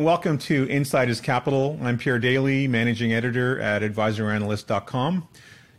Welcome 0.00 0.38
to 0.38 0.64
Insight 0.70 1.08
is 1.08 1.20
Capital. 1.20 1.76
I'm 1.82 1.98
Pierre 1.98 2.20
Daillie, 2.20 2.68
managing 2.68 3.12
editor 3.12 3.58
at 3.58 3.82
advisoranalyst.com. 3.82 5.26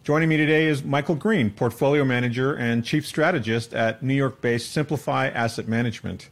Joining 0.04 0.28
me 0.28 0.36
today 0.36 0.66
is 0.66 0.84
Michael 0.84 1.16
Green, 1.16 1.50
portfolio 1.50 2.04
manager 2.04 2.54
and 2.54 2.84
chief 2.84 3.08
strategist 3.08 3.74
at 3.74 4.04
New 4.04 4.14
York 4.14 4.42
based 4.42 4.74
Simplify 4.74 5.30
Asset 5.30 5.70
Management. 5.70 6.28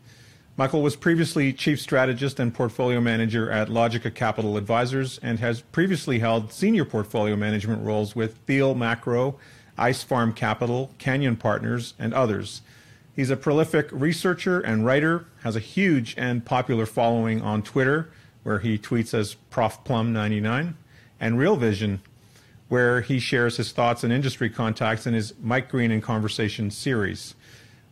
Michael 0.58 0.82
was 0.82 0.98
previously 0.98 1.54
chief 1.54 1.80
strategist 1.80 2.42
and 2.42 2.54
portfolio 2.54 3.00
manager 3.00 3.50
at 3.50 3.70
Logica 3.70 4.14
Capital 4.14 4.58
Advisors 4.58 5.18
and 5.24 5.40
has 5.40 5.62
previously 5.62 6.20
held 6.20 6.52
senior 6.52 6.84
portfolio 6.84 7.38
management 7.38 7.86
roles 7.86 8.18
with 8.18 8.36
Thiel 8.40 8.76
Macro, 8.76 9.40
Ice 9.78 10.04
Farm 10.04 10.34
Capital, 10.34 10.92
Canyon 10.98 11.38
Partners, 11.38 11.94
and 11.98 12.14
others. 12.14 12.64
He's 13.18 13.32
a 13.32 13.36
prolific 13.36 13.90
researcher 13.92 14.60
and 14.60 14.86
writer, 14.86 15.26
has 15.42 15.56
a 15.56 15.60
huge 15.60 16.14
and 16.20 16.46
popular 16.46 16.86
following 16.86 17.42
on 17.42 17.64
Twitter, 17.64 18.12
where 18.44 18.60
he 18.60 18.78
tweets 18.78 19.12
as 19.12 19.34
Prof 19.34 19.84
Plum99, 19.84 20.76
and 21.20 21.40
Real 21.40 21.56
Vision, 21.56 22.02
where 22.70 23.02
he 23.02 23.18
shares 23.18 23.58
his 23.58 23.72
thoughts 23.72 24.04
and 24.04 24.14
industry 24.14 24.52
contacts 24.52 25.08
in 25.08 25.16
his 25.16 25.34
Mike 25.42 25.68
Green 25.68 25.90
in 25.90 26.00
Conversation 26.00 26.70
series. 26.70 27.34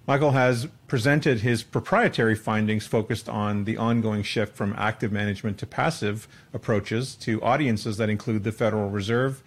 Michael 0.06 0.34
has 0.34 0.68
presented 0.88 1.40
his 1.40 1.64
proprietary 1.64 2.36
findings 2.36 2.86
focused 2.86 3.28
on 3.28 3.64
the 3.64 3.78
ongoing 3.78 4.22
shift 4.22 4.56
from 4.56 4.76
active 4.78 5.12
management 5.12 5.58
to 5.58 5.66
passive 5.66 6.28
approaches 6.54 7.16
to 7.16 7.42
audiences 7.42 7.98
that 7.98 8.12
include 8.12 8.44
the 8.44 8.52
Federal 8.52 8.92
Reserve, 8.92 9.42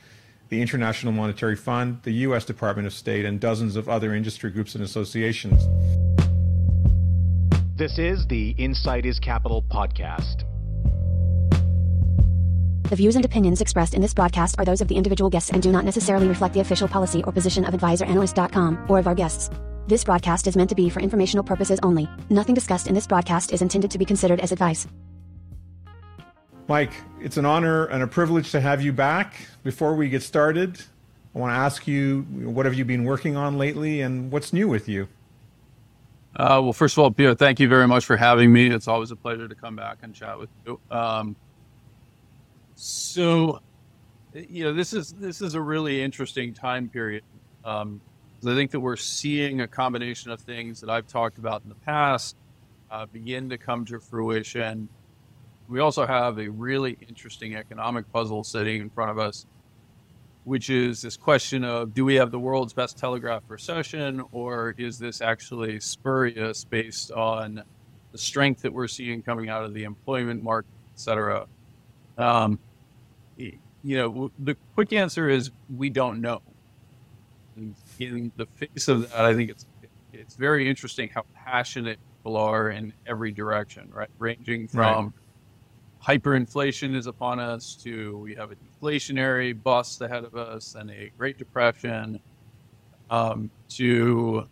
the 0.48 0.60
International 0.62 1.12
Monetary 1.12 1.56
Fund, 1.56 2.00
the 2.02 2.12
U.S. 2.12 2.44
Department 2.44 2.86
of 2.86 2.92
State, 2.92 3.24
and 3.24 3.38
dozens 3.38 3.76
of 3.76 3.88
other 3.88 4.14
industry 4.14 4.50
groups 4.50 4.74
and 4.74 4.82
associations. 4.82 5.66
This 7.76 7.98
is 7.98 8.26
the 8.26 8.50
Insight 8.58 9.06
is 9.06 9.20
Capital 9.20 9.62
podcast. 9.62 10.44
The 12.88 12.96
views 12.96 13.16
and 13.16 13.24
opinions 13.24 13.60
expressed 13.60 13.92
in 13.92 14.00
this 14.00 14.14
broadcast 14.14 14.56
are 14.58 14.64
those 14.64 14.80
of 14.80 14.88
the 14.88 14.96
individual 14.96 15.28
guests 15.28 15.50
and 15.50 15.62
do 15.62 15.70
not 15.70 15.84
necessarily 15.84 16.26
reflect 16.26 16.54
the 16.54 16.60
official 16.60 16.88
policy 16.88 17.22
or 17.24 17.32
position 17.32 17.66
of 17.66 17.74
AdvisorAnalyst.com 17.74 18.86
or 18.88 18.98
of 18.98 19.06
our 19.06 19.14
guests. 19.14 19.50
This 19.86 20.04
broadcast 20.04 20.46
is 20.46 20.56
meant 20.56 20.70
to 20.70 20.74
be 20.74 20.88
for 20.88 21.00
informational 21.00 21.44
purposes 21.44 21.78
only. 21.82 22.08
Nothing 22.30 22.54
discussed 22.54 22.88
in 22.88 22.94
this 22.94 23.06
broadcast 23.06 23.52
is 23.52 23.60
intended 23.60 23.90
to 23.90 23.98
be 23.98 24.06
considered 24.06 24.40
as 24.40 24.52
advice. 24.52 24.86
Mike, 26.68 26.92
it's 27.18 27.38
an 27.38 27.46
honor 27.46 27.86
and 27.86 28.02
a 28.02 28.06
privilege 28.06 28.52
to 28.52 28.60
have 28.60 28.82
you 28.82 28.92
back. 28.92 29.36
Before 29.64 29.94
we 29.94 30.10
get 30.10 30.22
started, 30.22 30.78
I 31.34 31.38
want 31.38 31.50
to 31.50 31.56
ask 31.56 31.86
you 31.86 32.26
what 32.30 32.66
have 32.66 32.74
you 32.74 32.84
been 32.84 33.04
working 33.04 33.36
on 33.36 33.56
lately 33.56 34.02
and 34.02 34.30
what's 34.30 34.52
new 34.52 34.68
with 34.68 34.86
you? 34.86 35.08
Uh, 36.36 36.60
well, 36.62 36.74
first 36.74 36.94
of 36.98 37.02
all, 37.02 37.10
Pierre, 37.10 37.34
thank 37.34 37.58
you 37.58 37.68
very 37.68 37.88
much 37.88 38.04
for 38.04 38.18
having 38.18 38.52
me. 38.52 38.66
It's 38.66 38.86
always 38.86 39.10
a 39.10 39.16
pleasure 39.16 39.48
to 39.48 39.54
come 39.54 39.76
back 39.76 40.00
and 40.02 40.14
chat 40.14 40.38
with 40.38 40.50
you. 40.66 40.78
Um, 40.90 41.36
so, 42.74 43.62
you 44.34 44.64
know, 44.64 44.74
this 44.74 44.92
is 44.92 45.12
this 45.14 45.40
is 45.40 45.54
a 45.54 45.60
really 45.60 46.02
interesting 46.02 46.52
time 46.52 46.90
period. 46.90 47.24
Um, 47.64 47.98
I 48.46 48.54
think 48.54 48.72
that 48.72 48.80
we're 48.80 48.96
seeing 48.96 49.62
a 49.62 49.66
combination 49.66 50.32
of 50.32 50.40
things 50.42 50.82
that 50.82 50.90
I've 50.90 51.06
talked 51.06 51.38
about 51.38 51.62
in 51.62 51.70
the 51.70 51.76
past 51.76 52.36
uh, 52.90 53.06
begin 53.06 53.48
to 53.48 53.56
come 53.56 53.86
to 53.86 53.98
fruition 53.98 54.90
we 55.68 55.80
also 55.80 56.06
have 56.06 56.38
a 56.38 56.48
really 56.48 56.96
interesting 57.06 57.54
economic 57.54 58.10
puzzle 58.12 58.42
sitting 58.42 58.80
in 58.80 58.90
front 58.90 59.10
of 59.10 59.18
us, 59.18 59.46
which 60.44 60.70
is 60.70 61.02
this 61.02 61.16
question 61.16 61.62
of 61.62 61.92
do 61.92 62.04
we 62.04 62.14
have 62.14 62.30
the 62.30 62.38
world's 62.38 62.72
best 62.72 62.96
telegraph 62.98 63.42
recession, 63.48 64.22
or 64.32 64.74
is 64.78 64.98
this 64.98 65.20
actually 65.20 65.78
spurious 65.78 66.64
based 66.64 67.12
on 67.12 67.62
the 68.12 68.18
strength 68.18 68.62
that 68.62 68.72
we're 68.72 68.88
seeing 68.88 69.22
coming 69.22 69.50
out 69.50 69.62
of 69.62 69.74
the 69.74 69.84
employment 69.84 70.42
market, 70.42 70.70
et 70.94 71.00
cetera? 71.00 71.46
Um, 72.16 72.58
you 73.36 73.96
know, 73.96 74.30
the 74.38 74.56
quick 74.74 74.92
answer 74.92 75.28
is 75.28 75.50
we 75.74 75.90
don't 75.90 76.20
know. 76.20 76.40
And 77.56 77.74
in 77.98 78.32
the 78.36 78.46
face 78.46 78.88
of 78.88 79.10
that, 79.10 79.24
I 79.24 79.34
think 79.34 79.50
it's 79.50 79.66
it's 80.12 80.34
very 80.34 80.68
interesting 80.68 81.10
how 81.14 81.24
passionate 81.34 81.98
people 82.16 82.36
are 82.36 82.70
in 82.70 82.92
every 83.06 83.30
direction, 83.30 83.90
right? 83.92 84.08
Ranging 84.18 84.66
from 84.66 85.04
right 85.06 85.12
hyperinflation 86.08 86.96
is 86.96 87.06
upon 87.06 87.38
us 87.38 87.74
to 87.74 88.16
we 88.18 88.34
have 88.34 88.50
a 88.50 88.56
deflationary 88.56 89.60
bust 89.62 90.00
ahead 90.00 90.24
of 90.24 90.34
us 90.34 90.74
and 90.74 90.90
a 90.90 91.12
great 91.18 91.36
depression 91.36 92.18
um, 93.10 93.50
to 93.68 94.48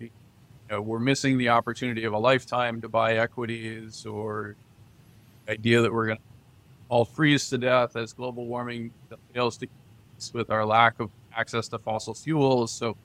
you 0.00 0.10
know, 0.68 0.82
we're 0.82 0.98
missing 0.98 1.38
the 1.38 1.48
opportunity 1.48 2.04
of 2.04 2.12
a 2.12 2.18
lifetime 2.18 2.80
to 2.80 2.88
buy 2.88 3.16
equities 3.16 4.04
or 4.04 4.56
idea 5.48 5.80
that 5.80 5.92
we're 5.92 6.06
going 6.06 6.18
to 6.18 6.24
all 6.88 7.04
freeze 7.04 7.48
to 7.50 7.58
death 7.58 7.94
as 7.96 8.12
global 8.12 8.46
warming 8.46 8.92
fails 9.32 9.56
to 9.58 9.68
with 10.32 10.50
our 10.50 10.64
lack 10.64 10.98
of 10.98 11.10
access 11.36 11.68
to 11.68 11.78
fossil 11.78 12.14
fuels. 12.14 12.72
So 12.72 12.96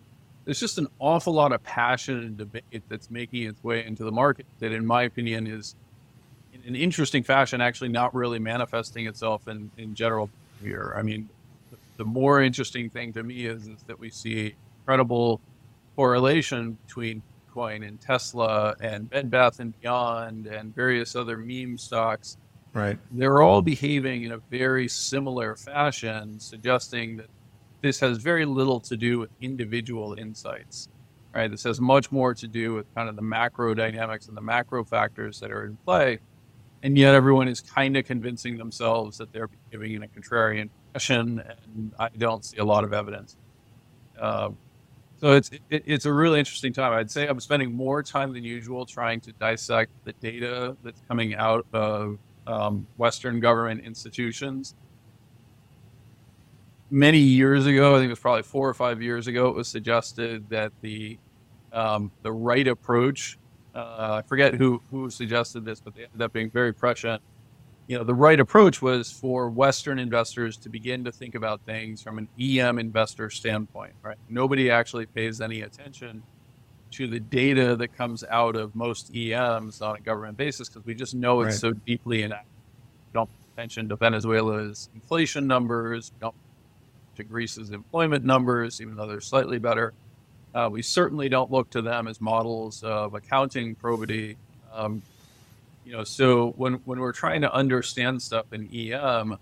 there's 0.46 0.60
just 0.60 0.78
an 0.80 0.88
awful 1.00 1.34
lot 1.34 1.52
of 1.52 1.62
passion 1.64 2.20
and 2.20 2.38
debate 2.38 2.84
that's 2.90 3.12
making 3.12 3.44
its 3.44 3.64
way 3.64 3.86
into 3.86 4.04
the 4.04 4.12
market 4.12 4.48
that 4.60 4.72
in 4.72 4.86
my 4.86 5.04
opinion 5.04 5.46
is 5.46 5.76
an 6.66 6.76
interesting 6.76 7.24
fashion, 7.24 7.62
actually 7.62 7.90
not 7.90 8.14
really 8.14 8.40
manifesting 8.40 9.08
itself 9.08 9.48
in, 9.48 9.72
in 9.78 9.96
general 9.96 10.30
here. 10.62 10.94
I 10.96 11.02
mean, 11.02 11.30
the, 11.98 12.06
more 12.06 12.42
interesting 12.42 12.90
thing 12.90 13.14
to 13.14 13.24
me 13.24 13.46
is, 13.46 13.68
is 13.68 13.84
that 13.88 14.00
we 14.00 14.10
see 14.10 14.56
incredible 14.80 15.40
correlation 15.96 16.78
between 16.88 17.22
Bitcoin 17.48 17.88
and 17.88 18.00
Tesla 18.00 18.76
and 18.82 19.10
Bed 19.10 19.30
Bath 19.30 19.60
and 19.60 19.80
Beyond 19.82 20.48
and 20.48 20.74
various 20.74 21.16
other 21.16 21.38
meme 21.38 21.78
stocks. 21.78 22.38
Right. 22.74 22.98
They're 23.12 23.42
all 23.42 23.62
behaving 23.62 24.24
in 24.24 24.32
a 24.32 24.38
very 24.50 24.88
similar 24.88 25.56
fashion, 25.56 26.40
suggesting 26.40 27.18
that 27.18 27.28
this 27.82 28.00
has 28.00 28.18
very 28.18 28.46
little 28.46 28.80
to 28.82 28.96
do 28.96 29.20
with 29.20 29.30
individual 29.42 30.16
insights. 30.18 30.88
Right. 31.36 31.50
This 31.52 31.64
has 31.64 31.80
much 31.80 32.12
more 32.12 32.34
to 32.34 32.48
do 32.48 32.74
with 32.74 32.94
kind 32.96 33.10
of 33.10 33.16
the 33.16 33.22
macro 33.22 33.74
dynamics 33.74 34.28
and 34.28 34.36
the 34.36 34.42
macro 34.42 34.84
factors 34.84 35.40
that 35.40 35.52
are 35.52 35.66
in 35.66 35.78
play 35.86 36.20
and 36.84 36.98
yet 36.98 37.14
everyone 37.14 37.48
is 37.48 37.62
kind 37.62 37.96
of 37.98 38.06
convincing 38.06 38.58
themselves 38.58 39.18
that 39.18 39.32
they're 39.32 39.50
giving 39.72 39.94
in 39.94 40.04
a 40.04 40.08
contrarian 40.08 40.70
fashion, 40.94 41.44
and 41.76 41.92
I 42.00 42.10
don't 42.18 42.44
see 42.44 42.58
a 42.58 42.66
lot 42.66 42.84
of 42.84 42.94
evidence. 42.94 43.38
Uh, 44.20 44.50
so 45.18 45.34
it's 45.34 45.52
it, 45.70 45.84
it's 45.86 46.06
a 46.06 46.14
really 46.14 46.40
interesting 46.40 46.74
time. 46.74 46.94
I'd 46.94 47.12
say 47.12 47.28
I'm 47.28 47.40
spending 47.40 47.72
more 47.72 48.02
time 48.02 48.34
than 48.34 48.44
usual 48.44 48.86
trying 48.86 49.22
to 49.22 49.32
dissect 49.34 49.92
the 50.04 50.14
data 50.14 50.76
that's 50.84 51.02
coming 51.08 51.36
out 51.36 51.66
of 51.74 52.18
um, 52.48 52.88
Western 52.98 53.40
government 53.40 53.84
institutions. 53.86 54.76
Many 56.90 57.20
years 57.20 57.68
ago, 57.68 57.96
I 57.96 58.00
think 58.00 58.08
it 58.08 58.10
was 58.10 58.20
probably 58.20 58.44
four 58.44 58.68
or 58.68 58.74
five 58.74 59.02
years 59.02 59.28
ago, 59.28 59.48
it 59.48 59.56
was 59.56 59.68
suggested 59.68 60.50
that 60.50 60.74
the 60.82 61.20
um, 61.72 62.12
the 62.24 62.32
right 62.32 62.68
approach 62.68 63.38
uh, 63.76 64.22
I 64.24 64.28
forget 64.28 64.54
who 64.54 64.82
who 64.92 65.10
suggested 65.10 65.66
this, 65.66 65.80
but 65.80 65.96
they 65.96 66.04
ended 66.04 66.22
up 66.22 66.34
being 66.34 66.50
very 66.50 66.74
prescient. 66.74 67.22
You 67.88 67.98
know, 67.98 68.04
the 68.04 68.14
right 68.14 68.40
approach 68.40 68.82
was 68.82 69.12
for 69.12 69.50
Western 69.50 70.00
investors 70.00 70.56
to 70.58 70.70
begin 70.70 71.04
to 71.04 71.12
think 71.12 71.36
about 71.36 71.62
things 71.66 72.02
from 72.02 72.18
an 72.18 72.28
EM 72.40 72.80
investor 72.80 73.30
standpoint. 73.30 73.94
Right? 74.02 74.18
Nobody 74.30 74.70
actually 74.70 75.06
pays 75.06 75.42
any 75.42 75.62
attention 75.62 76.24
to 76.92 77.08
the 77.08 77.20
data 77.20 77.76
that 77.78 77.96
comes 77.96 78.24
out 78.30 78.56
of 78.56 78.76
most 78.76 79.16
EMs 79.16 79.82
on 79.82 79.96
a 79.96 80.00
government 80.02 80.38
basis 80.38 80.68
because 80.68 80.86
we 80.86 80.94
just 80.94 81.16
know 81.16 81.42
it's 81.42 81.56
right. 81.56 81.72
so 81.72 81.72
deeply 81.72 82.24
in. 82.24 82.34
Don't 83.14 83.30
pay 83.30 83.62
attention 83.62 83.90
to 83.90 83.96
Venezuela's 83.96 84.90
inflation 84.94 85.48
numbers. 85.48 86.12
Don't 86.20 86.36
to 87.16 87.24
Greece's 87.24 87.72
employment 87.72 88.24
numbers, 88.24 88.82
even 88.82 88.96
though 88.96 89.08
they're 89.08 89.22
slightly 89.22 89.60
better. 89.60 89.94
Uh, 90.54 90.70
we 90.72 90.82
certainly 90.82 91.30
don't 91.30 91.52
look 91.52 91.70
to 91.70 91.82
them 91.82 92.08
as 92.08 92.20
models 92.20 92.84
of 92.84 93.14
accounting 93.14 93.76
probity. 93.76 94.38
Um, 94.74 95.02
you 95.86 95.94
know, 95.94 96.04
so 96.04 96.52
when 96.58 96.74
when 96.86 97.00
we're 97.00 97.14
trying 97.14 97.42
to 97.42 97.54
understand 97.54 98.22
stuff 98.22 98.46
in 98.52 98.70
EM, 98.74 99.38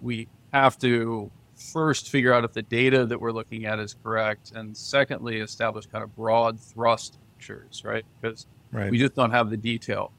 we 0.00 0.28
have 0.52 0.78
to 0.78 1.30
first 1.54 2.10
figure 2.10 2.32
out 2.32 2.44
if 2.44 2.52
the 2.52 2.62
data 2.62 3.06
that 3.06 3.20
we're 3.20 3.32
looking 3.32 3.66
at 3.66 3.78
is 3.78 3.94
correct, 4.02 4.52
and 4.54 4.76
secondly, 4.76 5.38
establish 5.38 5.86
kind 5.86 6.04
of 6.04 6.14
broad 6.14 6.60
thrust 6.60 7.18
pictures, 7.36 7.82
right? 7.84 8.04
Because 8.20 8.46
right. 8.72 8.90
we 8.90 8.98
just 8.98 9.14
don't 9.14 9.30
have 9.30 9.50
the 9.50 9.56
detail. 9.56 10.12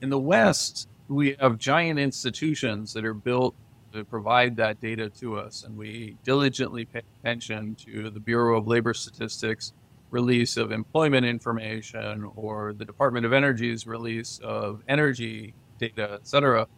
In 0.00 0.10
the 0.10 0.18
West, 0.18 0.88
we 1.08 1.36
have 1.40 1.58
giant 1.58 1.98
institutions 1.98 2.92
that 2.94 3.04
are 3.04 3.14
built 3.14 3.54
to 3.92 4.04
provide 4.04 4.56
that 4.56 4.80
data 4.80 5.08
to 5.08 5.38
us. 5.38 5.64
And 5.64 5.76
we 5.76 6.16
diligently 6.24 6.84
pay 6.84 7.02
attention 7.20 7.76
to 7.86 8.10
the 8.10 8.20
Bureau 8.20 8.58
of 8.58 8.66
Labor 8.66 8.92
Statistics 8.92 9.72
release 10.14 10.56
of 10.56 10.70
employment 10.70 11.26
information 11.26 12.30
or 12.36 12.72
the 12.72 12.84
Department 12.84 13.26
of 13.26 13.32
Energy's 13.32 13.84
release 13.84 14.38
of 14.44 14.80
energy 14.86 15.54
data, 15.80 16.10
et 16.12 16.26
cetera. 16.26 16.68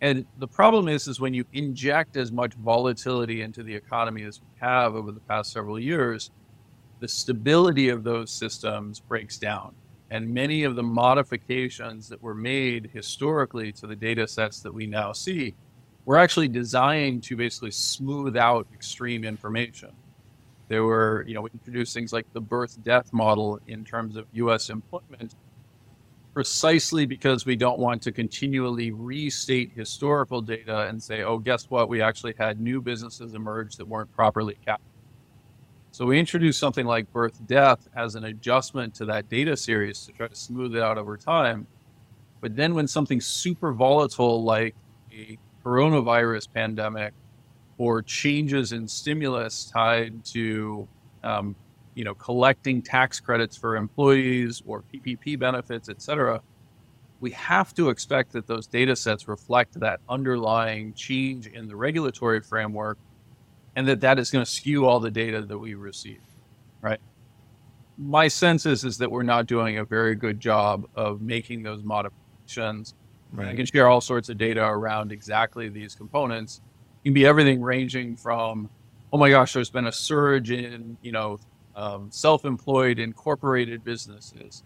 And 0.00 0.24
the 0.38 0.46
problem 0.46 0.86
is, 0.86 1.08
is 1.08 1.18
when 1.18 1.34
you 1.34 1.44
inject 1.52 2.16
as 2.16 2.30
much 2.30 2.54
volatility 2.54 3.42
into 3.42 3.64
the 3.64 3.74
economy 3.74 4.22
as 4.22 4.40
we 4.40 4.46
have 4.60 4.94
over 4.94 5.10
the 5.10 5.20
past 5.20 5.52
several 5.52 5.80
years, 5.80 6.30
the 7.00 7.08
stability 7.08 7.88
of 7.88 8.04
those 8.04 8.30
systems 8.30 9.00
breaks 9.00 9.36
down. 9.36 9.74
And 10.12 10.32
many 10.32 10.62
of 10.62 10.76
the 10.76 10.82
modifications 10.84 12.08
that 12.08 12.22
were 12.22 12.36
made 12.36 12.90
historically 12.94 13.72
to 13.72 13.88
the 13.88 13.96
data 13.96 14.28
sets 14.28 14.60
that 14.60 14.72
we 14.72 14.86
now 14.86 15.12
see 15.12 15.54
were 16.04 16.18
actually 16.18 16.48
designed 16.48 17.24
to 17.24 17.36
basically 17.36 17.72
smooth 17.72 18.36
out 18.36 18.68
extreme 18.72 19.24
information. 19.24 19.90
There 20.70 20.84
were, 20.84 21.24
you 21.26 21.34
know, 21.34 21.40
we 21.40 21.50
introduced 21.52 21.92
things 21.92 22.12
like 22.12 22.32
the 22.32 22.40
birth 22.40 22.80
death 22.84 23.12
model 23.12 23.58
in 23.66 23.84
terms 23.84 24.14
of 24.14 24.26
US 24.34 24.70
employment 24.70 25.34
precisely 26.32 27.06
because 27.06 27.44
we 27.44 27.56
don't 27.56 27.80
want 27.80 28.00
to 28.02 28.12
continually 28.12 28.92
restate 28.92 29.72
historical 29.74 30.40
data 30.40 30.86
and 30.86 31.02
say, 31.02 31.22
oh, 31.22 31.38
guess 31.38 31.68
what? 31.68 31.88
We 31.88 32.00
actually 32.00 32.34
had 32.38 32.60
new 32.60 32.80
businesses 32.80 33.34
emerge 33.34 33.78
that 33.78 33.88
weren't 33.88 34.14
properly 34.14 34.56
captured. 34.64 34.84
So 35.90 36.06
we 36.06 36.20
introduced 36.20 36.60
something 36.60 36.86
like 36.86 37.12
birth 37.12 37.44
death 37.48 37.88
as 37.96 38.14
an 38.14 38.22
adjustment 38.22 38.94
to 38.94 39.04
that 39.06 39.28
data 39.28 39.56
series 39.56 40.06
to 40.06 40.12
try 40.12 40.28
to 40.28 40.36
smooth 40.36 40.76
it 40.76 40.82
out 40.84 40.98
over 40.98 41.16
time. 41.16 41.66
But 42.40 42.54
then 42.54 42.76
when 42.76 42.86
something 42.86 43.20
super 43.20 43.72
volatile 43.72 44.44
like 44.44 44.76
a 45.12 45.36
coronavirus 45.64 46.46
pandemic 46.54 47.12
or 47.80 48.02
changes 48.02 48.72
in 48.72 48.86
stimulus 48.86 49.64
tied 49.64 50.22
to 50.22 50.86
um, 51.24 51.56
you 51.94 52.04
know 52.04 52.14
collecting 52.14 52.82
tax 52.82 53.18
credits 53.18 53.56
for 53.56 53.74
employees 53.74 54.62
or 54.66 54.84
PPP 54.92 55.38
benefits, 55.38 55.88
et 55.88 56.02
cetera, 56.02 56.42
we 57.20 57.30
have 57.30 57.72
to 57.74 57.88
expect 57.88 58.32
that 58.32 58.46
those 58.46 58.66
data 58.66 58.94
sets 58.94 59.26
reflect 59.28 59.80
that 59.80 60.00
underlying 60.10 60.92
change 60.92 61.46
in 61.46 61.68
the 61.68 61.74
regulatory 61.74 62.42
framework 62.42 62.98
and 63.76 63.88
that 63.88 64.02
that 64.02 64.18
is 64.18 64.30
going 64.30 64.44
to 64.44 64.50
skew 64.50 64.84
all 64.84 65.00
the 65.00 65.10
data 65.10 65.40
that 65.40 65.58
we 65.58 65.72
receive 65.74 66.20
right 66.82 67.00
my 67.96 68.26
sense 68.26 68.66
is 68.66 68.84
is 68.84 68.98
that 68.98 69.10
we're 69.10 69.22
not 69.22 69.46
doing 69.46 69.78
a 69.78 69.84
very 69.84 70.14
good 70.14 70.40
job 70.40 70.86
of 70.96 71.22
making 71.22 71.62
those 71.62 71.82
modifications 71.82 72.94
right. 73.32 73.48
i 73.48 73.54
can 73.54 73.64
share 73.64 73.86
all 73.86 74.00
sorts 74.00 74.28
of 74.28 74.36
data 74.36 74.62
around 74.62 75.12
exactly 75.12 75.68
these 75.68 75.94
components 75.94 76.62
can 77.04 77.14
be 77.14 77.26
everything 77.26 77.60
ranging 77.60 78.16
from 78.16 78.68
oh 79.12 79.18
my 79.18 79.30
gosh 79.30 79.52
there's 79.52 79.70
been 79.70 79.86
a 79.86 79.92
surge 79.92 80.50
in 80.50 80.96
you 81.02 81.12
know 81.12 81.38
um, 81.76 82.08
self-employed 82.10 82.98
incorporated 82.98 83.84
businesses 83.84 84.62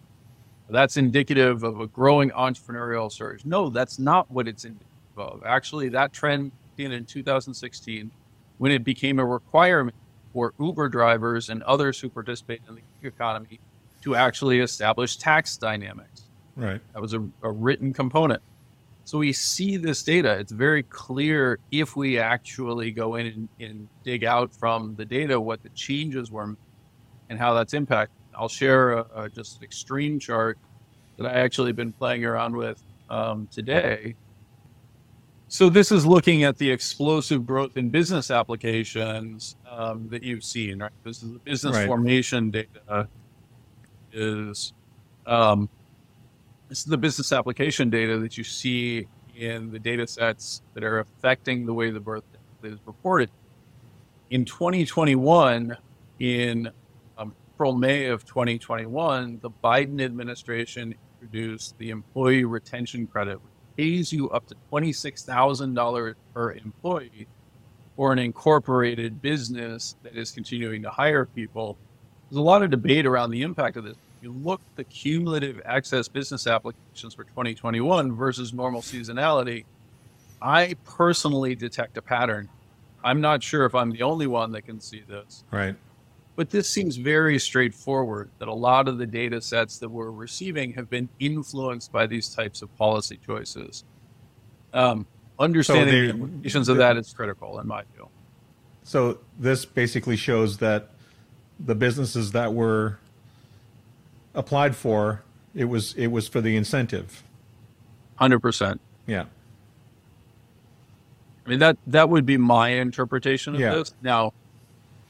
that's 0.70 0.96
indicative 0.96 1.62
of 1.62 1.81
a 1.81 1.86
growing 1.86 2.31
entrepreneurial 2.31 3.10
surge 3.10 3.44
no 3.44 3.69
that's 3.69 3.98
not 3.98 4.31
what 4.31 4.48
it's 4.48 4.64
indicative 4.64 4.88
of 5.16 5.42
actually 5.44 5.88
that 5.88 6.12
trend 6.12 6.50
began 6.76 6.92
in 6.92 7.04
2016 7.04 8.10
when 8.58 8.72
it 8.72 8.84
became 8.84 9.19
a 9.19 9.25
requirement 9.25 9.94
for 10.32 10.52
Uber 10.58 10.88
drivers 10.88 11.48
and 11.48 11.62
others 11.62 12.00
who 12.00 12.08
participate 12.08 12.60
in 12.69 12.75
the 12.75 12.81
gig 13.00 13.12
economy 13.14 13.60
to 14.02 14.16
actually 14.16 14.60
establish 14.60 15.16
tax 15.16 15.56
dynamics. 15.56 16.25
Right. 16.56 16.81
That 16.92 17.00
was 17.00 17.14
a, 17.14 17.26
a 17.42 17.50
written 17.50 17.92
component. 17.92 18.42
So 19.04 19.18
we 19.18 19.32
see 19.32 19.76
this 19.76 20.02
data. 20.02 20.32
It's 20.38 20.52
very 20.52 20.82
clear 20.82 21.58
if 21.70 21.94
we 21.94 22.18
actually 22.18 22.90
go 22.90 23.16
in 23.16 23.26
and, 23.26 23.48
and 23.60 23.88
dig 24.02 24.24
out 24.24 24.54
from 24.54 24.94
the 24.96 25.04
data 25.04 25.38
what 25.38 25.62
the 25.62 25.68
changes 25.70 26.30
were 26.30 26.56
and 27.28 27.38
how 27.38 27.54
that's 27.54 27.74
impacted. 27.74 28.16
I'll 28.34 28.48
share 28.48 28.92
a, 28.92 29.06
a 29.14 29.28
just 29.28 29.58
an 29.58 29.64
extreme 29.64 30.18
chart 30.18 30.58
that 31.18 31.26
I 31.26 31.40
actually 31.40 31.72
been 31.72 31.92
playing 31.92 32.24
around 32.24 32.56
with 32.56 32.82
um, 33.10 33.46
today 33.52 34.16
so 35.54 35.68
this 35.68 35.92
is 35.92 36.04
looking 36.04 36.42
at 36.42 36.58
the 36.58 36.68
explosive 36.68 37.46
growth 37.46 37.76
in 37.76 37.88
business 37.88 38.32
applications 38.32 39.54
um, 39.70 40.08
that 40.08 40.24
you've 40.24 40.42
seen, 40.42 40.80
right? 40.80 40.90
This 41.04 41.22
is 41.22 41.32
the 41.32 41.38
business 41.38 41.76
right. 41.76 41.86
formation 41.86 42.50
data. 42.50 43.08
Is 44.12 44.72
um, 45.26 45.68
this 46.74 46.80
is 46.80 46.86
the 46.86 46.98
business 46.98 47.30
application 47.30 47.88
data 47.88 48.18
that 48.18 48.36
you 48.36 48.42
see 48.42 49.06
in 49.36 49.70
the 49.70 49.78
data 49.78 50.04
sets 50.08 50.60
that 50.74 50.82
are 50.82 50.98
affecting 50.98 51.64
the 51.64 51.72
way 51.72 51.92
the 51.92 52.00
birth 52.00 52.24
is 52.64 52.80
reported. 52.84 53.30
In 54.30 54.44
2021, 54.44 55.76
in 56.18 56.68
um, 57.16 57.32
April, 57.54 57.74
May 57.76 58.06
of 58.06 58.24
2021, 58.24 59.38
the 59.40 59.50
Biden 59.62 60.02
administration 60.04 60.96
introduced 61.22 61.78
the 61.78 61.90
employee 61.90 62.42
retention 62.42 63.06
credit, 63.06 63.34
which 63.34 63.52
pays 63.76 64.12
you 64.12 64.28
up 64.30 64.48
to 64.48 64.56
$26,000 64.72 66.14
per 66.34 66.52
employee 66.54 67.28
for 67.94 68.12
an 68.12 68.18
incorporated 68.18 69.22
business 69.22 69.94
that 70.02 70.16
is 70.16 70.32
continuing 70.32 70.82
to 70.82 70.90
hire 70.90 71.24
people. 71.24 71.78
There's 72.28 72.38
a 72.38 72.42
lot 72.42 72.64
of 72.64 72.70
debate 72.70 73.06
around 73.06 73.30
the 73.30 73.42
impact 73.42 73.76
of 73.76 73.84
this. 73.84 73.94
You 74.24 74.32
look 74.32 74.62
at 74.62 74.76
the 74.76 74.84
cumulative 74.84 75.60
access 75.66 76.08
business 76.08 76.46
applications 76.46 77.12
for 77.12 77.24
2021 77.24 78.16
versus 78.16 78.54
normal 78.54 78.80
seasonality, 78.80 79.66
I 80.40 80.76
personally 80.86 81.54
detect 81.54 81.98
a 81.98 82.02
pattern. 82.02 82.48
I'm 83.04 83.20
not 83.20 83.42
sure 83.42 83.66
if 83.66 83.74
I'm 83.74 83.90
the 83.90 84.00
only 84.00 84.26
one 84.26 84.50
that 84.52 84.62
can 84.62 84.80
see 84.80 85.02
this. 85.06 85.44
Right. 85.50 85.76
But 86.36 86.48
this 86.48 86.70
seems 86.70 86.96
very 86.96 87.38
straightforward 87.38 88.30
that 88.38 88.48
a 88.48 88.54
lot 88.54 88.88
of 88.88 88.96
the 88.96 89.04
data 89.04 89.42
sets 89.42 89.76
that 89.80 89.90
we're 89.90 90.10
receiving 90.10 90.72
have 90.72 90.88
been 90.88 91.10
influenced 91.20 91.92
by 91.92 92.06
these 92.06 92.30
types 92.30 92.62
of 92.62 92.74
policy 92.78 93.20
choices. 93.26 93.84
Um, 94.72 95.06
understanding 95.38 95.86
so 95.86 95.92
they, 95.92 96.06
the 96.06 96.10
implications 96.14 96.70
of 96.70 96.78
that 96.78 96.96
is 96.96 97.12
critical, 97.12 97.60
in 97.60 97.66
my 97.66 97.82
view. 97.92 98.08
So 98.84 99.18
this 99.38 99.66
basically 99.66 100.16
shows 100.16 100.56
that 100.58 100.92
the 101.60 101.74
businesses 101.74 102.32
that 102.32 102.54
were 102.54 102.98
applied 104.34 104.76
for, 104.76 105.22
it 105.54 105.64
was 105.66 105.94
it 105.94 106.08
was 106.08 106.28
for 106.28 106.40
the 106.40 106.56
incentive. 106.56 107.22
Hundred 108.16 108.40
percent. 108.40 108.81
Yeah. 109.06 109.25
I 111.46 111.50
mean 111.50 111.58
that 111.58 111.76
that 111.86 112.08
would 112.08 112.26
be 112.26 112.36
my 112.36 112.69
interpretation 112.69 113.54
of 113.54 113.60
yeah. 113.60 113.75
this. 113.75 113.94
Now, 114.02 114.32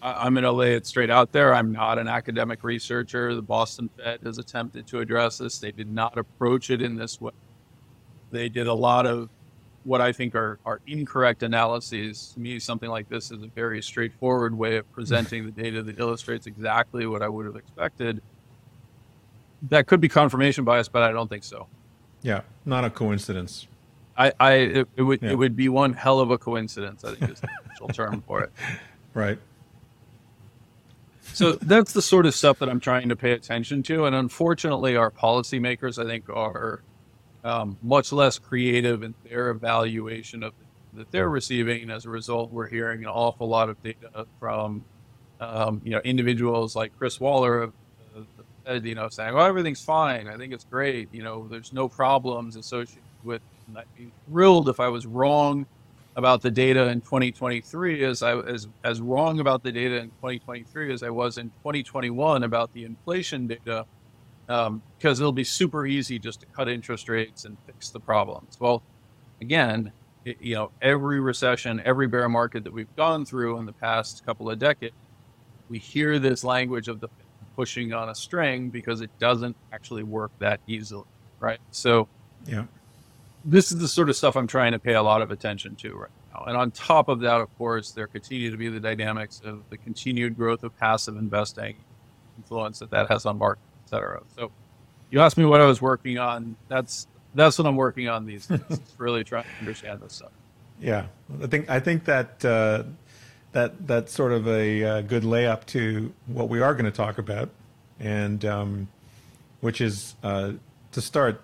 I'm 0.03 0.35
going 0.35 0.45
to 0.45 0.53
lay 0.53 0.75
it 0.75 0.87
straight 0.87 1.09
out 1.09 1.33
there. 1.33 1.55
I'm 1.55 1.73
not 1.73 1.99
an 1.99 2.09
academic 2.09 2.63
researcher. 2.63 3.35
The 3.35 3.41
Boston 3.41 3.89
Fed 3.97 4.21
has 4.23 4.37
attempted 4.37 4.87
to 4.89 5.01
address 5.01 5.39
this. 5.39 5.59
They 5.59 5.73
did 5.73 5.91
not 5.91 6.19
approach 6.19 6.69
it 6.69 6.83
in 6.83 6.95
this 6.95 7.21
way. 7.21 7.33
They 8.31 8.51
did 8.51 8.67
a 8.67 8.75
lot 8.75 9.07
of 9.07 9.31
what 9.85 10.03
I 10.03 10.13
think 10.13 10.35
are, 10.35 10.59
are 10.67 10.81
incorrect 10.87 11.43
analyses. 11.43 12.33
To 12.35 12.41
me, 12.41 12.59
something 12.59 12.91
like 12.91 13.09
this 13.09 13.31
is 13.31 13.43
a 13.43 13.47
very 13.47 13.81
straightforward 13.81 14.57
way 14.57 14.77
of 14.77 14.91
presenting 14.93 15.47
the 15.47 15.53
data 15.63 15.83
that 15.83 15.99
illustrates 15.99 16.47
exactly 16.47 17.07
what 17.07 17.23
I 17.23 17.29
would 17.29 17.47
have 17.47 17.57
expected. 17.57 18.21
That 19.69 19.87
could 19.87 20.01
be 20.01 20.09
confirmation 20.09 20.65
bias, 20.65 20.89
but 20.89 21.03
I 21.03 21.13
don't 21.13 21.29
think 21.29 21.45
so. 21.45 21.67
Yeah, 22.23 22.43
not 22.65 22.85
a 22.85 22.91
coincidence. 22.91 23.67
I, 24.17 24.33
I 24.39 24.53
it, 24.53 24.89
it 24.97 25.03
would 25.03 25.23
yeah. 25.23 25.31
it 25.31 25.39
would 25.39 25.57
be 25.57 25.69
one 25.69 25.93
hell 25.93 26.21
of 26.21 26.31
a 26.31 26.39
coincidence. 26.39 27.05
I 27.05 27.15
think 27.15 27.33
is 27.33 27.41
the 27.41 27.49
official 27.67 27.89
term 27.89 28.23
for 28.27 28.43
it. 28.43 28.53
Right 29.13 29.39
so 31.35 31.53
that's 31.53 31.93
the 31.93 32.03
sort 32.03 32.27
of 32.27 32.35
stuff 32.35 32.59
that 32.61 32.69
I'm 32.69 32.81
trying 32.81 33.09
to 33.09 33.17
pay 33.17 33.33
attention 33.33 33.83
to. 33.85 34.05
And 34.05 34.15
unfortunately, 34.15 34.97
our 34.97 35.11
policymakers, 35.11 36.03
I 36.03 36.07
think, 36.07 36.29
are 36.29 36.83
um, 37.43 37.77
much 37.83 38.13
less 38.13 38.39
creative 38.39 39.03
in 39.03 39.15
their 39.25 39.51
evaluation 39.51 40.43
of 40.43 40.53
that 40.93 41.11
they're 41.11 41.29
receiving. 41.29 41.83
And 41.83 41.91
as 41.91 42.05
a 42.05 42.11
result, 42.11 42.53
we're 42.53 42.69
hearing 42.69 43.03
an 43.03 43.09
awful 43.09 43.49
lot 43.49 43.69
of 43.69 43.83
data 43.83 44.27
from 44.39 44.85
um, 45.41 45.81
you 45.85 45.91
know 45.91 46.01
individuals 46.05 46.77
like 46.77 46.97
Chris 46.97 47.19
Waller 47.19 47.63
of 47.63 47.73
you 48.83 48.95
know, 48.95 49.09
saying, 49.09 49.35
"Well, 49.35 49.47
everything's 49.47 49.83
fine. 49.83 50.29
I 50.29 50.37
think 50.37 50.53
it's 50.53 50.65
great. 50.65 51.09
You 51.13 51.23
know, 51.23 51.49
there's 51.49 51.73
no 51.73 51.89
problems 51.89 52.57
associated 52.57 53.03
with." 53.23 53.43
I'd 53.77 53.85
be 53.97 54.13
thrilled 54.29 54.69
if 54.69 54.79
I 54.81 54.89
was 54.89 55.07
wrong 55.07 55.67
about 56.17 56.43
the 56.43 56.51
data 56.51 56.89
in 56.89 57.01
2023 57.01 58.05
as 58.05 58.23
I 58.23 58.39
as 58.41 58.69
as 58.85 59.01
wrong 59.01 59.41
about 59.41 59.63
the 59.63 59.73
data 59.73 59.97
in 59.97 60.11
2023 60.11 60.93
as 60.93 61.03
I 61.03 61.11
was 61.11 61.39
in 61.39 61.51
2021 61.63 62.45
about 62.45 62.73
the 62.73 62.85
inflation 62.85 63.47
data, 63.49 63.87
um, 64.49 64.83
because 64.99 65.21
it'll 65.21 65.33
be 65.33 65.45
super 65.45 65.87
easy 65.87 66.19
just 66.19 66.41
to 66.41 66.47
cut 66.47 66.69
interest 66.69 67.09
rates 67.09 67.45
and 67.45 67.57
fix 67.67 67.91
the 67.91 68.01
problems. 68.01 68.59
Well, 68.61 68.83
again, 69.41 69.93
it, 70.25 70.41
you 70.41 70.55
know, 70.55 70.71
every 70.81 71.21
recession, 71.21 71.83
every 71.85 72.07
bear 72.07 72.29
market 72.29 72.65
that 72.65 72.73
we've 72.73 72.95
gone 72.97 73.25
through 73.25 73.59
in 73.59 73.67
the 73.67 73.73
past 73.73 74.25
couple 74.25 74.51
of 74.51 74.59
decades, 74.59 74.95
we 75.69 75.79
hear 75.79 76.19
this 76.19 76.45
language 76.45 76.89
of 76.89 77.01
the 77.01 77.09
pushing 77.57 77.93
on 77.93 78.09
a 78.09 78.15
string 78.15 78.71
because 78.71 79.01
it 79.01 79.11
doesn't 79.19 79.57
actually 79.73 80.03
work 80.03 80.31
that 80.39 80.61
easily, 80.67 81.05
right? 81.41 81.59
So, 81.71 82.09
yeah 82.47 82.65
this 83.45 83.71
is 83.71 83.79
the 83.79 83.89
sort 83.89 84.09
of 84.09 84.17
stuff 84.17 84.37
I'm 84.37 84.47
trying 84.47 84.73
to 84.73 84.79
pay 84.79 84.95
a 84.95 85.03
lot 85.03 85.23
of 85.23 85.31
attention 85.31 85.77
to 85.77 85.95
right 85.95 86.11
now. 86.33 86.45
And 86.47 86.57
on 86.57 86.71
top 86.71 87.09
of 87.09 87.21
that, 87.21 87.41
of 87.41 87.57
course, 87.59 87.91
there 87.91 88.07
continue 88.07 88.51
to 88.51 88.57
be 88.57 88.69
the 88.69 88.81
dynamics 88.81 89.43
of 89.45 89.63
the 89.71 89.77
continued 89.77 90.37
growth 90.37 90.65
of 90.65 90.77
passive 90.79 91.17
investing, 91.17 91.77
influence 92.39 92.79
that 92.79 92.91
that 92.91 93.09
has 93.11 93.27
on 93.27 93.39
markets, 93.39 93.67
et 93.87 93.91
cetera. 93.91 94.23
So 94.37 94.51
you 95.11 95.21
asked 95.21 95.37
me 95.37 95.45
what 95.45 95.61
I 95.61 95.67
was 95.67 95.83
working 95.83 96.19
on. 96.19 96.57
That's 96.69 97.07
that's 97.35 97.59
what 97.59 97.67
I'm 97.67 97.77
working 97.77 98.09
on 98.09 98.25
these 98.25 98.47
days. 98.47 98.81
really 98.99 99.25
trying 99.25 99.45
to 99.45 99.51
understand 99.61 100.01
this 100.01 100.15
stuff. 100.15 100.33
Yeah, 100.81 101.07
I 101.43 101.47
think 101.47 101.69
I 101.71 101.81
think 101.81 102.05
that 102.07 102.45
uh, 102.45 102.85
that 103.55 103.87
that's 103.87 104.13
sort 104.13 104.33
of 104.33 104.49
a 104.49 104.85
uh, 104.85 105.01
good 105.03 105.23
layup 105.23 105.65
to 105.65 106.13
what 106.27 106.49
we 106.49 106.61
are 106.61 106.75
going 106.75 106.85
to 106.85 106.91
talk 106.91 107.19
about, 107.19 107.49
and 108.01 108.45
um, 108.45 108.89
which 109.61 109.81
is 109.81 110.17
uh, 110.25 110.53
to 110.91 111.01
start 111.01 111.41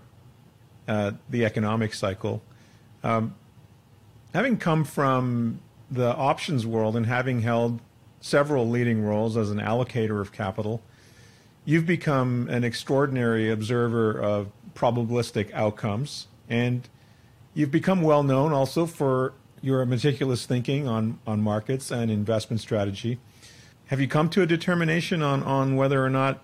uh, 0.89 1.13
the 1.31 1.45
economic 1.45 1.95
cycle. 1.95 2.43
Um, 3.05 3.37
having 4.35 4.59
come 4.59 4.85
from 4.85 5.61
the 5.89 6.15
options 6.17 6.67
world 6.67 6.97
and 6.97 7.07
having 7.07 7.43
held 7.43 7.81
several 8.21 8.69
leading 8.69 9.03
roles 9.05 9.37
as 9.37 9.53
an 9.53 9.59
allocator 9.59 10.21
of 10.21 10.33
capital, 10.33 10.83
you've 11.65 11.87
become 11.87 12.49
an 12.51 12.65
extraordinary 12.65 13.49
observer 13.51 14.21
of 14.21 14.49
probabilistic 14.75 15.53
outcomes, 15.53 16.27
and 16.49 16.89
you've 17.55 17.71
become 17.71 18.03
well 18.03 18.25
known 18.25 18.53
also 18.53 18.85
for 18.85 19.33
your 19.63 19.85
meticulous 19.85 20.47
thinking 20.47 20.89
on, 20.89 21.19
on 21.27 21.41
markets 21.41 21.91
and 21.91 22.11
investment 22.11 22.61
strategy. 22.61 23.19
Have 23.87 24.01
you 24.01 24.09
come 24.09 24.31
to 24.31 24.43
a 24.43 24.47
determination 24.47 25.23
on, 25.23 25.43
on 25.43 25.77
whether 25.77 26.05
or 26.05 26.11
not 26.11 26.43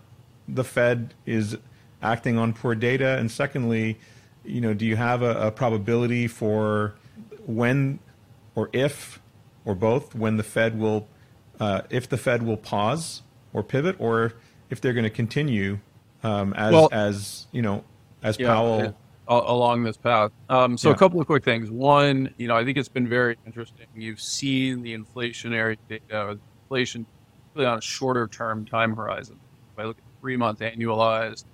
the 0.48 0.64
Fed 0.64 1.14
is 1.24 1.56
acting 2.02 2.36
on 2.36 2.52
poor 2.52 2.74
data? 2.74 3.16
And 3.18 3.30
secondly, 3.30 3.98
you 4.44 4.60
know, 4.60 4.74
do 4.74 4.84
you 4.84 4.96
have 4.96 5.22
a, 5.22 5.46
a 5.46 5.50
probability 5.50 6.26
for 6.28 6.94
when 7.46 7.98
or 8.54 8.68
if 8.72 9.20
or 9.64 9.74
both 9.74 10.14
when 10.14 10.36
the 10.36 10.42
Fed 10.42 10.78
will, 10.78 11.08
uh, 11.60 11.82
if 11.90 12.08
the 12.08 12.16
Fed 12.16 12.42
will 12.42 12.56
pause 12.56 13.22
or 13.52 13.62
pivot, 13.62 13.96
or 13.98 14.34
if 14.70 14.80
they're 14.80 14.92
going 14.92 15.04
to 15.04 15.10
continue 15.10 15.78
um, 16.22 16.52
as 16.54 16.72
well, 16.72 16.88
as 16.92 17.46
you 17.52 17.62
know 17.62 17.84
as 18.22 18.38
yeah, 18.38 18.48
Powell. 18.48 18.96
Yeah 19.28 19.32
along 19.34 19.82
this 19.82 19.96
path. 19.96 20.30
Um, 20.48 20.76
so 20.76 20.88
yeah. 20.88 20.94
a 20.94 20.98
couple 20.98 21.20
of 21.20 21.26
quick 21.26 21.44
things. 21.44 21.70
One, 21.70 22.32
you 22.36 22.48
know, 22.48 22.56
I 22.56 22.64
think 22.64 22.78
it's 22.78 22.88
been 22.88 23.08
very 23.08 23.36
interesting. 23.46 23.86
You've 23.94 24.20
seen 24.20 24.82
the 24.82 24.96
inflationary 24.96 25.76
data, 25.88 26.38
inflation 26.62 27.06
really 27.54 27.66
on 27.66 27.78
a 27.78 27.82
shorter 27.82 28.28
term 28.28 28.64
time 28.64 28.94
horizon. 28.94 29.38
If 29.72 29.80
I 29.80 29.84
look 29.86 29.98
at 29.98 30.20
three 30.20 30.36
month 30.36 30.60
annualized, 30.60 31.44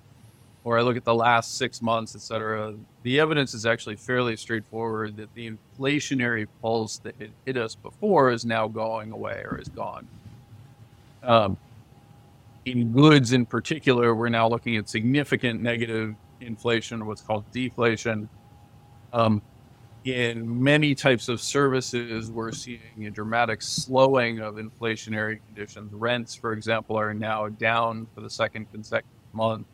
or 0.63 0.77
I 0.77 0.81
look 0.81 0.95
at 0.95 1.03
the 1.03 1.13
last 1.15 1.57
six 1.57 1.81
months, 1.81 2.15
et 2.15 2.21
cetera, 2.21 2.73
the 3.03 3.19
evidence 3.19 3.53
is 3.53 3.65
actually 3.65 3.97
fairly 3.97 4.37
straightforward 4.37 5.17
that 5.17 5.33
the 5.35 5.51
inflationary 5.51 6.47
pulse 6.61 6.99
that 6.99 7.15
hit 7.45 7.57
us 7.57 7.75
before 7.75 8.31
is 8.31 8.45
now 8.45 8.67
going 8.67 9.11
away 9.11 9.43
or 9.43 9.59
is 9.59 9.67
gone. 9.67 10.07
Um, 11.21 11.57
in 12.65 12.93
goods 12.93 13.33
in 13.33 13.45
particular, 13.45 14.15
we're 14.15 14.29
now 14.29 14.47
looking 14.47 14.77
at 14.77 14.87
significant 14.87 15.61
negative 15.61 16.15
inflation, 16.45 17.05
what's 17.05 17.21
called 17.21 17.49
deflation. 17.51 18.29
Um, 19.11 19.41
in 20.05 20.61
many 20.61 20.95
types 20.95 21.29
of 21.29 21.39
services, 21.39 22.29
we're 22.29 22.51
seeing 22.51 23.05
a 23.07 23.09
dramatic 23.09 23.61
slowing 23.61 24.39
of 24.39 24.55
inflationary 24.55 25.39
conditions. 25.47 25.93
Rents, 25.93 26.35
for 26.35 26.51
example, 26.51 26.97
are 26.97 27.13
now 27.13 27.47
down 27.47 28.07
for 28.13 28.21
the 28.21 28.29
second 28.29 28.69
consecutive 28.71 29.09
month, 29.31 29.65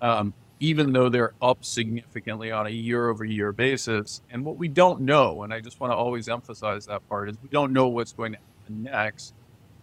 um, 0.00 0.32
even 0.60 0.92
though 0.92 1.08
they're 1.08 1.34
up 1.42 1.64
significantly 1.64 2.52
on 2.52 2.66
a 2.66 2.70
year 2.70 3.08
over 3.08 3.24
year 3.24 3.52
basis. 3.52 4.22
And 4.30 4.44
what 4.44 4.56
we 4.56 4.68
don't 4.68 5.00
know, 5.00 5.42
and 5.42 5.52
I 5.52 5.60
just 5.60 5.80
want 5.80 5.92
to 5.92 5.96
always 5.96 6.28
emphasize 6.28 6.86
that 6.86 7.08
part, 7.08 7.28
is 7.28 7.36
we 7.42 7.48
don't 7.48 7.72
know 7.72 7.88
what's 7.88 8.12
going 8.12 8.32
to 8.32 8.38
happen 8.38 8.82
next. 8.84 9.34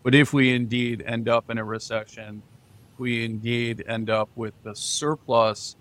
But 0.04 0.16
if 0.16 0.32
we 0.32 0.54
indeed 0.54 1.04
end 1.06 1.28
up 1.28 1.50
in 1.50 1.58
a 1.58 1.64
recession, 1.66 2.44
we 2.98 3.26
indeed 3.26 3.84
end 3.88 4.10
up 4.10 4.30
with 4.36 4.54
the 4.64 4.74
surplus 4.74 5.76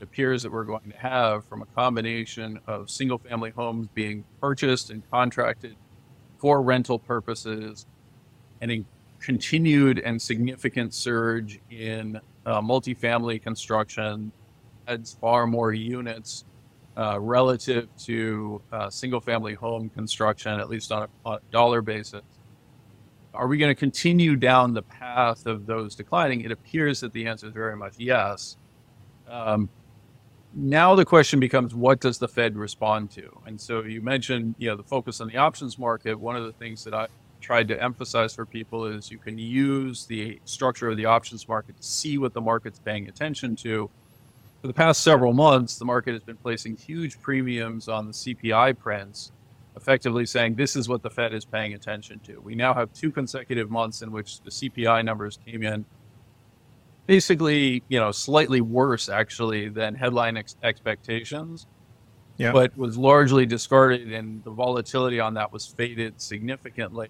appears 0.00 0.42
that 0.42 0.52
we're 0.52 0.64
going 0.64 0.90
to 0.90 0.96
have 0.96 1.44
from 1.46 1.62
a 1.62 1.66
combination 1.66 2.58
of 2.66 2.90
single 2.90 3.18
family 3.18 3.50
homes 3.50 3.88
being 3.94 4.24
purchased 4.40 4.90
and 4.90 5.02
contracted 5.10 5.76
for 6.38 6.62
rental 6.62 6.98
purposes 6.98 7.86
and 8.60 8.70
a 8.70 8.84
continued 9.20 9.98
and 10.00 10.20
significant 10.20 10.92
surge 10.92 11.58
in 11.70 12.20
uh, 12.44 12.60
multifamily 12.60 13.42
construction 13.42 14.30
adds 14.86 15.16
far 15.20 15.46
more 15.46 15.72
units 15.72 16.44
uh, 16.96 17.18
relative 17.18 17.88
to 17.96 18.60
uh, 18.72 18.90
single 18.90 19.20
family 19.20 19.54
home 19.54 19.88
construction, 19.88 20.60
at 20.60 20.68
least 20.68 20.92
on 20.92 21.04
a, 21.04 21.08
on 21.24 21.36
a 21.36 21.52
dollar 21.52 21.80
basis. 21.82 22.22
Are 23.32 23.48
we 23.48 23.58
going 23.58 23.70
to 23.70 23.74
continue 23.74 24.36
down 24.36 24.74
the 24.74 24.82
path 24.82 25.46
of 25.46 25.66
those 25.66 25.96
declining? 25.96 26.42
It 26.42 26.52
appears 26.52 27.00
that 27.00 27.12
the 27.12 27.26
answer 27.26 27.46
is 27.46 27.52
very 27.52 27.76
much 27.76 27.94
yes. 27.98 28.56
Um, 29.28 29.68
now 30.56 30.94
the 30.94 31.04
question 31.04 31.40
becomes 31.40 31.74
what 31.74 32.00
does 32.00 32.18
the 32.18 32.28
Fed 32.28 32.56
respond 32.56 33.10
to? 33.12 33.40
And 33.46 33.60
so 33.60 33.82
you 33.82 34.00
mentioned, 34.00 34.54
you 34.58 34.68
know, 34.68 34.76
the 34.76 34.84
focus 34.84 35.20
on 35.20 35.28
the 35.28 35.36
options 35.36 35.78
market. 35.78 36.18
One 36.18 36.36
of 36.36 36.44
the 36.44 36.52
things 36.52 36.84
that 36.84 36.94
I 36.94 37.08
tried 37.40 37.68
to 37.68 37.82
emphasize 37.82 38.34
for 38.34 38.46
people 38.46 38.86
is 38.86 39.10
you 39.10 39.18
can 39.18 39.36
use 39.36 40.06
the 40.06 40.40
structure 40.44 40.88
of 40.88 40.96
the 40.96 41.06
options 41.06 41.46
market 41.48 41.76
to 41.76 41.82
see 41.82 42.18
what 42.18 42.32
the 42.32 42.40
market's 42.40 42.78
paying 42.78 43.08
attention 43.08 43.56
to. 43.56 43.90
For 44.60 44.68
the 44.68 44.72
past 44.72 45.02
several 45.02 45.34
months, 45.34 45.76
the 45.76 45.84
market 45.84 46.12
has 46.12 46.22
been 46.22 46.36
placing 46.36 46.76
huge 46.76 47.20
premiums 47.20 47.88
on 47.88 48.06
the 48.06 48.12
CPI 48.12 48.78
prints, 48.78 49.32
effectively 49.76 50.24
saying 50.24 50.54
this 50.54 50.74
is 50.74 50.88
what 50.88 51.02
the 51.02 51.10
Fed 51.10 51.34
is 51.34 51.44
paying 51.44 51.74
attention 51.74 52.20
to. 52.20 52.40
We 52.40 52.54
now 52.54 52.72
have 52.72 52.92
two 52.94 53.10
consecutive 53.10 53.70
months 53.70 54.00
in 54.00 54.10
which 54.10 54.40
the 54.40 54.50
CPI 54.50 55.04
numbers 55.04 55.38
came 55.44 55.62
in 55.62 55.84
basically, 57.06 57.82
you 57.88 57.98
know, 57.98 58.10
slightly 58.10 58.60
worse 58.60 59.08
actually 59.08 59.68
than 59.68 59.94
headline 59.94 60.36
ex- 60.36 60.56
expectations. 60.62 61.66
Yeah. 62.36 62.50
But 62.50 62.76
was 62.76 62.98
largely 62.98 63.46
discarded, 63.46 64.12
and 64.12 64.42
the 64.42 64.50
volatility 64.50 65.20
on 65.20 65.34
that 65.34 65.52
was 65.52 65.68
faded 65.68 66.20
significantly. 66.20 67.08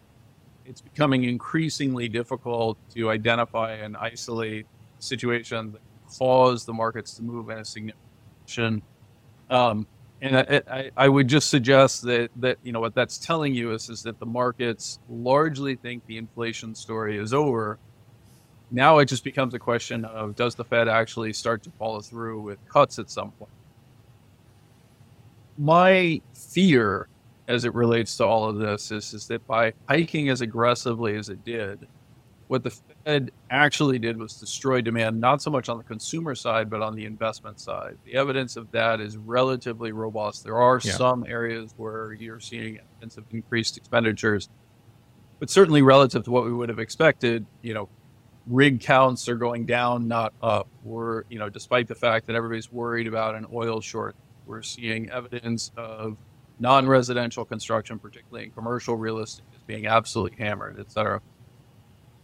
It's 0.66 0.82
becoming 0.82 1.24
increasingly 1.24 2.08
difficult 2.08 2.76
to 2.90 3.10
identify 3.10 3.72
and 3.72 3.96
isolate 3.96 4.66
situations 4.98 5.72
that 5.72 5.80
cause 6.18 6.66
the 6.66 6.74
markets 6.74 7.14
to 7.14 7.22
move 7.22 7.48
in 7.48 7.58
a 7.58 7.64
significant. 7.64 8.82
Um, 9.48 9.86
and 10.20 10.38
I, 10.38 10.62
I, 10.70 10.90
I, 10.96 11.08
would 11.08 11.28
just 11.28 11.50
suggest 11.50 12.02
that 12.02 12.30
that 12.36 12.58
you 12.62 12.72
know 12.72 12.80
what 12.80 12.94
that's 12.94 13.18
telling 13.18 13.54
you 13.54 13.72
is 13.72 13.88
is 13.90 14.02
that 14.04 14.18
the 14.18 14.26
markets 14.26 14.98
largely 15.08 15.74
think 15.76 16.04
the 16.06 16.16
inflation 16.16 16.74
story 16.74 17.18
is 17.18 17.34
over, 17.34 17.78
now 18.75 18.99
it 18.99 19.07
just 19.07 19.23
becomes 19.23 19.54
a 19.54 19.59
question 19.59 20.04
of 20.04 20.35
does 20.35 20.57
the 20.57 20.64
Fed 20.64 20.88
actually 20.88 21.33
start 21.33 21.62
to 21.62 21.71
follow 21.78 22.00
through 22.00 22.40
with 22.40 22.59
cuts 22.69 22.99
at 22.99 23.09
some 23.09 23.31
point? 23.31 23.52
My 25.57 26.21
fear 26.35 27.09
as 27.47 27.64
it 27.64 27.73
relates 27.73 28.16
to 28.16 28.26
all 28.26 28.49
of 28.49 28.59
this 28.59 28.90
is, 28.90 29.14
is 29.14 29.28
that 29.28 29.47
by 29.47 29.75
hiking 29.88 30.28
as 30.28 30.40
aggressively 30.40 31.14
as 31.16 31.28
it 31.28 31.45
did, 31.45 31.87
what 32.49 32.64
the 32.64 32.71
Fed 33.04 33.31
actually 33.49 34.00
did 34.00 34.16
was 34.16 34.35
destroy 34.35 34.81
demand, 34.81 35.21
not 35.21 35.40
so 35.40 35.52
much 35.52 35.69
on 35.69 35.78
the 35.78 35.85
consumer 35.85 36.35
side, 36.35 36.69
but 36.69 36.83
on 36.83 36.97
the 36.97 37.04
investment 37.04 37.61
side. 37.61 37.97
The 38.04 38.14
evidence 38.14 38.57
of 38.57 38.71
that 38.73 39.00
is 39.00 39.16
relatively 39.16 39.93
robust. 39.93 40.43
There 40.43 40.57
are 40.57 40.81
yeah. 40.83 40.93
some 40.93 41.25
areas 41.28 41.73
where 41.76 42.12
you're 42.14 42.40
seeing 42.40 42.81
evidence 42.81 43.19
of 43.19 43.25
increased 43.31 43.76
expenditures, 43.76 44.49
but 45.38 45.49
certainly 45.49 45.83
relative 45.83 46.25
to 46.25 46.31
what 46.33 46.45
we 46.45 46.52
would 46.52 46.69
have 46.69 46.81
expected, 46.81 47.47
you 47.62 47.73
know, 47.73 47.88
rig 48.46 48.80
counts 48.80 49.28
are 49.28 49.36
going 49.36 49.64
down, 49.66 50.06
not 50.06 50.32
up. 50.42 50.68
We're, 50.82 51.24
you 51.28 51.38
know, 51.38 51.48
despite 51.48 51.88
the 51.88 51.94
fact 51.94 52.26
that 52.26 52.36
everybody's 52.36 52.72
worried 52.72 53.06
about 53.06 53.34
an 53.34 53.46
oil 53.52 53.80
short, 53.80 54.14
we're 54.46 54.62
seeing 54.62 55.10
evidence 55.10 55.70
of 55.76 56.16
non-residential 56.60 57.44
construction, 57.44 57.98
particularly 57.98 58.44
in 58.46 58.50
commercial 58.52 58.96
real 58.96 59.18
estate, 59.18 59.46
is 59.54 59.62
being 59.62 59.86
absolutely 59.86 60.36
hammered, 60.44 60.78
et 60.78 60.90
cetera. 60.90 61.20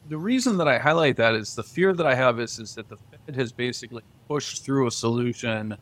The 0.09 0.19
reason 0.19 0.57
that 0.59 0.69
I 0.69 0.79
highlight 0.79 1.17
that 1.17 1.35
is 1.35 1.55
the 1.55 1.63
fear 1.63 1.93
that 1.95 2.07
I 2.07 2.15
have 2.15 2.39
is, 2.41 2.59
is 2.59 2.75
that 2.75 2.89
the 2.89 2.97
Fed 2.97 3.37
has 3.37 3.53
basically 3.53 4.03
pushed 4.29 4.65
through 4.65 4.87
a 4.87 4.91
solution 4.91 5.77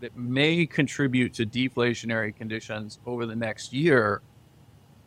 that 0.00 0.16
may 0.16 0.66
contribute 0.66 1.34
to 1.34 1.46
deflationary 1.46 2.34
conditions 2.34 2.98
over 3.06 3.26
the 3.26 3.36
next 3.36 3.72
year 3.72 4.22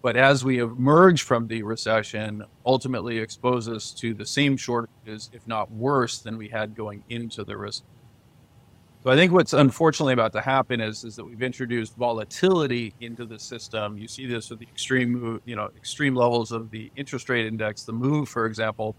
but 0.02 0.16
as 0.18 0.46
we 0.46 0.60
emerge 0.60 1.24
from 1.24 1.48
the 1.48 1.64
recession, 1.64 2.44
ultimately 2.66 3.18
expose 3.20 3.68
us 3.70 3.92
to 3.94 4.14
the 4.14 4.26
same 4.26 4.58
shortages, 4.58 5.30
if 5.34 5.48
not 5.48 5.72
worse, 5.72 6.20
than 6.20 6.38
we 6.38 6.50
had 6.50 6.76
going 6.76 7.04
into 7.10 7.44
the 7.44 7.58
recession. 7.58 7.86
So 9.04 9.12
I 9.12 9.16
think 9.16 9.32
what's 9.32 9.54
unfortunately 9.54 10.14
about 10.14 10.34
to 10.34 10.42
happen 10.42 10.82
is, 10.82 11.04
is 11.06 11.16
that 11.16 11.26
we've 11.26 11.42
introduced 11.42 11.96
volatility 11.96 12.94
into 13.02 13.26
the 13.26 13.40
system. 13.40 13.98
You 13.98 14.08
see 14.08 14.28
this 14.28 14.50
with 14.50 14.60
the 14.60 14.68
extreme 14.68 15.12
move, 15.14 15.42
you 15.46 15.56
know, 15.56 15.70
extreme 15.78 16.16
levels 16.16 16.52
of 16.52 16.72
the 16.72 16.92
interest 16.98 17.30
rate 17.30 17.46
index, 17.46 17.84
the 17.84 17.94
move, 17.94 18.30
for 18.30 18.46
example, 18.46 18.96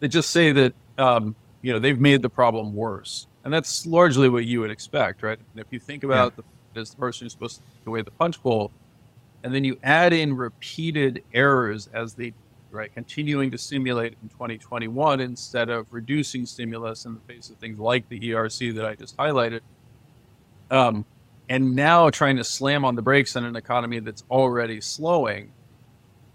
They 0.00 0.08
just 0.08 0.30
say 0.30 0.52
that 0.52 0.74
um, 0.98 1.36
you 1.62 1.72
know 1.72 1.78
they've 1.78 2.00
made 2.00 2.22
the 2.22 2.30
problem 2.30 2.74
worse, 2.74 3.26
and 3.44 3.52
that's 3.52 3.86
largely 3.86 4.28
what 4.28 4.44
you 4.46 4.60
would 4.60 4.70
expect, 4.70 5.22
right? 5.22 5.38
And 5.38 5.60
if 5.60 5.66
you 5.70 5.78
think 5.80 6.04
about 6.04 6.34
yeah. 6.36 6.44
the, 6.74 6.80
as 6.80 6.90
the 6.90 6.96
person 6.96 7.24
who's 7.24 7.32
supposed 7.32 7.56
to 7.58 7.62
take 7.78 7.86
away 7.86 8.02
the 8.02 8.10
punch 8.12 8.42
bowl, 8.42 8.72
and 9.42 9.54
then 9.54 9.64
you 9.64 9.78
add 9.82 10.12
in 10.12 10.36
repeated 10.36 11.22
errors 11.32 11.88
as 11.92 12.14
they 12.14 12.32
right 12.70 12.94
continuing 12.94 13.50
to 13.50 13.58
stimulate 13.58 14.16
in 14.22 14.28
2021 14.28 15.20
instead 15.20 15.70
of 15.70 15.86
reducing 15.90 16.46
stimulus 16.46 17.04
in 17.04 17.14
the 17.14 17.20
face 17.20 17.50
of 17.50 17.56
things 17.56 17.80
like 17.80 18.08
the 18.08 18.20
ERC 18.20 18.74
that 18.76 18.84
I 18.84 18.94
just 18.94 19.16
highlighted. 19.16 19.60
Um, 20.70 21.04
and 21.48 21.74
now 21.74 22.10
trying 22.10 22.36
to 22.36 22.44
slam 22.44 22.84
on 22.84 22.94
the 22.94 23.02
brakes 23.02 23.34
on 23.34 23.44
an 23.44 23.56
economy 23.56 23.98
that's 23.98 24.22
already 24.30 24.80
slowing, 24.80 25.50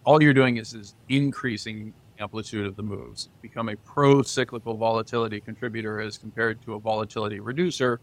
all 0.04 0.22
you're 0.22 0.34
doing 0.34 0.58
is 0.58 0.74
is 0.74 0.94
increasing 1.08 1.94
amplitude 2.20 2.66
of 2.66 2.76
the 2.76 2.84
moves, 2.84 3.30
become 3.42 3.70
a 3.70 3.76
pro 3.78 4.22
cyclical 4.22 4.76
volatility 4.76 5.40
contributor 5.40 6.02
as 6.02 6.18
compared 6.18 6.62
to 6.64 6.74
a 6.74 6.80
volatility 6.80 7.40
reducer, 7.40 8.00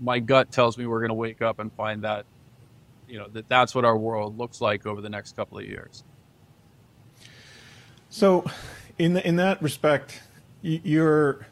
my 0.00 0.18
gut 0.18 0.50
tells 0.52 0.78
me 0.78 0.86
we're 0.86 1.00
going 1.00 1.08
to 1.08 1.14
wake 1.14 1.42
up 1.42 1.58
and 1.58 1.72
find 1.72 2.02
that, 2.02 2.24
you 3.08 3.18
know, 3.18 3.28
that 3.28 3.48
that's 3.48 3.74
what 3.74 3.84
our 3.84 3.96
world 3.96 4.38
looks 4.38 4.60
like 4.60 4.86
over 4.86 5.00
the 5.00 5.08
next 5.08 5.36
couple 5.36 5.58
of 5.58 5.64
years. 5.64 6.04
So, 8.10 8.44
in 8.98 9.14
the, 9.14 9.26
in 9.26 9.36
that 9.36 9.62
respect, 9.62 10.22
you're 10.62 11.46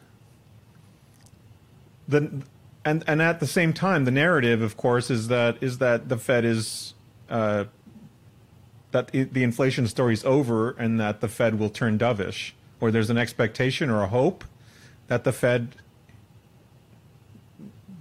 the 2.07 2.43
and 2.83 3.03
and 3.05 3.21
at 3.21 3.39
the 3.39 3.47
same 3.47 3.73
time, 3.73 4.05
the 4.05 4.11
narrative, 4.11 4.61
of 4.61 4.77
course, 4.77 5.09
is 5.09 5.27
that 5.27 5.57
is 5.61 5.77
that 5.79 6.09
the 6.09 6.17
Fed 6.17 6.45
is 6.45 6.93
uh, 7.29 7.65
that 8.91 9.11
the 9.11 9.43
inflation 9.43 9.87
story 9.87 10.13
is 10.13 10.23
over 10.25 10.71
and 10.71 10.99
that 10.99 11.21
the 11.21 11.27
Fed 11.27 11.59
will 11.59 11.69
turn 11.69 11.97
dovish, 11.97 12.51
or 12.79 12.91
there's 12.91 13.09
an 13.09 13.17
expectation 13.17 13.89
or 13.89 14.01
a 14.01 14.07
hope 14.07 14.43
that 15.07 15.23
the 15.23 15.33
Fed 15.33 15.75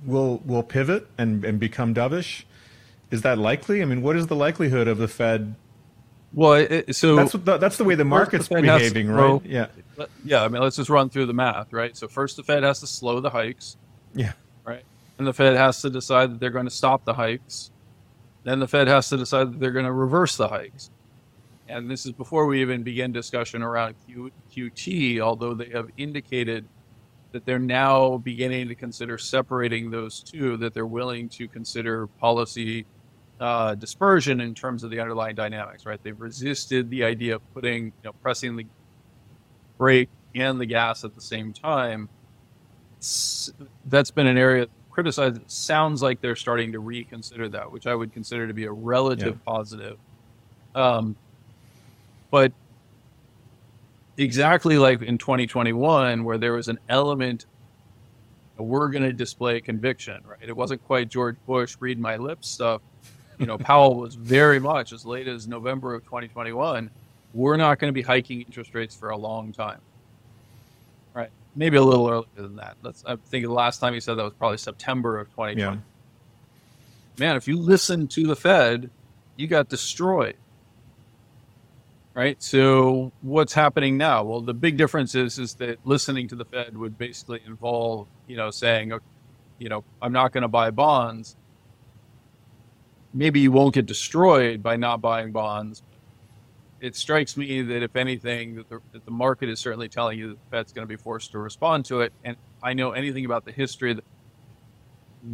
will 0.04 0.40
will 0.44 0.62
pivot 0.62 1.08
and, 1.18 1.44
and 1.44 1.58
become 1.58 1.92
dovish. 1.92 2.44
Is 3.10 3.22
that 3.22 3.38
likely? 3.38 3.82
I 3.82 3.84
mean, 3.84 4.02
what 4.02 4.16
is 4.16 4.26
the 4.26 4.36
likelihood 4.36 4.88
of 4.88 4.98
the 4.98 5.08
Fed? 5.08 5.54
Well, 6.32 6.54
it, 6.54 6.94
so 6.94 7.16
that's 7.16 7.32
the, 7.32 7.56
that's 7.56 7.76
the 7.76 7.84
way 7.84 7.94
the 7.94 8.04
market's 8.04 8.48
the 8.48 8.60
behaving, 8.60 9.08
right? 9.08 9.40
Yeah, 9.44 9.66
yeah. 10.24 10.42
I 10.42 10.48
mean, 10.48 10.60
let's 10.60 10.76
just 10.76 10.90
run 10.90 11.08
through 11.08 11.26
the 11.26 11.32
math, 11.32 11.72
right? 11.72 11.96
So 11.96 12.08
first, 12.08 12.36
the 12.36 12.42
Fed 12.42 12.62
has 12.62 12.80
to 12.80 12.86
slow 12.86 13.20
the 13.20 13.30
hikes. 13.30 13.76
Yeah. 14.14 14.32
Right. 14.64 14.84
And 15.18 15.26
the 15.26 15.32
Fed 15.32 15.56
has 15.56 15.80
to 15.82 15.90
decide 15.90 16.32
that 16.32 16.40
they're 16.40 16.50
going 16.50 16.66
to 16.66 16.70
stop 16.70 17.04
the 17.04 17.14
hikes. 17.14 17.70
Then 18.44 18.58
the 18.60 18.68
Fed 18.68 18.88
has 18.88 19.08
to 19.08 19.16
decide 19.16 19.52
that 19.52 19.60
they're 19.60 19.72
going 19.72 19.86
to 19.86 19.92
reverse 19.92 20.36
the 20.36 20.48
hikes. 20.48 20.90
And 21.68 21.90
this 21.90 22.06
is 22.06 22.12
before 22.12 22.46
we 22.46 22.60
even 22.60 22.82
begin 22.82 23.12
discussion 23.12 23.62
around 23.62 23.94
Q, 24.06 24.30
QT, 24.54 25.20
although 25.20 25.54
they 25.54 25.70
have 25.70 25.90
indicated 25.96 26.66
that 27.32 27.44
they're 27.44 27.58
now 27.58 28.18
beginning 28.18 28.68
to 28.68 28.74
consider 28.74 29.18
separating 29.18 29.90
those 29.90 30.20
two, 30.20 30.56
that 30.58 30.74
they're 30.74 30.86
willing 30.86 31.28
to 31.30 31.48
consider 31.48 32.06
policy 32.06 32.86
uh, 33.40 33.74
dispersion 33.74 34.40
in 34.40 34.54
terms 34.54 34.82
of 34.82 34.90
the 34.90 35.00
underlying 35.00 35.34
dynamics, 35.34 35.86
right? 35.86 36.02
They've 36.02 36.20
resisted 36.20 36.90
the 36.90 37.04
idea 37.04 37.36
of 37.36 37.54
putting, 37.54 37.86
you 37.86 37.92
know, 38.04 38.12
pressing 38.22 38.56
the 38.56 38.66
brake 39.78 40.08
and 40.34 40.60
the 40.60 40.66
gas 40.66 41.04
at 41.04 41.14
the 41.14 41.20
same 41.20 41.52
time. 41.52 42.08
that's 43.86 44.10
been 44.10 44.26
an 44.26 44.38
area 44.38 44.66
criticized. 44.90 45.36
It 45.36 45.50
sounds 45.50 46.02
like 46.02 46.20
they're 46.20 46.36
starting 46.36 46.72
to 46.72 46.80
reconsider 46.80 47.48
that, 47.50 47.70
which 47.70 47.86
I 47.86 47.94
would 47.94 48.12
consider 48.12 48.46
to 48.46 48.54
be 48.54 48.64
a 48.64 48.72
relative 48.72 49.34
yeah. 49.34 49.52
positive. 49.52 49.98
Um, 50.74 51.16
but 52.30 52.52
exactly 54.16 54.78
like 54.78 55.02
in 55.02 55.18
2021, 55.18 56.24
where 56.24 56.38
there 56.38 56.54
was 56.54 56.68
an 56.68 56.78
element, 56.88 57.46
we're 58.56 58.88
going 58.88 59.02
to 59.02 59.12
display 59.12 59.60
conviction, 59.60 60.22
right? 60.26 60.38
It 60.42 60.56
wasn't 60.56 60.82
quite 60.86 61.10
George 61.10 61.36
Bush 61.46 61.76
read 61.80 61.98
my 61.98 62.16
lips 62.16 62.48
stuff. 62.48 62.80
You 63.38 63.46
know, 63.46 63.58
Powell 63.58 63.96
was 63.96 64.14
very 64.14 64.60
much 64.60 64.92
as 64.92 65.06
late 65.06 65.28
as 65.28 65.48
November 65.48 65.94
of 65.94 66.04
2021. 66.04 66.90
We're 67.34 67.56
not 67.56 67.78
going 67.78 67.90
to 67.90 67.94
be 67.94 68.02
hiking 68.02 68.42
interest 68.42 68.74
rates 68.74 68.96
for 68.96 69.10
a 69.10 69.16
long 69.16 69.52
time 69.52 69.80
Right? 71.14 71.30
maybe 71.56 71.76
a 71.76 71.82
little 71.82 72.08
earlier 72.08 72.26
than 72.36 72.56
that. 72.56 72.76
Let's. 72.82 73.04
I 73.06 73.16
think 73.16 73.44
the 73.44 73.52
last 73.52 73.80
time 73.80 73.94
he 73.94 74.00
said 74.00 74.16
that 74.16 74.24
was 74.24 74.34
probably 74.34 74.58
September 74.58 75.18
of 75.18 75.28
2020. 75.30 75.60
Yeah. 75.60 75.76
Man, 77.18 77.36
if 77.36 77.48
you 77.48 77.58
listen 77.58 78.08
to 78.08 78.26
the 78.26 78.36
Fed, 78.36 78.90
you 79.36 79.46
got 79.48 79.68
destroyed. 79.68 80.36
Right. 82.14 82.42
So 82.42 83.12
what's 83.22 83.54
happening 83.54 83.98
now? 83.98 84.24
Well, 84.24 84.40
the 84.40 84.54
big 84.54 84.76
difference 84.78 85.14
is 85.14 85.38
is 85.38 85.54
that 85.54 85.78
listening 85.84 86.28
to 86.28 86.36
the 86.36 86.46
Fed 86.46 86.76
would 86.76 86.98
basically 86.98 87.42
involve, 87.46 88.08
you 88.26 88.36
know, 88.36 88.50
saying, 88.50 88.92
you 89.58 89.68
know, 89.68 89.84
I'm 90.02 90.12
not 90.12 90.32
going 90.32 90.42
to 90.42 90.48
buy 90.48 90.70
bonds. 90.70 91.36
Maybe 93.16 93.40
you 93.40 93.50
won't 93.50 93.74
get 93.74 93.86
destroyed 93.86 94.62
by 94.62 94.76
not 94.76 95.00
buying 95.00 95.32
bonds, 95.32 95.82
it 96.80 96.94
strikes 96.94 97.36
me 97.36 97.62
that 97.62 97.82
if 97.82 97.96
anything, 97.96 98.56
that 98.56 98.68
the, 98.68 98.80
that 98.92 99.04
the 99.06 99.10
market 99.10 99.48
is 99.48 99.58
certainly 99.58 99.88
telling 99.88 100.18
you 100.18 100.28
that 100.28 100.34
the 100.34 100.50
Fed's 100.50 100.72
going 100.72 100.86
to 100.86 100.88
be 100.88 100.96
forced 100.96 101.32
to 101.32 101.38
respond 101.38 101.86
to 101.86 102.02
it. 102.02 102.12
And 102.24 102.36
I 102.62 102.74
know 102.74 102.92
anything 102.92 103.24
about 103.24 103.46
the 103.46 103.52
history 103.52 103.94
that 103.94 104.04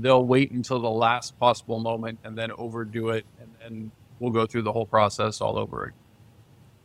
they'll 0.01 0.25
wait 0.25 0.53
until 0.53 0.79
the 0.79 0.91
last 0.91 1.39
possible 1.41 1.81
moment 1.81 2.21
and 2.23 2.39
then 2.39 2.53
overdo 2.53 3.11
it, 3.11 3.27
and 3.41 3.51
then 3.61 3.91
we'll 4.21 4.31
go 4.31 4.47
through 4.47 4.63
the 4.63 4.73
whole 4.73 4.87
process 4.87 5.41
all 5.41 5.59
over 5.59 5.85
again. 5.85 5.97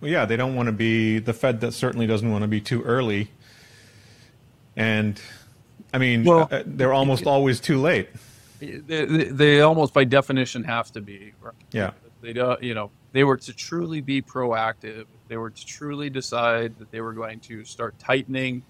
Well, 0.01 0.11
yeah, 0.11 0.25
they 0.25 0.35
don't 0.35 0.55
want 0.55 0.67
to 0.67 0.73
be 0.73 1.19
the 1.19 1.33
Fed. 1.33 1.61
That 1.61 1.73
certainly 1.73 2.07
doesn't 2.07 2.29
want 2.29 2.41
to 2.41 2.47
be 2.47 2.59
too 2.59 2.81
early. 2.83 3.29
And 4.75 5.21
I 5.93 5.99
mean, 5.99 6.23
well, 6.23 6.47
uh, 6.51 6.63
they're 6.65 6.93
almost 6.93 7.25
always 7.25 7.59
too 7.59 7.79
late. 7.79 8.09
They, 8.59 9.05
they, 9.05 9.61
almost, 9.61 9.93
by 9.93 10.03
definition, 10.03 10.63
have 10.63 10.91
to 10.93 11.01
be. 11.01 11.33
Right? 11.41 11.53
Yeah. 11.71 11.91
They 12.21 12.33
don't, 12.33 12.61
you 12.63 12.73
know, 12.73 12.91
they 13.11 13.23
were 13.23 13.37
to 13.37 13.53
truly 13.53 14.01
be 14.01 14.21
proactive, 14.21 15.05
they 15.27 15.37
were 15.37 15.49
to 15.49 15.65
truly 15.65 16.09
decide 16.09 16.77
that 16.79 16.91
they 16.91 17.01
were 17.01 17.13
going 17.13 17.39
to 17.41 17.63
start 17.65 17.97
tightening 17.99 18.63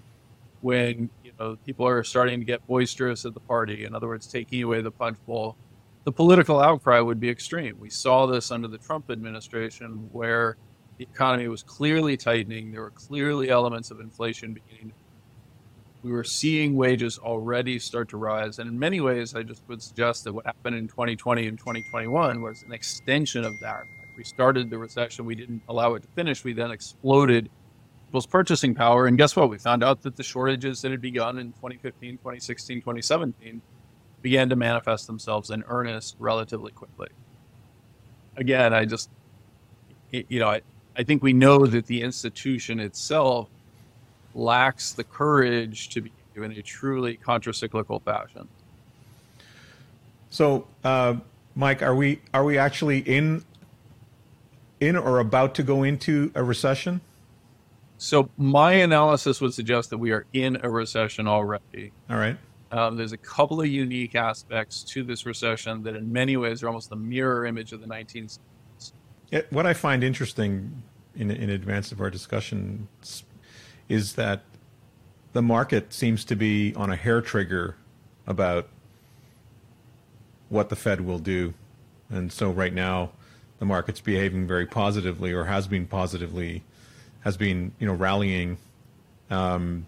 when 0.61 1.09
you 1.23 1.31
know 1.39 1.55
people 1.65 1.87
are 1.87 2.03
starting 2.03 2.39
to 2.39 2.45
get 2.45 2.65
boisterous 2.67 3.25
at 3.25 3.33
the 3.33 3.39
party. 3.39 3.85
In 3.85 3.95
other 3.95 4.07
words, 4.07 4.27
taking 4.27 4.63
away 4.63 4.81
the 4.81 4.91
punch 4.91 5.17
bowl. 5.25 5.55
The 6.03 6.11
political 6.11 6.59
outcry 6.59 6.99
would 6.99 7.19
be 7.19 7.29
extreme. 7.29 7.77
We 7.79 7.89
saw 7.89 8.25
this 8.25 8.49
under 8.49 8.67
the 8.67 8.77
Trump 8.77 9.11
administration, 9.11 10.09
where 10.13 10.57
the 10.97 11.03
economy 11.03 11.47
was 11.47 11.63
clearly 11.63 12.17
tightening. 12.17 12.71
There 12.71 12.81
were 12.81 12.91
clearly 12.91 13.49
elements 13.49 13.91
of 13.91 13.99
inflation 13.99 14.53
beginning 14.53 14.93
we 16.03 16.11
were 16.11 16.23
seeing 16.23 16.75
wages 16.75 17.17
already 17.17 17.79
start 17.79 18.09
to 18.09 18.17
rise. 18.17 18.59
And 18.59 18.69
in 18.69 18.77
many 18.77 19.01
ways, 19.01 19.35
I 19.35 19.43
just 19.43 19.63
would 19.67 19.81
suggest 19.81 20.23
that 20.23 20.33
what 20.33 20.45
happened 20.45 20.75
in 20.75 20.87
2020 20.87 21.47
and 21.47 21.57
2021 21.57 22.41
was 22.41 22.63
an 22.63 22.71
extension 22.71 23.43
of 23.43 23.53
that. 23.61 23.83
We 24.15 24.23
started 24.23 24.69
the 24.69 24.77
recession, 24.77 25.25
we 25.25 25.35
didn't 25.35 25.61
allow 25.69 25.93
it 25.95 26.01
to 26.01 26.07
finish. 26.09 26.43
We 26.43 26.53
then 26.53 26.71
exploded 26.71 27.49
people's 28.07 28.25
purchasing 28.25 28.73
power. 28.73 29.07
And 29.07 29.17
guess 29.17 29.35
what? 29.35 29.49
We 29.49 29.57
found 29.57 29.83
out 29.83 30.01
that 30.03 30.15
the 30.15 30.23
shortages 30.23 30.81
that 30.81 30.91
had 30.91 31.01
begun 31.01 31.37
in 31.39 31.51
2015, 31.53 32.13
2016, 32.17 32.79
2017 32.79 33.61
began 34.21 34.49
to 34.49 34.55
manifest 34.55 35.07
themselves 35.07 35.51
in 35.51 35.63
earnest 35.67 36.15
relatively 36.19 36.71
quickly. 36.71 37.09
Again, 38.37 38.73
I 38.73 38.85
just, 38.85 39.09
you 40.11 40.39
know, 40.39 40.49
I, 40.49 40.61
I 40.95 41.03
think 41.03 41.21
we 41.21 41.33
know 41.33 41.65
that 41.65 41.85
the 41.85 42.01
institution 42.01 42.79
itself 42.79 43.49
lacks 44.37 44.93
the 44.93 45.03
courage 45.03 45.89
to 45.89 46.01
be 46.01 46.11
in 46.35 46.51
a 46.51 46.61
truly 46.61 47.17
contracyclical 47.17 48.01
fashion. 48.03 48.47
So, 50.29 50.67
uh, 50.83 51.15
Mike, 51.55 51.81
are 51.81 51.95
we 51.95 52.21
are 52.33 52.43
we 52.43 52.57
actually 52.57 52.99
in 52.99 53.43
in 54.79 54.95
or 54.95 55.19
about 55.19 55.55
to 55.55 55.63
go 55.63 55.83
into 55.83 56.31
a 56.35 56.43
recession? 56.43 57.01
So 57.97 58.29
my 58.37 58.73
analysis 58.73 59.41
would 59.41 59.55
suggest 59.55 59.89
that 59.89 59.97
we 59.97 60.11
are 60.11 60.27
in 60.33 60.59
a 60.61 60.69
recession 60.69 61.27
already. 61.27 61.91
All 62.09 62.17
right. 62.17 62.37
Um, 62.71 62.95
there's 62.95 63.13
a 63.13 63.17
couple 63.17 63.59
of 63.59 63.67
unique 63.67 64.13
aspects 64.13 64.83
to 64.83 65.03
this 65.03 65.25
recession 65.25 65.81
that, 65.83 65.95
in 65.95 66.11
many 66.11 66.37
ways, 66.37 66.61
are 66.61 66.67
almost 66.67 66.89
the 66.89 66.95
mirror 66.95 67.45
image 67.45 67.71
of 67.71 67.81
the 67.81 67.87
1970s. 67.87 68.39
Yeah, 69.31 69.41
what 69.49 69.65
I 69.65 69.73
find 69.73 70.03
interesting 70.03 70.83
in, 71.15 71.31
in 71.31 71.49
advance 71.49 71.91
of 71.91 72.01
our 72.01 72.09
discussion 72.09 72.87
is 73.89 74.13
that 74.13 74.41
the 75.33 75.41
market 75.41 75.93
seems 75.93 76.25
to 76.25 76.35
be 76.35 76.73
on 76.75 76.89
a 76.89 76.95
hair 76.95 77.21
trigger 77.21 77.75
about 78.25 78.67
what 80.49 80.69
the 80.69 80.75
Fed 80.75 81.01
will 81.01 81.19
do. 81.19 81.53
And 82.09 82.31
so 82.31 82.49
right 82.51 82.73
now, 82.73 83.11
the 83.59 83.65
market's 83.65 84.01
behaving 84.01 84.47
very 84.47 84.65
positively 84.65 85.31
or 85.31 85.45
has 85.45 85.67
been 85.67 85.85
positively, 85.85 86.63
has 87.21 87.37
been, 87.37 87.71
you 87.79 87.87
know, 87.87 87.93
rallying. 87.93 88.57
Um, 89.29 89.87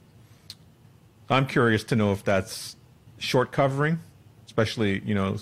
I'm 1.30 1.46
curious 1.46 1.84
to 1.86 1.96
know 1.96 2.12
if 2.12 2.24
that's 2.24 2.76
short 3.18 3.52
covering, 3.52 4.00
especially, 4.46 5.02
you 5.06 5.14
know, 5.14 5.38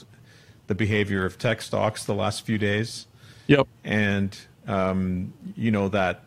the 0.68 0.76
behavior 0.76 1.26
of 1.26 1.38
tech 1.38 1.62
stocks 1.62 2.04
the 2.04 2.14
last 2.14 2.46
few 2.46 2.58
days. 2.58 3.08
Yep. 3.48 3.68
And, 3.84 4.38
um, 4.68 5.34
you 5.56 5.72
know, 5.72 5.88
that 5.90 6.27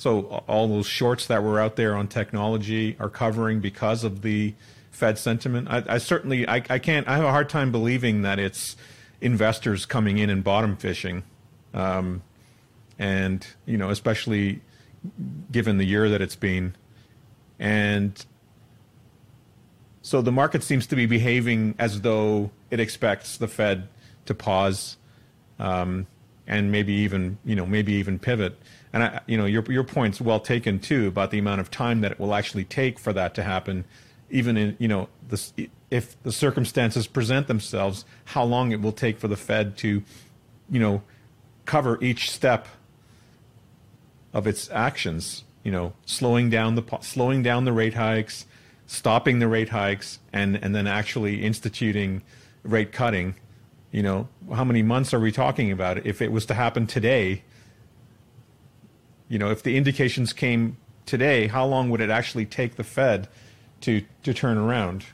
so 0.00 0.42
all 0.48 0.66
those 0.66 0.86
shorts 0.86 1.26
that 1.26 1.42
were 1.42 1.60
out 1.60 1.76
there 1.76 1.94
on 1.94 2.08
technology 2.08 2.96
are 2.98 3.10
covering 3.10 3.60
because 3.60 4.02
of 4.02 4.22
the 4.22 4.54
Fed 4.90 5.18
sentiment. 5.18 5.68
I, 5.68 5.84
I 5.86 5.98
certainly 5.98 6.48
I, 6.48 6.62
I, 6.70 6.78
can't. 6.78 7.06
I 7.06 7.16
have 7.16 7.24
a 7.26 7.30
hard 7.30 7.50
time 7.50 7.70
believing 7.70 8.22
that 8.22 8.38
it's 8.38 8.76
investors 9.20 9.84
coming 9.84 10.16
in 10.16 10.30
and 10.30 10.42
bottom 10.42 10.78
fishing, 10.78 11.22
um, 11.74 12.22
and 12.98 13.46
you 13.66 13.76
know 13.76 13.90
especially 13.90 14.62
given 15.52 15.76
the 15.76 15.84
year 15.84 16.08
that 16.08 16.22
it's 16.22 16.36
been, 16.36 16.74
and 17.58 18.24
so 20.00 20.22
the 20.22 20.32
market 20.32 20.62
seems 20.62 20.86
to 20.86 20.96
be 20.96 21.04
behaving 21.04 21.74
as 21.78 22.00
though 22.00 22.50
it 22.70 22.80
expects 22.80 23.36
the 23.36 23.48
Fed 23.48 23.86
to 24.24 24.34
pause. 24.34 24.96
Um, 25.58 26.06
and 26.46 26.72
maybe 26.72 26.94
even 26.94 27.36
you 27.44 27.54
know 27.54 27.66
maybe 27.66 27.92
even 27.92 28.18
pivot. 28.18 28.58
And 28.92 29.02
I, 29.02 29.20
you 29.26 29.36
know 29.36 29.44
your 29.44 29.64
your 29.70 29.84
point's 29.84 30.20
well 30.20 30.40
taken 30.40 30.78
too 30.78 31.06
about 31.06 31.30
the 31.30 31.38
amount 31.38 31.60
of 31.60 31.70
time 31.70 32.00
that 32.00 32.12
it 32.12 32.18
will 32.18 32.34
actually 32.34 32.64
take 32.64 32.98
for 32.98 33.12
that 33.12 33.34
to 33.36 33.42
happen, 33.42 33.84
even 34.30 34.56
in 34.56 34.76
you 34.78 34.88
know 34.88 35.08
if 35.90 36.20
the 36.22 36.32
circumstances 36.32 37.06
present 37.06 37.48
themselves, 37.48 38.04
how 38.26 38.44
long 38.44 38.72
it 38.72 38.80
will 38.80 38.92
take 38.92 39.18
for 39.18 39.28
the 39.28 39.36
Fed 39.36 39.76
to, 39.78 40.02
you 40.70 40.80
know, 40.80 41.02
cover 41.64 42.02
each 42.02 42.30
step 42.30 42.68
of 44.32 44.46
its 44.46 44.70
actions. 44.70 45.44
You 45.62 45.72
know, 45.72 45.92
slowing 46.06 46.48
down 46.48 46.74
the 46.74 46.98
slowing 47.02 47.42
down 47.42 47.64
the 47.64 47.72
rate 47.72 47.94
hikes, 47.94 48.46
stopping 48.86 49.40
the 49.40 49.48
rate 49.48 49.68
hikes, 49.68 50.18
and 50.32 50.56
and 50.56 50.74
then 50.74 50.86
actually 50.86 51.44
instituting 51.44 52.22
rate 52.62 52.92
cutting. 52.92 53.34
You 53.92 54.02
know, 54.02 54.28
how 54.54 54.64
many 54.64 54.82
months 54.82 55.12
are 55.12 55.20
we 55.20 55.32
talking 55.32 55.70
about? 55.70 56.06
If 56.06 56.22
it 56.22 56.32
was 56.32 56.46
to 56.46 56.54
happen 56.54 56.86
today, 56.86 57.42
you 59.30 59.38
know, 59.38 59.50
if 59.50 59.62
the 59.62 59.78
indications 59.78 60.34
came 60.34 60.76
today, 61.06 61.46
how 61.46 61.64
long 61.64 61.88
would 61.88 62.02
it 62.02 62.10
actually 62.10 62.44
take 62.44 62.76
the 62.76 62.84
Fed 62.84 63.28
to 63.80 64.04
to 64.24 64.34
turn 64.34 64.58
around? 64.58 65.06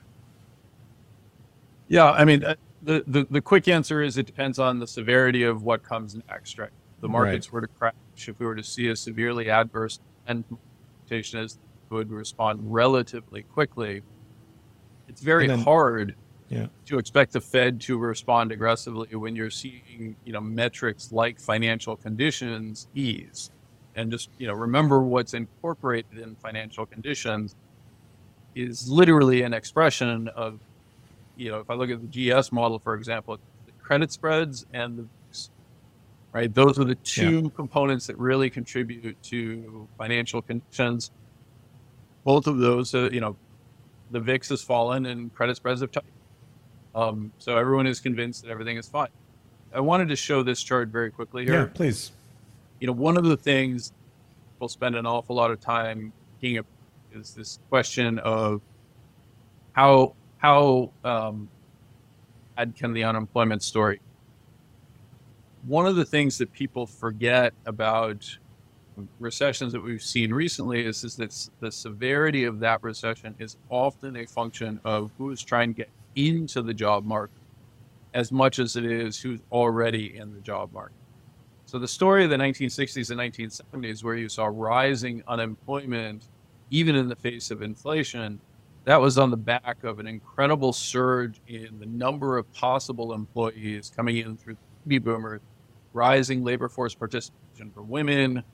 Yeah, 1.86 2.10
I 2.10 2.24
mean, 2.24 2.42
uh, 2.42 2.56
the, 2.82 3.04
the, 3.06 3.26
the 3.30 3.40
quick 3.40 3.68
answer 3.68 4.02
is 4.02 4.18
it 4.18 4.26
depends 4.26 4.58
on 4.58 4.80
the 4.80 4.88
severity 4.88 5.44
of 5.44 5.62
what 5.62 5.84
comes 5.84 6.16
next, 6.28 6.58
right? 6.58 6.70
The 7.00 7.08
markets 7.08 7.48
right. 7.48 7.52
were 7.52 7.60
to 7.60 7.66
crash, 7.68 7.94
if 8.16 8.40
we 8.40 8.46
were 8.46 8.56
to 8.56 8.64
see 8.64 8.88
a 8.88 8.96
severely 8.96 9.48
adverse 9.48 10.00
end 10.26 10.44
as 11.12 11.58
would 11.90 12.10
respond 12.10 12.58
relatively 12.62 13.42
quickly, 13.42 14.02
it's 15.06 15.20
very 15.20 15.46
then, 15.46 15.60
hard 15.60 16.16
yeah. 16.48 16.66
to 16.86 16.98
expect 16.98 17.32
the 17.32 17.40
Fed 17.40 17.80
to 17.82 17.96
respond 17.96 18.50
aggressively 18.50 19.14
when 19.14 19.36
you're 19.36 19.50
seeing, 19.50 20.16
you 20.24 20.32
know, 20.32 20.40
metrics 20.40 21.12
like 21.12 21.38
financial 21.38 21.94
conditions 21.94 22.88
ease. 22.96 23.52
And 23.96 24.10
just, 24.10 24.30
you 24.38 24.46
know, 24.46 24.54
remember 24.54 25.00
what's 25.00 25.34
incorporated 25.34 26.18
in 26.18 26.36
financial 26.36 26.86
conditions 26.86 27.56
is 28.54 28.88
literally 28.88 29.42
an 29.42 29.52
expression 29.52 30.28
of 30.28 30.60
you 31.36 31.50
know, 31.50 31.60
if 31.60 31.70
I 31.70 31.74
look 31.74 31.90
at 31.90 32.00
the 32.00 32.32
GS 32.32 32.50
model, 32.50 32.78
for 32.78 32.94
example, 32.94 33.38
the 33.66 33.72
credit 33.82 34.10
spreads 34.10 34.66
and 34.72 34.98
the 34.98 35.02
VIX, 35.02 35.50
right? 36.32 36.52
Those 36.52 36.78
are 36.78 36.84
the 36.84 36.94
two 36.96 37.42
yeah. 37.42 37.50
components 37.54 38.06
that 38.06 38.18
really 38.18 38.50
contribute 38.50 39.22
to 39.24 39.86
financial 39.98 40.42
conditions. 40.42 41.10
Both 42.24 42.46
of 42.46 42.58
those, 42.58 42.94
uh, 42.94 43.10
you 43.12 43.20
know, 43.20 43.36
the 44.10 44.20
VIX 44.20 44.48
has 44.48 44.62
fallen 44.62 45.06
and 45.06 45.32
credit 45.34 45.56
spreads 45.56 45.80
have 45.82 45.92
tightened. 45.92 46.12
Um, 46.94 47.32
so 47.38 47.56
everyone 47.58 47.86
is 47.86 48.00
convinced 48.00 48.42
that 48.42 48.50
everything 48.50 48.78
is 48.78 48.88
fine. 48.88 49.08
I 49.74 49.80
wanted 49.80 50.08
to 50.08 50.16
show 50.16 50.42
this 50.42 50.62
chart 50.62 50.88
very 50.88 51.10
quickly 51.10 51.44
here. 51.44 51.60
Yeah, 51.60 51.66
please. 51.66 52.12
You 52.80 52.86
know, 52.86 52.92
one 52.92 53.16
of 53.16 53.24
the 53.24 53.36
things 53.36 53.92
we'll 54.58 54.68
spend 54.68 54.94
an 54.96 55.06
awful 55.06 55.36
lot 55.36 55.50
of 55.50 55.60
time 55.60 56.12
thinking 56.40 56.58
about 56.58 56.70
is 57.12 57.34
this 57.34 57.58
question 57.70 58.18
of 58.18 58.60
how 59.72 60.14
how 60.38 60.90
um, 61.04 61.48
bad 62.56 62.74
can 62.76 62.92
the 62.92 63.04
unemployment 63.04 63.62
story? 63.62 64.00
One 65.66 65.86
of 65.86 65.96
the 65.96 66.04
things 66.04 66.38
that 66.38 66.52
people 66.52 66.86
forget 66.86 67.52
about 67.64 68.38
recessions 69.18 69.72
that 69.72 69.82
we've 69.82 70.02
seen 70.02 70.32
recently 70.32 70.84
is, 70.84 71.04
is 71.04 71.16
that 71.16 71.34
the 71.60 71.70
severity 71.70 72.44
of 72.44 72.60
that 72.60 72.82
recession 72.82 73.34
is 73.38 73.56
often 73.68 74.16
a 74.16 74.26
function 74.26 74.80
of 74.84 75.10
who 75.18 75.30
is 75.30 75.42
trying 75.42 75.74
to 75.74 75.76
get 75.76 75.90
into 76.14 76.62
the 76.62 76.72
job 76.72 77.04
market 77.04 77.36
as 78.14 78.32
much 78.32 78.58
as 78.58 78.76
it 78.76 78.84
is 78.84 79.20
who's 79.20 79.40
already 79.52 80.16
in 80.16 80.32
the 80.32 80.40
job 80.40 80.72
market. 80.72 80.94
So 81.66 81.80
the 81.80 81.88
story 81.88 82.22
of 82.22 82.30
the 82.30 82.36
1960s 82.36 83.10
and 83.10 83.18
1970s, 83.18 84.04
where 84.04 84.14
you 84.14 84.28
saw 84.28 84.46
rising 84.46 85.24
unemployment, 85.26 86.28
even 86.70 86.94
in 86.94 87.08
the 87.08 87.16
face 87.16 87.50
of 87.50 87.60
inflation, 87.60 88.40
that 88.84 89.00
was 89.00 89.18
on 89.18 89.32
the 89.32 89.36
back 89.36 89.82
of 89.82 89.98
an 89.98 90.06
incredible 90.06 90.72
surge 90.72 91.40
in 91.48 91.80
the 91.80 91.86
number 91.86 92.38
of 92.38 92.50
possible 92.52 93.12
employees 93.12 93.92
coming 93.94 94.18
in 94.18 94.36
through 94.36 94.54
the 94.54 94.88
baby 94.88 94.98
boomers, 95.00 95.40
rising 95.92 96.44
labor 96.44 96.68
force 96.68 96.94
participation 96.94 97.72
for 97.72 97.82
women, 97.82 98.44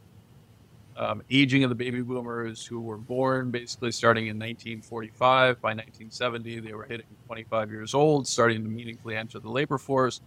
um, 0.96 1.22
aging 1.30 1.64
of 1.64 1.68
the 1.68 1.74
baby 1.74 2.00
boomers 2.00 2.64
who 2.64 2.80
were 2.80 2.96
born 2.96 3.50
basically 3.50 3.92
starting 3.92 4.28
in 4.28 4.36
1945. 4.36 5.60
By 5.60 5.70
1970, 5.70 6.60
they 6.60 6.72
were 6.72 6.84
hitting 6.84 7.06
25 7.26 7.70
years 7.70 7.92
old, 7.92 8.26
starting 8.26 8.62
to 8.62 8.70
meaningfully 8.70 9.16
enter 9.16 9.38
the 9.38 9.50
labor 9.50 9.76
force. 9.76 10.22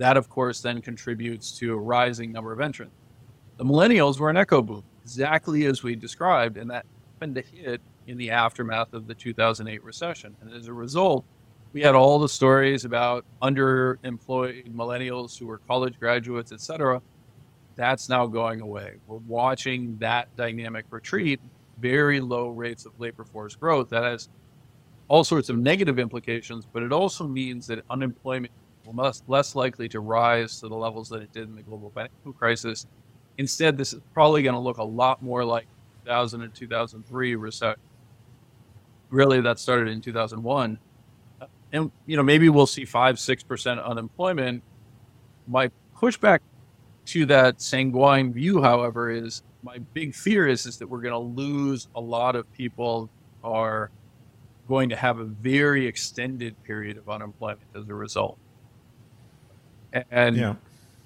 That, 0.00 0.16
of 0.16 0.30
course, 0.30 0.62
then 0.62 0.80
contributes 0.80 1.52
to 1.58 1.74
a 1.74 1.76
rising 1.76 2.32
number 2.32 2.52
of 2.52 2.60
entrants. 2.62 2.94
The 3.58 3.64
millennials 3.64 4.18
were 4.18 4.30
an 4.30 4.38
echo 4.38 4.62
boom, 4.62 4.82
exactly 5.02 5.66
as 5.66 5.82
we 5.82 5.94
described, 5.94 6.56
and 6.56 6.70
that 6.70 6.86
happened 7.12 7.34
to 7.34 7.42
hit 7.42 7.82
in 8.06 8.16
the 8.16 8.30
aftermath 8.30 8.94
of 8.94 9.06
the 9.06 9.12
2008 9.14 9.84
recession. 9.84 10.34
And 10.40 10.54
as 10.54 10.68
a 10.68 10.72
result, 10.72 11.26
we 11.74 11.82
had 11.82 11.94
all 11.94 12.18
the 12.18 12.30
stories 12.30 12.86
about 12.86 13.26
underemployed 13.42 14.72
millennials 14.74 15.38
who 15.38 15.46
were 15.46 15.58
college 15.68 16.00
graduates, 16.00 16.50
et 16.50 16.62
cetera. 16.62 17.02
That's 17.76 18.08
now 18.08 18.26
going 18.26 18.62
away. 18.62 18.94
We're 19.06 19.18
watching 19.18 19.98
that 19.98 20.34
dynamic 20.34 20.86
retreat, 20.88 21.40
very 21.78 22.22
low 22.22 22.48
rates 22.48 22.86
of 22.86 22.98
labor 22.98 23.24
force 23.24 23.54
growth. 23.54 23.90
That 23.90 24.04
has 24.04 24.30
all 25.08 25.24
sorts 25.24 25.50
of 25.50 25.58
negative 25.58 25.98
implications, 25.98 26.64
but 26.64 26.82
it 26.82 26.90
also 26.90 27.28
means 27.28 27.66
that 27.66 27.84
unemployment 27.90 28.54
less, 28.94 29.22
less 29.28 29.54
likely 29.54 29.88
to 29.88 30.00
rise 30.00 30.60
to 30.60 30.68
the 30.68 30.74
levels 30.74 31.08
that 31.08 31.22
it 31.22 31.32
did 31.32 31.48
in 31.48 31.54
the 31.54 31.62
global 31.62 31.90
financial 31.90 32.32
crisis. 32.32 32.86
Instead, 33.38 33.78
this 33.78 33.92
is 33.92 34.00
probably 34.12 34.42
going 34.42 34.54
to 34.54 34.60
look 34.60 34.78
a 34.78 34.84
lot 34.84 35.22
more 35.22 35.44
like 35.44 35.66
2000 36.04 36.42
and 36.42 36.54
2003 36.54 37.36
recession. 37.36 37.80
Really 39.10 39.40
that 39.40 39.58
started 39.58 39.88
in 39.88 40.00
2001 40.00 40.78
uh, 41.40 41.46
and 41.72 41.90
you 42.06 42.16
know 42.16 42.22
maybe 42.22 42.48
we'll 42.48 42.66
see 42.66 42.84
5 42.84 43.16
6% 43.16 43.84
unemployment. 43.84 44.62
My 45.48 45.70
pushback 45.96 46.40
to 47.06 47.26
that 47.26 47.60
sanguine 47.60 48.32
view 48.32 48.62
however 48.62 49.10
is 49.10 49.42
my 49.62 49.78
big 49.94 50.14
fear 50.14 50.46
is 50.46 50.66
is 50.66 50.78
that 50.78 50.86
we're 50.86 51.00
going 51.00 51.12
to 51.12 51.42
lose 51.42 51.88
a 51.94 52.00
lot 52.00 52.36
of 52.36 52.50
people 52.52 53.10
are 53.42 53.90
going 54.68 54.88
to 54.88 54.96
have 54.96 55.18
a 55.18 55.24
very 55.24 55.86
extended 55.86 56.54
period 56.62 56.96
of 56.96 57.08
unemployment 57.08 57.66
as 57.74 57.88
a 57.88 57.94
result 57.94 58.38
and 60.10 60.36
yeah. 60.36 60.54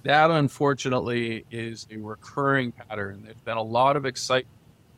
that 0.03 0.31
unfortunately 0.31 1.45
is 1.51 1.87
a 1.91 1.97
recurring 1.97 2.73
pattern 2.73 3.23
there's 3.25 3.41
been 3.41 3.57
a 3.57 3.63
lot 3.63 3.97
of 3.97 4.05
excitement 4.07 4.49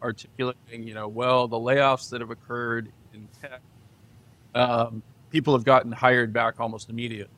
articulating, 0.02 0.84
you 0.84 0.94
know, 0.94 1.08
well, 1.08 1.48
the 1.48 1.56
layoffs 1.56 2.10
that 2.10 2.20
have 2.20 2.30
occurred 2.30 2.90
in 3.14 3.28
tech, 3.40 3.60
um, 4.54 5.02
people 5.30 5.54
have 5.54 5.64
gotten 5.64 5.92
hired 5.92 6.32
back 6.32 6.60
almost 6.60 6.88
immediately. 6.88 7.32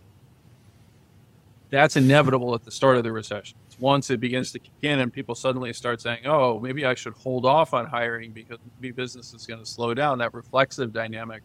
That's 1.70 1.96
inevitable 1.96 2.54
at 2.54 2.64
the 2.64 2.70
start 2.70 2.96
of 2.96 3.04
the 3.04 3.12
recession. 3.12 3.56
Once 3.78 4.11
it 4.11 4.18
begins 4.18 4.50
to 4.52 4.58
kick 4.58 4.72
in 4.82 4.98
and 4.98 5.12
people 5.12 5.34
suddenly 5.34 5.72
start 5.72 6.00
saying, 6.00 6.26
oh, 6.26 6.58
maybe 6.58 6.84
I 6.84 6.94
should 6.94 7.12
hold 7.14 7.46
off 7.46 7.74
on 7.74 7.87
hiring 7.87 8.32
because 8.32 8.58
maybe 8.80 8.92
business 8.92 9.32
is 9.34 9.46
going 9.46 9.61
to 9.61 9.66
slow 9.66 9.94
down, 9.94 10.18
that 10.18 10.34
reflexive 10.34 10.92
dynamic, 10.92 11.42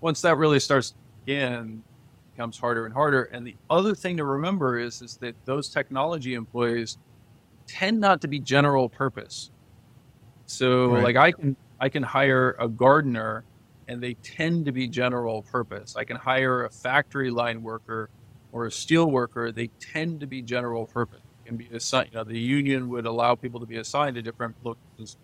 once 0.00 0.20
that 0.20 0.36
really 0.36 0.60
starts 0.60 0.94
in, 1.26 1.82
becomes 2.34 2.58
harder 2.58 2.84
and 2.84 2.94
harder. 2.94 3.24
And 3.24 3.46
the 3.46 3.56
other 3.70 3.94
thing 3.94 4.16
to 4.16 4.24
remember 4.24 4.78
is, 4.78 5.00
is 5.00 5.16
that 5.20 5.34
those 5.44 5.68
technology 5.68 6.34
employees 6.34 6.98
tend 7.68 8.00
not 8.00 8.20
to 8.22 8.28
be 8.28 8.40
general 8.40 8.88
purpose. 8.88 9.50
So 10.46 10.86
right. 10.86 11.04
like 11.04 11.16
I 11.16 11.32
can 11.32 11.56
I 11.80 11.88
can 11.88 12.02
hire 12.02 12.56
a 12.58 12.68
gardener 12.68 13.44
and 13.88 14.02
they 14.02 14.14
tend 14.14 14.66
to 14.66 14.72
be 14.72 14.88
general 14.88 15.42
purpose. 15.42 15.96
I 15.96 16.04
can 16.04 16.16
hire 16.16 16.64
a 16.64 16.70
factory 16.70 17.30
line 17.30 17.62
worker 17.62 18.10
or 18.52 18.66
a 18.66 18.70
steel 18.70 19.10
worker, 19.10 19.50
they 19.50 19.68
tend 19.92 20.20
to 20.20 20.26
be 20.26 20.40
general 20.40 20.86
purpose. 20.86 21.20
Can 21.44 21.56
be 21.56 21.68
assigned 21.72 22.08
you 22.12 22.18
know, 22.18 22.24
the 22.24 22.38
union 22.38 22.88
would 22.88 23.04
allow 23.04 23.34
people 23.34 23.60
to 23.60 23.66
be 23.66 23.76
assigned 23.76 24.14
to 24.16 24.22
different 24.22 24.54
locations. 24.62 25.16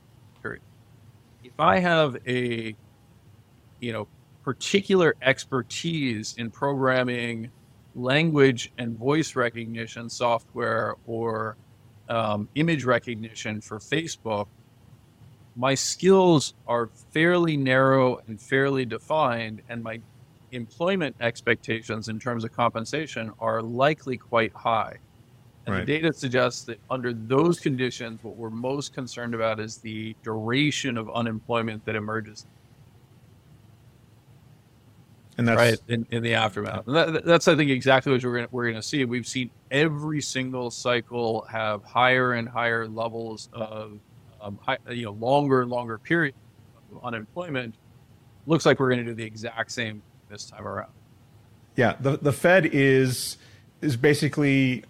Period. 0.42 0.60
If 1.42 1.58
I 1.58 1.78
have 1.78 2.16
a 2.26 2.74
you 3.80 3.92
know 3.92 4.08
particular 4.42 5.14
expertise 5.22 6.34
in 6.38 6.50
programming 6.50 7.50
language 7.94 8.72
and 8.78 8.96
voice 8.96 9.36
recognition 9.36 10.08
software 10.08 10.94
or 11.06 11.56
um, 12.08 12.48
image 12.54 12.84
recognition 12.84 13.60
for 13.60 13.78
Facebook, 13.78 14.46
my 15.56 15.74
skills 15.74 16.54
are 16.66 16.88
fairly 17.12 17.56
narrow 17.56 18.20
and 18.26 18.40
fairly 18.40 18.84
defined, 18.84 19.62
and 19.68 19.82
my 19.82 20.00
employment 20.52 21.14
expectations 21.20 22.08
in 22.08 22.18
terms 22.18 22.44
of 22.44 22.52
compensation 22.52 23.32
are 23.40 23.62
likely 23.62 24.16
quite 24.16 24.52
high. 24.54 24.96
And 25.66 25.74
right. 25.74 25.86
the 25.86 25.92
data 25.92 26.12
suggests 26.12 26.64
that 26.64 26.80
under 26.88 27.12
those 27.12 27.60
conditions, 27.60 28.24
what 28.24 28.36
we're 28.36 28.50
most 28.50 28.94
concerned 28.94 29.34
about 29.34 29.60
is 29.60 29.76
the 29.76 30.16
duration 30.22 30.96
of 30.96 31.10
unemployment 31.10 31.84
that 31.84 31.94
emerges. 31.94 32.46
And 35.40 35.48
that's 35.48 35.58
right 35.58 35.80
in, 35.88 36.06
in 36.10 36.22
the 36.22 36.34
aftermath. 36.34 36.86
And 36.86 36.96
that, 36.96 37.24
that's 37.24 37.48
I 37.48 37.56
think 37.56 37.70
exactly 37.70 38.12
what 38.12 38.22
we're 38.22 38.36
gonna, 38.36 38.48
we're 38.50 38.64
going 38.64 38.76
to 38.76 38.82
see. 38.82 39.04
We've 39.06 39.26
seen 39.26 39.50
every 39.70 40.20
single 40.20 40.70
cycle 40.70 41.46
have 41.50 41.82
higher 41.82 42.34
and 42.34 42.46
higher 42.46 42.86
levels 42.86 43.48
of 43.54 43.98
um, 44.42 44.58
high, 44.62 44.76
you 44.90 45.06
know 45.06 45.12
longer 45.12 45.62
and 45.62 45.70
longer 45.70 45.96
period 45.96 46.34
of 46.92 47.02
unemployment. 47.02 47.74
Looks 48.46 48.66
like 48.66 48.78
we're 48.78 48.90
going 48.90 49.04
to 49.04 49.10
do 49.10 49.14
the 49.14 49.24
exact 49.24 49.72
same 49.72 50.02
this 50.28 50.44
time 50.44 50.66
around. 50.66 50.92
Yeah, 51.74 51.96
the 51.98 52.18
the 52.18 52.32
Fed 52.32 52.66
is 52.66 53.38
is 53.80 53.96
basically 53.96 54.84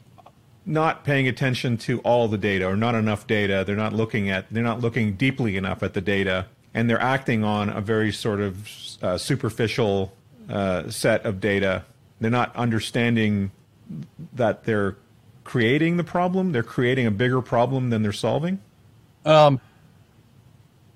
not 0.67 1.05
paying 1.05 1.29
attention 1.29 1.77
to 1.77 2.01
all 2.01 2.27
the 2.27 2.39
data 2.39 2.67
or 2.67 2.77
not 2.77 2.97
enough 2.97 3.27
data. 3.29 3.63
They're 3.65 3.77
not 3.77 3.93
looking 3.93 4.31
at 4.31 4.47
they're 4.51 4.65
not 4.65 4.81
looking 4.81 5.15
deeply 5.15 5.57
enough 5.57 5.85
at 5.85 5.95
the 5.95 6.01
data, 6.01 6.47
and 6.75 6.91
they're 6.91 7.01
acting 7.01 7.45
on 7.45 7.69
a 7.69 7.81
very 7.81 8.11
sort 8.11 8.41
of 8.41 8.69
uh, 9.01 9.17
superficial 9.17 10.13
uh, 10.49 10.89
set 10.91 11.25
of 11.27 11.41
data. 11.41 11.85
They're 12.21 12.31
not 12.31 12.55
understanding 12.57 13.51
that 14.35 14.65
they're 14.65 14.97
creating 15.45 15.97
the 15.97 16.05
problem. 16.05 16.53
They're 16.53 16.63
creating 16.63 17.07
a 17.07 17.11
bigger 17.11 17.41
problem 17.41 17.91
than 17.91 18.03
they're 18.03 18.13
solving. 18.13 18.61
Um, 19.25 19.61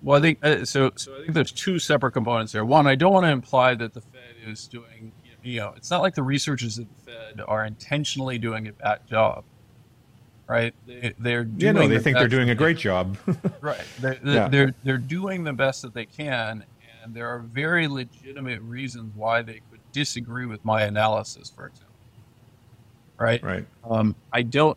well, 0.03 0.19
I 0.19 0.23
think 0.23 0.39
uh, 0.45 0.65
so. 0.65 0.93
So 0.97 1.15
I 1.15 1.19
think 1.23 1.33
there's 1.35 1.53
two 1.53 1.79
separate 1.79 2.13
components 2.13 2.53
there. 2.53 2.65
One, 2.65 2.87
I 2.87 2.95
don't 2.95 3.13
want 3.13 3.25
to 3.25 3.31
imply 3.31 3.75
that 3.75 3.95
the 3.95 4.01
Fed 4.01 4.21
is 4.47 4.67
doing. 4.69 5.13
You 5.43 5.61
know, 5.61 5.75
it's 5.77 5.91
not 5.91 6.01
like 6.03 6.15
the 6.15 6.23
researchers 6.23 6.79
at 6.79 6.87
the 7.05 7.11
Fed 7.13 7.41
are 7.47 7.65
intentionally 7.67 8.39
doing 8.39 8.69
a 8.69 8.73
bad 8.73 9.07
job, 9.09 9.45
right? 10.47 10.75
They, 10.87 11.13
they're 11.19 11.45
doing 11.45 11.61
Yeah, 11.77 11.83
no, 11.83 11.89
they 11.89 11.97
the 11.97 12.01
think 12.03 12.17
they're 12.17 12.29
doing 12.29 12.49
a 12.51 12.55
great 12.55 12.79
job. 12.79 13.19
Right. 13.61 13.81
They're, 14.01 14.19
they're, 14.23 14.35
Yeah. 14.35 14.49
they're, 14.49 14.75
they're 14.85 14.99
doing 14.99 15.45
the 15.45 15.53
best 15.53 15.83
that 15.83 15.93
they 15.95 16.07
can, 16.07 16.65
and 17.05 17.15
there 17.15 17.29
are 17.29 17.41
very 17.41 17.87
legitimate 17.87 18.61
reasons 18.63 19.13
why 19.15 19.43
they 19.43 19.61
could 19.71 19.81
disagree 19.93 20.47
with 20.47 20.65
my 20.65 20.85
analysis, 20.85 21.53
for 21.55 21.67
example. 21.67 21.95
Right? 23.19 23.43
right. 23.43 23.67
Um, 23.89 24.17
I 24.33 24.43
don't. 24.43 24.77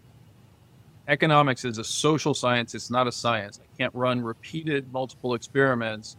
Economics 1.08 1.64
is 1.64 1.78
a 1.78 1.84
social 1.86 2.34
science. 2.34 2.76
It's 2.76 2.92
not 2.92 3.08
a 3.08 3.12
science. 3.12 3.62
I 3.64 3.78
can't 3.78 3.96
run 3.96 4.22
repeated 4.22 4.92
multiple 4.92 5.36
experiments 5.36 6.18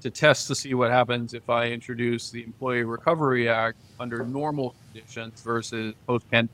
to 0.00 0.10
test 0.10 0.48
to 0.48 0.54
see 0.54 0.74
what 0.74 0.90
happens 0.90 1.32
if 1.32 1.48
I 1.48 1.66
introduce 1.66 2.30
the 2.30 2.42
Employee 2.42 2.82
Recovery 2.82 3.48
Act 3.48 3.78
under 4.00 4.24
normal 4.24 4.74
conditions 4.92 5.40
versus 5.42 5.94
post-pandemic. 6.08 6.50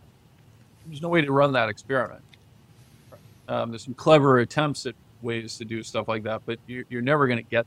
There's 0.87 1.01
no 1.01 1.09
way 1.09 1.23
to 1.23 1.33
run 1.33 1.53
that 1.53 1.71
experiment. 1.71 2.23
Um, 3.49 3.71
there's 3.71 3.85
some 3.85 3.95
clever 3.95 4.39
attempts 4.41 4.85
at 4.85 4.95
ways 5.23 5.57
to 5.57 5.65
do 5.65 5.83
stuff 5.83 6.09
like 6.09 6.25
that, 6.25 6.43
but 6.45 6.59
you're, 6.67 6.85
you're 6.91 7.03
never 7.03 7.27
going 7.27 7.43
to 7.43 7.51
get. 7.51 7.67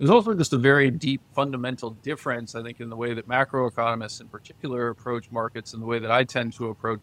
There's 0.00 0.10
also 0.10 0.32
just 0.32 0.54
a 0.54 0.58
very 0.58 0.90
deep 0.90 1.20
fundamental 1.34 1.90
difference, 1.90 2.54
I 2.54 2.62
think, 2.62 2.80
in 2.80 2.88
the 2.88 2.96
way 2.96 3.12
that 3.12 3.28
macroeconomists 3.28 4.22
in 4.22 4.28
particular 4.28 4.88
approach 4.88 5.30
markets 5.30 5.74
and 5.74 5.82
the 5.82 5.86
way 5.86 5.98
that 5.98 6.10
I 6.10 6.24
tend 6.24 6.54
to 6.54 6.68
approach. 6.68 7.00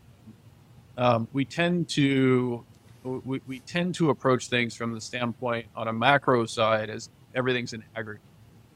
Um, 0.98 1.28
we 1.32 1.46
tend 1.46 1.90
to 1.90 2.66
we, 3.04 3.40
we 3.46 3.60
tend 3.60 3.94
to 3.96 4.10
approach 4.10 4.48
things 4.48 4.76
from 4.76 4.94
the 4.94 5.00
standpoint 5.00 5.68
on 5.76 5.88
a 5.90 5.94
macro 5.94 6.48
side 6.48 6.90
as 6.90 7.12
everything's 7.36 7.74
in 7.74 7.84
aggregate. 7.96 8.24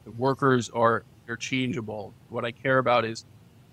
The 0.06 0.12
workers 0.12 0.70
are 0.70 1.04
interchangeable. 1.26 2.14
What 2.30 2.46
I 2.46 2.52
care 2.52 2.78
about 2.78 3.06
is 3.06 3.26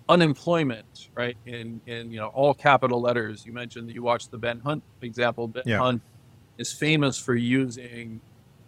unemployment, 0.09 1.11
right? 1.15 1.37
In 1.45 1.79
in 1.87 2.11
you 2.11 2.21
know 2.21 2.29
all 2.29 2.55
capital 2.55 3.03
letters. 3.03 3.45
You 3.45 3.53
mentioned 3.53 3.87
that 3.87 3.95
you 3.95 4.03
watched 4.03 4.31
the 4.31 4.39
Ben 4.39 4.61
Hunt 4.61 4.83
example. 5.03 5.47
Ben 5.47 5.65
Yeah. 5.67 5.81
Hunt 5.81 6.01
is 6.57 6.73
famous 6.73 7.19
for 7.19 7.35
using 7.35 8.23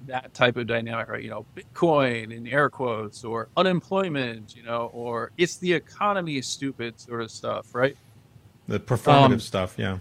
that 0.06 0.34
type 0.34 0.56
of 0.56 0.66
dynamic, 0.66 1.08
right? 1.08 1.22
You 1.22 1.30
know, 1.30 1.46
Bitcoin 1.56 2.34
in 2.36 2.46
air 2.46 2.70
quotes, 2.70 3.24
or 3.24 3.50
unemployment, 3.56 4.54
you 4.54 4.62
know, 4.64 4.90
or 4.92 5.32
it's 5.36 5.58
the 5.58 5.72
economy, 5.74 6.42
stupid 6.42 7.00
sort 7.00 7.22
of 7.22 7.30
stuff, 7.30 7.68
right? 7.74 7.96
The 8.68 8.80
performative 8.80 9.32
Um, 9.32 9.40
stuff. 9.40 9.78
Yeah. 9.78 9.98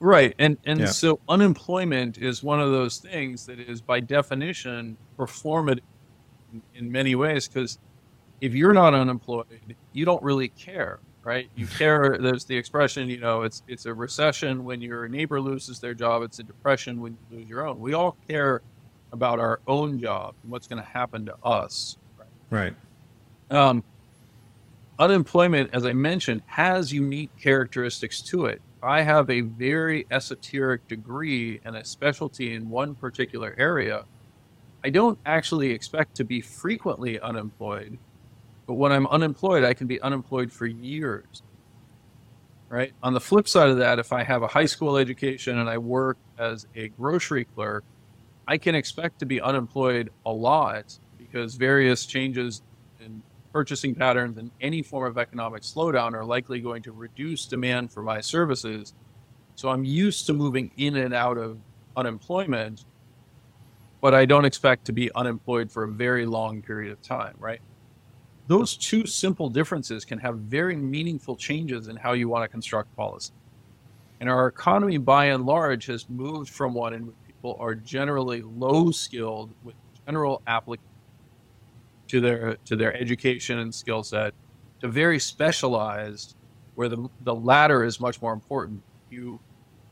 Right. 0.00 0.34
And 0.38 0.58
and 0.64 0.80
Yeah. 0.80 0.86
so 0.88 1.20
unemployment 1.28 2.18
is 2.18 2.42
one 2.42 2.60
of 2.60 2.70
those 2.70 2.98
things 2.98 3.44
that 3.46 3.60
is 3.60 3.82
by 3.82 4.00
definition 4.00 4.98
performative 5.18 5.80
in, 6.52 6.62
in 6.74 6.92
many 6.92 7.14
ways 7.16 7.48
because 7.48 7.78
if 8.40 8.54
you're 8.54 8.74
not 8.74 8.94
unemployed, 8.94 9.76
you 9.92 10.04
don't 10.06 10.22
really 10.22 10.50
care, 10.50 11.00
right? 11.24 11.50
You 11.54 11.68
care 11.68 12.18
there's 12.20 12.46
the 12.46 12.56
expression, 12.56 13.08
you 13.10 13.20
know, 13.20 13.42
it's 13.42 13.62
it's 13.68 13.86
a 13.86 13.94
recession 13.94 14.64
when 14.64 14.80
your 14.82 15.08
neighbor 15.08 15.40
loses 15.40 15.80
their 15.80 15.94
job, 15.94 16.22
it's 16.22 16.38
a 16.40 16.44
depression 16.44 17.00
when 17.00 17.14
you 17.14 17.38
lose 17.38 17.48
your 17.48 17.66
own. 17.68 17.78
We 17.80 17.94
all 17.94 18.18
care 18.28 18.62
about 19.12 19.38
our 19.38 19.60
own 19.66 19.98
job 19.98 20.34
and 20.42 20.52
what's 20.52 20.66
going 20.66 20.82
to 20.82 20.88
happen 20.88 21.26
to 21.26 21.36
us. 21.44 21.96
Right. 22.50 22.74
Um, 23.50 23.82
unemployment, 24.98 25.70
as 25.72 25.84
I 25.84 25.92
mentioned, 25.92 26.42
has 26.46 26.92
unique 26.92 27.30
characteristics 27.40 28.20
to 28.22 28.46
it. 28.46 28.60
I 28.82 29.02
have 29.02 29.28
a 29.28 29.42
very 29.42 30.06
esoteric 30.10 30.88
degree 30.88 31.60
and 31.64 31.76
a 31.76 31.84
specialty 31.84 32.54
in 32.54 32.70
one 32.70 32.94
particular 32.94 33.54
area. 33.58 34.04
I 34.82 34.90
don't 34.90 35.18
actually 35.26 35.70
expect 35.72 36.14
to 36.16 36.24
be 36.24 36.40
frequently 36.40 37.20
unemployed, 37.20 37.98
but 38.66 38.74
when 38.74 38.92
I'm 38.92 39.06
unemployed, 39.08 39.64
I 39.64 39.74
can 39.74 39.86
be 39.86 40.00
unemployed 40.00 40.50
for 40.50 40.66
years. 40.66 41.42
Right? 42.70 42.92
On 43.02 43.12
the 43.12 43.20
flip 43.20 43.48
side 43.48 43.68
of 43.68 43.78
that, 43.78 43.98
if 43.98 44.12
I 44.12 44.22
have 44.22 44.42
a 44.42 44.46
high 44.46 44.66
school 44.66 44.96
education 44.96 45.58
and 45.58 45.68
I 45.68 45.76
work 45.76 46.16
as 46.38 46.66
a 46.76 46.88
grocery 46.88 47.44
clerk, 47.44 47.84
I 48.50 48.58
can 48.58 48.74
expect 48.74 49.20
to 49.20 49.26
be 49.26 49.40
unemployed 49.40 50.10
a 50.26 50.32
lot 50.32 50.98
because 51.16 51.54
various 51.54 52.04
changes 52.04 52.62
in 52.98 53.22
purchasing 53.52 53.94
patterns 53.94 54.38
and 54.38 54.50
any 54.60 54.82
form 54.82 55.08
of 55.08 55.18
economic 55.18 55.62
slowdown 55.62 56.14
are 56.14 56.24
likely 56.24 56.60
going 56.60 56.82
to 56.82 56.90
reduce 56.90 57.46
demand 57.46 57.92
for 57.92 58.02
my 58.02 58.20
services. 58.20 58.92
So 59.54 59.68
I'm 59.68 59.84
used 59.84 60.26
to 60.26 60.32
moving 60.32 60.72
in 60.78 60.96
and 60.96 61.14
out 61.14 61.38
of 61.38 61.58
unemployment, 61.96 62.86
but 64.00 64.14
I 64.14 64.24
don't 64.24 64.44
expect 64.44 64.84
to 64.86 64.92
be 64.92 65.12
unemployed 65.14 65.70
for 65.70 65.84
a 65.84 65.88
very 65.88 66.26
long 66.26 66.60
period 66.60 66.90
of 66.90 67.00
time, 67.02 67.36
right? 67.38 67.60
Those 68.48 68.76
two 68.76 69.06
simple 69.06 69.48
differences 69.48 70.04
can 70.04 70.18
have 70.18 70.38
very 70.38 70.74
meaningful 70.74 71.36
changes 71.36 71.86
in 71.86 71.94
how 71.94 72.14
you 72.14 72.28
want 72.28 72.42
to 72.42 72.48
construct 72.48 72.96
policy. 72.96 73.32
And 74.18 74.28
our 74.28 74.48
economy, 74.48 74.98
by 74.98 75.26
and 75.26 75.46
large, 75.46 75.86
has 75.86 76.08
moved 76.08 76.50
from 76.50 76.74
one 76.74 76.94
in 76.94 77.06
which 77.06 77.14
people 77.40 77.56
are 77.58 77.74
generally 77.74 78.42
low 78.42 78.90
skilled 78.90 79.54
with 79.64 79.74
general 80.06 80.42
application 80.46 80.84
to 82.08 82.20
their 82.20 82.56
to 82.66 82.76
their 82.76 82.94
education 82.94 83.60
and 83.60 83.74
skill 83.74 84.02
set 84.02 84.34
to 84.80 84.88
very 84.88 85.18
specialized 85.18 86.36
where 86.74 86.88
the 86.88 87.08
the 87.22 87.34
latter 87.34 87.84
is 87.84 87.98
much 87.98 88.20
more 88.20 88.32
important. 88.32 88.82
You 89.10 89.40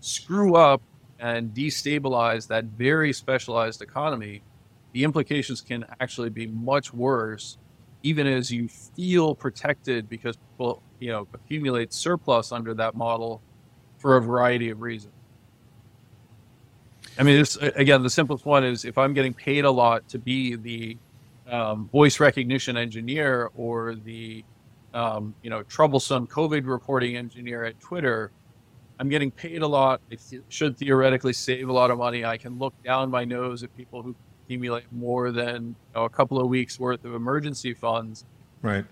screw 0.00 0.56
up 0.56 0.82
and 1.20 1.54
destabilize 1.54 2.46
that 2.48 2.64
very 2.64 3.12
specialized 3.12 3.82
economy 3.82 4.42
the 4.92 5.04
implications 5.04 5.60
can 5.60 5.84
actually 6.00 6.30
be 6.30 6.46
much 6.46 6.92
worse 6.94 7.58
even 8.04 8.26
as 8.26 8.50
you 8.50 8.68
feel 8.68 9.34
protected 9.34 10.08
because 10.08 10.36
people 10.36 10.82
you 11.00 11.10
know 11.10 11.26
accumulate 11.34 11.92
surplus 11.92 12.52
under 12.52 12.72
that 12.74 12.94
model 12.94 13.42
for 13.98 14.16
a 14.16 14.22
variety 14.22 14.70
of 14.70 14.80
reasons 14.80 15.17
i 17.18 17.22
mean 17.22 17.38
this 17.38 17.56
again 17.56 18.02
the 18.02 18.10
simplest 18.10 18.44
one 18.44 18.64
is 18.64 18.84
if 18.84 18.96
i'm 18.96 19.12
getting 19.12 19.34
paid 19.34 19.64
a 19.64 19.70
lot 19.70 20.06
to 20.08 20.18
be 20.18 20.56
the 20.56 20.96
um, 21.50 21.88
voice 21.88 22.20
recognition 22.20 22.76
engineer 22.76 23.50
or 23.56 23.94
the 23.94 24.44
um, 24.94 25.34
you 25.42 25.50
know 25.50 25.62
troublesome 25.64 26.26
COVID 26.26 26.66
reporting 26.66 27.16
engineer 27.16 27.64
at 27.64 27.78
Twitter, 27.80 28.30
I'm 28.98 29.08
getting 29.08 29.30
paid 29.30 29.62
a 29.62 29.66
lot. 29.66 30.00
I 30.10 30.16
th- 30.16 30.42
should 30.48 30.76
theoretically 30.76 31.32
save 31.32 31.68
a 31.68 31.72
lot 31.72 31.90
of 31.90 31.98
money. 31.98 32.24
I 32.24 32.36
can 32.36 32.58
look 32.58 32.74
down 32.82 33.10
my 33.10 33.24
nose 33.24 33.62
at 33.62 33.74
people 33.76 34.02
who 34.02 34.14
accumulate 34.44 34.90
more 34.92 35.30
than 35.30 35.66
you 35.66 35.74
know, 35.94 36.04
a 36.04 36.10
couple 36.10 36.40
of 36.40 36.48
weeks 36.48 36.80
worth 36.80 37.04
of 37.04 37.14
emergency 37.14 37.74
funds. 37.74 38.24
Right. 38.62 38.84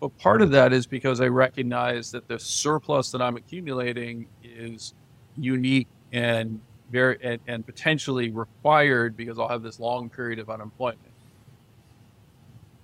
But 0.00 0.16
part 0.18 0.40
of 0.40 0.50
that 0.52 0.72
is 0.72 0.86
because 0.86 1.20
I 1.20 1.26
recognize 1.26 2.10
that 2.12 2.26
the 2.26 2.38
surplus 2.38 3.10
that 3.10 3.20
I'm 3.20 3.36
accumulating 3.36 4.28
is 4.42 4.94
unique 5.36 5.88
and 6.12 6.58
very 6.90 7.16
and, 7.22 7.40
and 7.46 7.64
potentially 7.66 8.30
required 8.30 9.16
because 9.16 9.38
I'll 9.38 9.48
have 9.48 9.62
this 9.62 9.78
long 9.80 10.08
period 10.10 10.38
of 10.38 10.50
unemployment. 10.50 10.98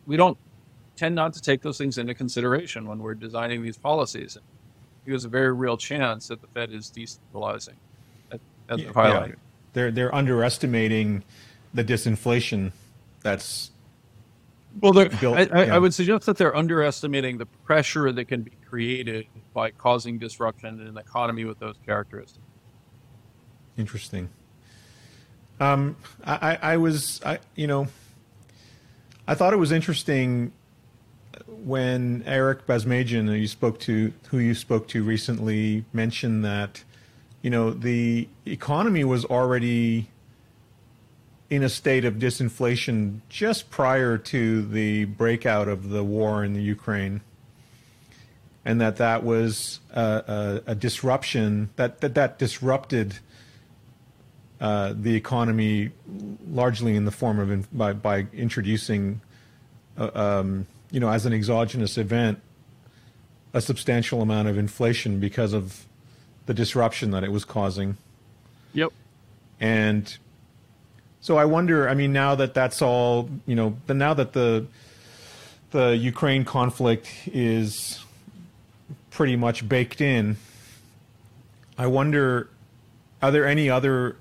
We 0.06 0.16
don't 0.16 0.38
tend 0.96 1.14
not 1.14 1.32
to 1.34 1.42
take 1.42 1.62
those 1.62 1.76
things 1.78 1.98
into 1.98 2.14
consideration 2.14 2.86
when 2.86 2.98
we're 3.00 3.14
designing 3.14 3.62
these 3.62 3.76
policies. 3.76 4.38
There's 5.04 5.24
a 5.24 5.28
very 5.28 5.52
real 5.52 5.76
chance 5.76 6.28
that 6.28 6.40
the 6.40 6.46
Fed 6.48 6.72
is 6.72 6.90
destabilizing, 6.90 7.74
as 8.68 8.80
Yeah, 8.80 8.90
highlighted. 8.92 9.28
yeah. 9.28 9.34
They're 9.72 9.90
they're 9.90 10.14
underestimating 10.14 11.22
the 11.74 11.84
disinflation 11.84 12.72
that's 13.22 13.70
Well, 14.80 14.92
built- 14.92 15.14
I, 15.36 15.42
I, 15.52 15.64
yeah. 15.64 15.74
I 15.74 15.78
would 15.78 15.92
suggest 15.92 16.26
that 16.26 16.36
they're 16.38 16.56
underestimating 16.56 17.36
the 17.38 17.46
pressure 17.46 18.10
that 18.12 18.24
can 18.26 18.42
be 18.42 18.52
created 18.68 19.26
by 19.52 19.70
causing 19.72 20.18
disruption 20.18 20.80
in 20.80 20.86
an 20.86 20.96
economy 20.98 21.44
with 21.44 21.58
those 21.58 21.76
characteristics. 21.84 22.44
Interesting. 23.76 24.28
Um, 25.58 25.96
I, 26.24 26.58
I, 26.60 26.76
was 26.76 27.20
I 27.24 27.38
you 27.54 27.66
know 27.66 27.88
I 29.26 29.34
thought 29.34 29.52
it 29.52 29.58
was 29.58 29.72
interesting 29.72 30.52
when 31.46 32.22
Eric 32.26 32.66
Basmajian, 32.66 33.26
who 33.26 33.32
you 33.32 33.48
spoke 33.48 33.80
to, 33.80 34.12
who 34.28 34.38
you 34.38 34.54
spoke 34.54 34.86
to 34.88 35.02
recently, 35.02 35.84
mentioned 35.92 36.44
that, 36.44 36.84
you 37.42 37.50
know, 37.50 37.70
the 37.70 38.28
economy 38.44 39.02
was 39.02 39.24
already 39.24 40.08
in 41.50 41.62
a 41.62 41.68
state 41.68 42.04
of 42.04 42.14
disinflation 42.14 43.20
just 43.28 43.70
prior 43.70 44.16
to 44.18 44.62
the 44.62 45.04
breakout 45.04 45.68
of 45.68 45.90
the 45.90 46.04
war 46.04 46.44
in 46.44 46.54
the 46.54 46.62
Ukraine, 46.62 47.20
and 48.64 48.80
that 48.80 48.96
that 48.96 49.24
was 49.24 49.80
a, 49.92 50.62
a, 50.66 50.70
a 50.72 50.74
disruption 50.74 51.70
that 51.76 52.00
that, 52.00 52.14
that 52.14 52.38
disrupted 52.38 53.18
uh, 54.60 54.94
the 54.96 55.14
economy 55.14 55.90
largely 56.50 56.96
in 56.96 57.04
the 57.04 57.10
form 57.10 57.38
of 57.38 57.50
in, 57.50 57.66
by 57.72 57.92
by 57.92 58.26
introducing, 58.32 59.20
uh, 59.98 60.10
um, 60.14 60.66
you 60.90 60.98
know, 60.98 61.10
as 61.10 61.26
an 61.26 61.32
exogenous 61.32 61.98
event, 61.98 62.40
a 63.52 63.60
substantial 63.60 64.22
amount 64.22 64.48
of 64.48 64.56
inflation 64.56 65.20
because 65.20 65.52
of 65.52 65.84
the 66.46 66.54
disruption 66.54 67.10
that 67.10 67.22
it 67.22 67.30
was 67.30 67.44
causing. 67.44 67.96
Yep. 68.72 68.92
And 69.60 70.16
so 71.20 71.36
I 71.36 71.44
wonder. 71.44 71.88
I 71.88 71.94
mean, 71.94 72.12
now 72.12 72.34
that 72.36 72.54
that's 72.54 72.80
all, 72.80 73.28
you 73.46 73.56
know, 73.56 73.76
now 73.88 74.14
that 74.14 74.32
the 74.32 74.66
the 75.70 75.96
Ukraine 75.96 76.44
conflict 76.44 77.10
is 77.26 78.02
pretty 79.10 79.36
much 79.36 79.68
baked 79.68 80.00
in, 80.00 80.36
I 81.76 81.88
wonder, 81.88 82.48
are 83.20 83.30
there 83.30 83.46
any 83.46 83.68
other 83.68 84.16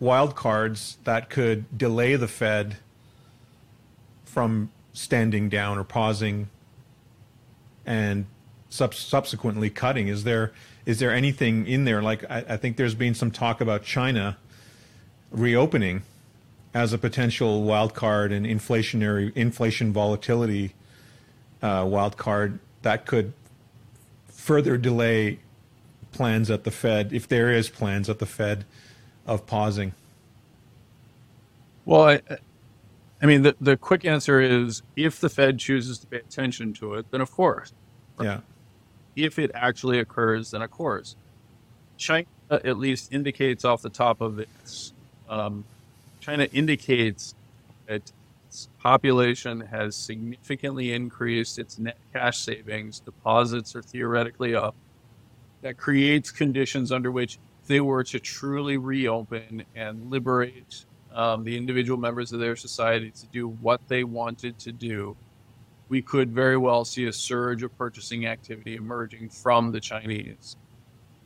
wild 0.00 0.34
cards 0.34 0.96
that 1.04 1.30
could 1.30 1.76
delay 1.76 2.16
the 2.16 2.26
Fed 2.26 2.78
from 4.24 4.70
standing 4.92 5.48
down 5.48 5.78
or 5.78 5.84
pausing 5.84 6.48
and 7.86 8.26
sub- 8.70 8.94
subsequently 8.94 9.70
cutting? 9.70 10.08
Is 10.08 10.24
there 10.24 10.52
is 10.86 10.98
there 10.98 11.12
anything 11.12 11.66
in 11.66 11.84
there? 11.84 12.02
Like 12.02 12.28
I, 12.30 12.44
I 12.48 12.56
think 12.56 12.76
there's 12.76 12.94
been 12.94 13.14
some 13.14 13.30
talk 13.30 13.60
about 13.60 13.84
China 13.84 14.38
reopening 15.30 16.02
as 16.72 16.92
a 16.92 16.98
potential 16.98 17.62
wild 17.62 17.94
card 17.94 18.32
and 18.32 18.46
inflationary 18.46 19.36
inflation 19.36 19.92
volatility 19.92 20.72
uh, 21.62 21.84
wild 21.86 22.16
card 22.16 22.58
that 22.82 23.06
could 23.06 23.32
further 24.28 24.76
delay 24.78 25.38
plans 26.12 26.50
at 26.50 26.64
the 26.64 26.70
Fed, 26.70 27.12
if 27.12 27.28
there 27.28 27.52
is 27.52 27.68
plans 27.68 28.08
at 28.08 28.18
the 28.18 28.26
Fed, 28.26 28.64
of 29.30 29.46
pausing? 29.46 29.94
Well, 31.84 32.02
I, 32.02 32.20
I 33.22 33.26
mean, 33.26 33.42
the, 33.42 33.54
the 33.60 33.76
quick 33.76 34.04
answer 34.04 34.40
is 34.40 34.82
if 34.96 35.20
the 35.20 35.28
Fed 35.28 35.58
chooses 35.58 35.98
to 36.00 36.06
pay 36.08 36.16
attention 36.16 36.72
to 36.74 36.94
it, 36.94 37.06
then 37.12 37.20
of 37.20 37.30
course. 37.30 37.72
Yeah. 38.20 38.40
If 39.14 39.38
it 39.38 39.52
actually 39.54 40.00
occurs, 40.00 40.50
then 40.50 40.62
of 40.62 40.70
course. 40.72 41.14
China 41.96 42.26
at 42.50 42.76
least 42.76 43.12
indicates 43.12 43.64
off 43.64 43.82
the 43.82 43.88
top 43.88 44.20
of 44.20 44.40
its, 44.40 44.92
um, 45.28 45.64
China 46.18 46.48
indicates 46.52 47.36
that 47.86 48.10
its 48.48 48.68
population 48.80 49.60
has 49.60 49.94
significantly 49.94 50.92
increased 50.92 51.60
its 51.60 51.78
net 51.78 51.98
cash 52.12 52.38
savings. 52.38 52.98
Deposits 52.98 53.76
are 53.76 53.82
theoretically 53.82 54.56
up. 54.56 54.74
That 55.62 55.76
creates 55.76 56.32
conditions 56.32 56.90
under 56.90 57.12
which 57.12 57.38
they 57.70 57.80
were 57.80 58.02
to 58.02 58.18
truly 58.18 58.78
reopen 58.78 59.64
and 59.76 60.10
liberate 60.10 60.86
um, 61.14 61.44
the 61.44 61.56
individual 61.56 61.96
members 61.96 62.32
of 62.32 62.40
their 62.40 62.56
society 62.56 63.12
to 63.12 63.26
do 63.28 63.48
what 63.48 63.80
they 63.86 64.02
wanted 64.02 64.58
to 64.58 64.72
do, 64.72 65.16
we 65.88 66.02
could 66.02 66.32
very 66.32 66.56
well 66.56 66.84
see 66.84 67.06
a 67.06 67.12
surge 67.12 67.62
of 67.62 67.76
purchasing 67.78 68.26
activity 68.26 68.74
emerging 68.74 69.28
from 69.28 69.70
the 69.70 69.78
Chinese. 69.78 70.56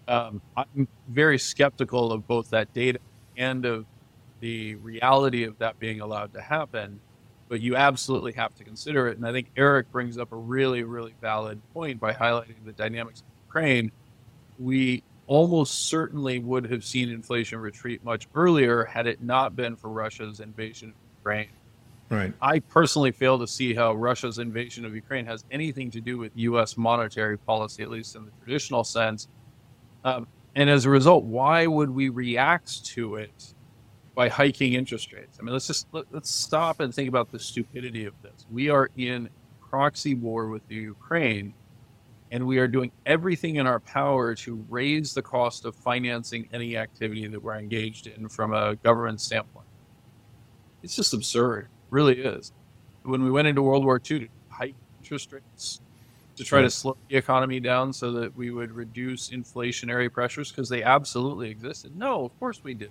Um, 0.06 0.42
I'm 0.54 0.86
very 1.08 1.38
skeptical 1.38 2.12
of 2.12 2.26
both 2.26 2.50
that 2.50 2.70
data 2.74 2.98
and 3.38 3.64
of 3.64 3.86
the 4.40 4.74
reality 4.76 5.44
of 5.44 5.58
that 5.60 5.78
being 5.78 6.02
allowed 6.02 6.34
to 6.34 6.42
happen, 6.42 7.00
but 7.48 7.62
you 7.62 7.74
absolutely 7.74 8.32
have 8.32 8.54
to 8.56 8.64
consider 8.64 9.08
it. 9.08 9.16
And 9.16 9.26
I 9.26 9.32
think 9.32 9.50
Eric 9.56 9.90
brings 9.90 10.18
up 10.18 10.30
a 10.30 10.36
really, 10.36 10.82
really 10.82 11.14
valid 11.22 11.58
point 11.72 11.98
by 11.98 12.12
highlighting 12.12 12.62
the 12.66 12.72
dynamics 12.72 13.20
of 13.20 13.26
Ukraine. 13.48 13.90
We 14.58 15.02
almost 15.26 15.88
certainly 15.88 16.38
would 16.38 16.70
have 16.70 16.84
seen 16.84 17.08
inflation 17.08 17.58
retreat 17.58 18.04
much 18.04 18.28
earlier 18.34 18.84
had 18.84 19.06
it 19.06 19.22
not 19.22 19.56
been 19.56 19.76
for 19.76 19.88
Russia's 19.88 20.40
invasion 20.40 20.90
of 20.90 20.94
Ukraine. 21.18 21.48
Right. 22.10 22.32
I 22.40 22.58
personally 22.60 23.12
fail 23.12 23.38
to 23.38 23.46
see 23.46 23.74
how 23.74 23.94
Russia's 23.94 24.38
invasion 24.38 24.84
of 24.84 24.94
Ukraine 24.94 25.24
has 25.26 25.44
anything 25.50 25.90
to 25.92 26.00
do 26.00 26.18
with 26.18 26.32
U.S. 26.34 26.76
monetary 26.76 27.38
policy, 27.38 27.82
at 27.82 27.90
least 27.90 28.14
in 28.14 28.26
the 28.26 28.30
traditional 28.42 28.84
sense. 28.84 29.28
Um, 30.04 30.26
and 30.54 30.68
as 30.68 30.84
a 30.84 30.90
result, 30.90 31.24
why 31.24 31.66
would 31.66 31.90
we 31.90 32.10
react 32.10 32.84
to 32.86 33.16
it 33.16 33.54
by 34.14 34.28
hiking 34.28 34.74
interest 34.74 35.12
rates? 35.12 35.38
I 35.40 35.42
mean, 35.42 35.52
let's 35.52 35.66
just 35.66 35.86
let, 35.92 36.04
us 36.14 36.28
stop 36.28 36.80
and 36.80 36.94
think 36.94 37.08
about 37.08 37.32
the 37.32 37.38
stupidity 37.38 38.04
of 38.04 38.14
this. 38.22 38.46
We 38.50 38.68
are 38.68 38.90
in 38.96 39.30
proxy 39.60 40.14
war 40.14 40.48
with 40.48 40.66
the 40.68 40.76
Ukraine 40.76 41.54
and 42.34 42.44
we 42.44 42.58
are 42.58 42.66
doing 42.66 42.90
everything 43.06 43.56
in 43.56 43.66
our 43.66 43.78
power 43.78 44.34
to 44.34 44.66
raise 44.68 45.14
the 45.14 45.22
cost 45.22 45.64
of 45.64 45.76
financing 45.76 46.48
any 46.52 46.76
activity 46.76 47.28
that 47.28 47.40
we're 47.40 47.54
engaged 47.54 48.08
in 48.08 48.28
from 48.28 48.52
a 48.52 48.74
government 48.74 49.20
standpoint. 49.20 49.68
It's 50.82 50.96
just 50.96 51.14
absurd, 51.14 51.68
really 51.90 52.18
is. 52.18 52.50
When 53.04 53.22
we 53.22 53.30
went 53.30 53.46
into 53.46 53.62
World 53.62 53.84
War 53.84 54.02
II 54.10 54.18
to 54.18 54.28
hike 54.48 54.74
interest 54.98 55.32
rates 55.32 55.80
to 56.34 56.42
try 56.42 56.60
to 56.60 56.68
slow 56.68 56.96
the 57.08 57.16
economy 57.16 57.60
down 57.60 57.92
so 57.92 58.10
that 58.10 58.36
we 58.36 58.50
would 58.50 58.72
reduce 58.72 59.30
inflationary 59.30 60.12
pressures 60.12 60.50
because 60.50 60.68
they 60.68 60.82
absolutely 60.82 61.50
existed. 61.50 61.96
No, 61.96 62.24
of 62.24 62.36
course 62.40 62.64
we 62.64 62.74
did. 62.74 62.90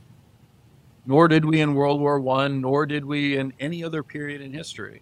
Nor 1.06 1.28
did 1.28 1.44
we 1.44 1.60
in 1.60 1.74
World 1.74 2.00
War 2.00 2.18
One, 2.18 2.62
nor 2.62 2.86
did 2.86 3.04
we 3.04 3.36
in 3.36 3.52
any 3.60 3.84
other 3.84 4.04
period 4.04 4.40
in 4.40 4.54
history. 4.54 5.02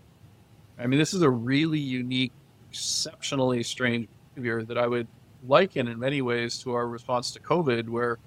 I 0.79 0.87
mean, 0.87 0.97
this 0.97 1.13
is 1.13 1.21
a 1.21 1.29
really 1.29 1.77
unique, 1.77 2.33
exceptionally 2.71 3.61
strange 3.61 4.07
behavior 4.35 4.63
that 4.65 4.77
I 4.77 4.87
would 4.87 5.07
liken 5.43 5.87
in 5.87 5.99
many 5.99 6.21
ways 6.21 6.59
to 6.59 6.73
our 6.73 6.87
response 6.87 7.31
to 7.31 7.39
COVID, 7.39 7.89
where 7.89 8.17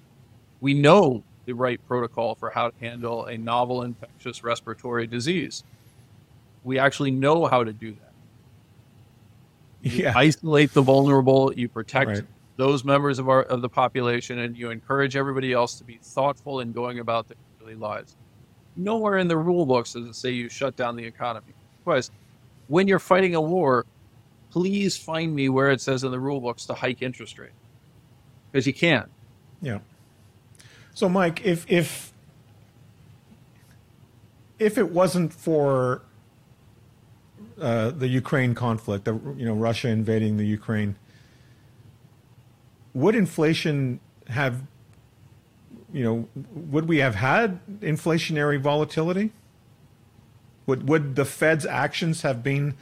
we 0.59 0.73
know 0.73 1.23
the 1.45 1.53
right 1.53 1.79
protocol 1.87 2.35
for 2.35 2.49
how 2.49 2.69
to 2.69 2.73
handle 2.79 3.25
a 3.25 3.37
novel 3.37 3.83
infectious 3.83 4.43
respiratory 4.43 5.07
disease. 5.07 5.63
We 6.63 6.79
actually 6.79 7.11
know 7.11 7.45
how 7.45 7.63
to 7.63 7.71
do 7.71 7.93
that. 7.93 8.11
You 9.81 10.03
Yeah. 10.03 10.13
isolate 10.15 10.73
the 10.73 10.81
vulnerable, 10.81 11.53
you 11.55 11.69
protect 11.69 12.09
Right. 12.09 12.23
those 12.57 12.83
members 12.83 13.19
of 13.19 13.29
our 13.29 13.43
of 13.43 13.61
the 13.61 13.69
population, 13.69 14.39
and 14.39 14.57
you 14.57 14.71
encourage 14.71 15.15
everybody 15.15 15.53
else 15.53 15.77
to 15.77 15.83
be 15.83 15.99
thoughtful 16.01 16.59
in 16.61 16.71
going 16.71 16.99
about 16.99 17.27
their 17.27 17.37
daily 17.59 17.75
lives. 17.75 18.17
Nowhere 18.75 19.17
in 19.17 19.27
the 19.27 19.37
rule 19.37 19.65
books 19.65 19.93
does 19.93 20.07
it 20.07 20.15
say 20.15 20.31
you 20.31 20.49
shut 20.49 20.75
down 20.75 20.95
the 20.95 21.05
economy. 21.05 21.53
Because 21.85 22.09
when 22.67 22.87
you're 22.87 22.99
fighting 22.99 23.35
a 23.35 23.41
war, 23.41 23.85
please 24.55 24.95
find 24.95 25.35
me 25.35 25.49
where 25.49 25.69
it 25.69 25.81
says 25.81 26.05
in 26.05 26.11
the 26.11 26.19
rule 26.19 26.39
books 26.39 26.65
to 26.65 26.73
hike 26.73 27.01
interest 27.01 27.37
rate. 27.37 27.51
Because 28.49 28.65
you 28.65 28.73
can't. 28.73 29.11
Yeah. 29.61 29.79
So, 30.93 31.09
Mike, 31.09 31.45
if 31.45 31.69
if 31.69 32.13
if 34.57 34.77
it 34.77 34.91
wasn't 34.91 35.33
for 35.33 36.03
uh, 37.59 37.89
the 37.89 38.07
Ukraine 38.07 38.55
conflict, 38.55 39.03
the, 39.03 39.15
you 39.35 39.45
know, 39.45 39.55
Russia 39.55 39.89
invading 39.89 40.37
the 40.37 40.45
Ukraine, 40.45 40.95
would 42.93 43.13
inflation 43.13 43.99
have, 44.29 44.61
you 45.91 46.05
know, 46.05 46.29
would 46.53 46.87
we 46.87 46.99
have 46.99 47.15
had 47.15 47.59
inflationary 47.81 48.57
volatility? 48.57 49.33
Would 50.65 50.87
would 50.87 51.17
the 51.17 51.25
Fed's 51.25 51.65
actions 51.65 52.21
have 52.21 52.41
been 52.41 52.75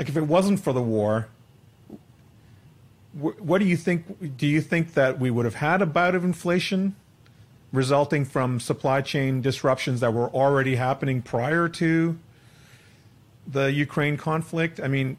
like 0.00 0.08
if 0.08 0.16
it 0.16 0.22
wasn't 0.26 0.58
for 0.58 0.72
the 0.72 0.80
war? 0.80 1.28
wh- 3.12 3.38
What 3.38 3.58
do 3.58 3.66
you 3.66 3.76
think? 3.76 4.38
Do 4.38 4.46
you 4.46 4.62
think 4.62 4.94
that 4.94 5.20
we 5.20 5.30
would 5.30 5.44
have 5.44 5.56
had 5.56 5.82
a 5.82 5.86
bout 5.86 6.14
of 6.14 6.24
inflation 6.24 6.96
resulting 7.70 8.24
from 8.24 8.60
supply 8.60 9.02
chain 9.02 9.42
disruptions 9.42 10.00
that 10.00 10.14
were 10.14 10.30
already 10.30 10.76
happening 10.76 11.20
prior 11.20 11.68
to 11.68 12.18
the 13.46 13.70
Ukraine 13.70 14.16
conflict? 14.16 14.80
I 14.82 14.88
mean, 14.88 15.18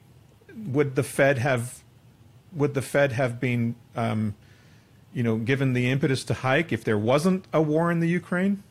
would 0.66 0.96
the 0.96 1.04
Fed 1.04 1.38
have 1.38 1.84
would 2.52 2.74
the 2.74 2.82
Fed 2.82 3.12
have 3.12 3.40
been, 3.40 3.76
um, 3.96 4.34
you 5.14 5.22
know, 5.22 5.38
given 5.38 5.74
the 5.74 5.92
impetus 5.92 6.24
to 6.24 6.34
hike 6.34 6.72
if 6.74 6.84
there 6.84 6.98
wasn't 6.98 7.46
a 7.54 7.62
war 7.62 7.92
in 7.92 8.00
the 8.00 8.10
Ukraine? 8.10 8.64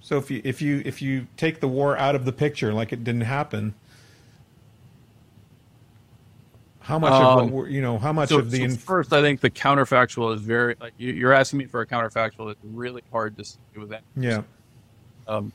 So 0.00 0.18
if 0.18 0.30
you 0.30 0.40
if 0.44 0.62
you 0.62 0.82
if 0.84 1.02
you 1.02 1.26
take 1.36 1.58
the 1.58 1.66
war 1.66 1.96
out 1.98 2.14
of 2.14 2.24
the 2.24 2.32
picture, 2.32 2.72
like 2.72 2.92
it 2.92 3.02
didn't 3.02 3.22
happen, 3.22 3.74
how 6.86 6.98
much 7.00 7.12
of 7.12 7.38
Um, 7.42 7.50
what 7.50 7.70
you 7.70 7.82
know 7.82 7.98
how 7.98 8.12
much 8.12 8.28
So, 8.28 8.38
of 8.38 8.50
the 8.50 8.58
so 8.58 8.64
inf- 8.64 8.80
first, 8.80 9.12
I 9.12 9.20
think 9.20 9.40
the 9.40 9.50
counterfactual 9.50 10.34
is 10.34 10.40
very. 10.40 10.76
Like, 10.80 10.94
you, 10.98 11.12
you're 11.12 11.32
asking 11.32 11.58
me 11.58 11.66
for 11.66 11.80
a 11.80 11.86
counterfactual 11.86 12.46
that's 12.48 12.60
really 12.62 13.02
hard 13.10 13.36
to 13.38 13.44
see 13.44 13.58
with 13.76 13.90
that. 13.90 14.02
yeah 14.16 14.42
Um, 15.26 15.52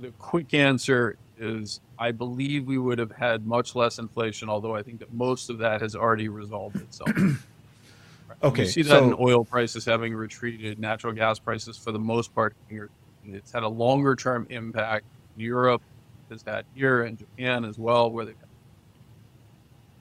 the 0.00 0.10
quick 0.18 0.54
answer 0.54 1.16
is 1.38 1.80
I 1.98 2.10
believe 2.10 2.66
we 2.66 2.78
would 2.78 2.98
have 2.98 3.12
had 3.12 3.46
much 3.46 3.76
less 3.76 3.98
inflation, 3.98 4.48
although 4.48 4.74
I 4.74 4.82
think 4.82 4.98
that 5.00 5.12
most 5.12 5.50
of 5.50 5.58
that 5.58 5.80
has 5.82 5.94
already 5.94 6.28
resolved 6.28 6.76
itself. 6.76 7.10
Okay, 8.40 8.62
you 8.62 8.68
see 8.68 8.82
that 8.82 9.02
in 9.02 9.14
oil 9.18 9.44
prices 9.44 9.84
having 9.84 10.14
retreated, 10.14 10.78
natural 10.78 11.12
gas 11.12 11.40
prices 11.40 11.76
for 11.76 11.90
the 11.90 11.98
most 11.98 12.32
part. 12.34 12.54
It's 13.24 13.50
had 13.50 13.64
a 13.64 13.68
longer 13.68 14.14
term 14.14 14.46
impact. 14.50 15.06
Europe 15.36 15.82
has 16.30 16.42
had 16.46 16.64
here 16.74 17.02
and 17.02 17.18
Japan 17.18 17.64
as 17.64 17.78
well, 17.78 18.10
where 18.12 18.24
they 18.24 18.34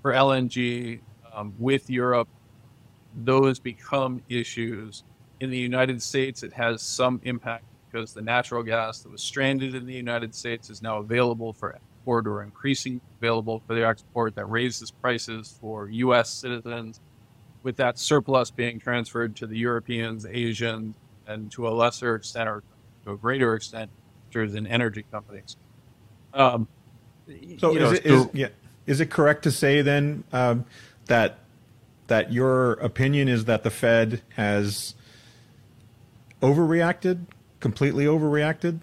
for 0.07 0.13
LNG 0.13 1.01
um, 1.33 1.53
with 1.59 1.89
Europe, 1.89 2.29
those 3.25 3.59
become 3.59 4.21
issues. 4.29 5.03
In 5.41 5.49
the 5.49 5.57
United 5.57 6.01
States, 6.01 6.43
it 6.43 6.53
has 6.53 6.81
some 6.81 7.19
impact 7.25 7.65
because 7.91 8.13
the 8.13 8.21
natural 8.21 8.63
gas 8.63 8.99
that 8.99 9.11
was 9.11 9.21
stranded 9.21 9.75
in 9.75 9.85
the 9.85 9.93
United 9.93 10.33
States 10.33 10.69
is 10.69 10.81
now 10.81 10.99
available 10.99 11.51
for 11.51 11.75
export 11.75 12.25
or 12.25 12.41
increasing 12.41 13.01
available 13.19 13.61
for 13.67 13.75
the 13.75 13.85
export. 13.85 14.33
That 14.35 14.45
raises 14.45 14.91
prices 14.91 15.57
for 15.59 15.89
U.S. 15.89 16.29
citizens, 16.29 17.01
with 17.63 17.75
that 17.75 17.99
surplus 17.99 18.49
being 18.49 18.79
transferred 18.79 19.35
to 19.35 19.45
the 19.45 19.57
Europeans, 19.57 20.25
Asians, 20.25 20.95
and 21.27 21.51
to 21.51 21.67
a 21.67 21.71
lesser 21.71 22.15
extent 22.15 22.47
or 22.47 22.63
to 23.03 23.11
a 23.11 23.17
greater 23.17 23.55
extent, 23.55 23.91
and 24.33 24.67
energy 24.67 25.03
companies. 25.11 25.57
Um, 26.33 26.65
So 27.57 27.71
is 27.71 27.79
know, 27.79 27.91
it 27.91 28.05
is 28.05 28.21
so- 28.21 28.31
yeah 28.33 28.47
is 28.87 28.99
it 28.99 29.11
correct 29.11 29.43
to 29.43 29.51
say 29.51 29.81
then 29.83 30.23
um, 30.33 30.65
that 31.05 31.39
that 32.07 32.31
your 32.31 32.73
opinion 32.73 33.27
is 33.27 33.45
that 33.45 33.63
the 33.63 33.69
Fed 33.69 34.21
has 34.35 34.95
overreacted, 36.41 37.25
completely 37.59 38.05
overreacted? 38.05 38.79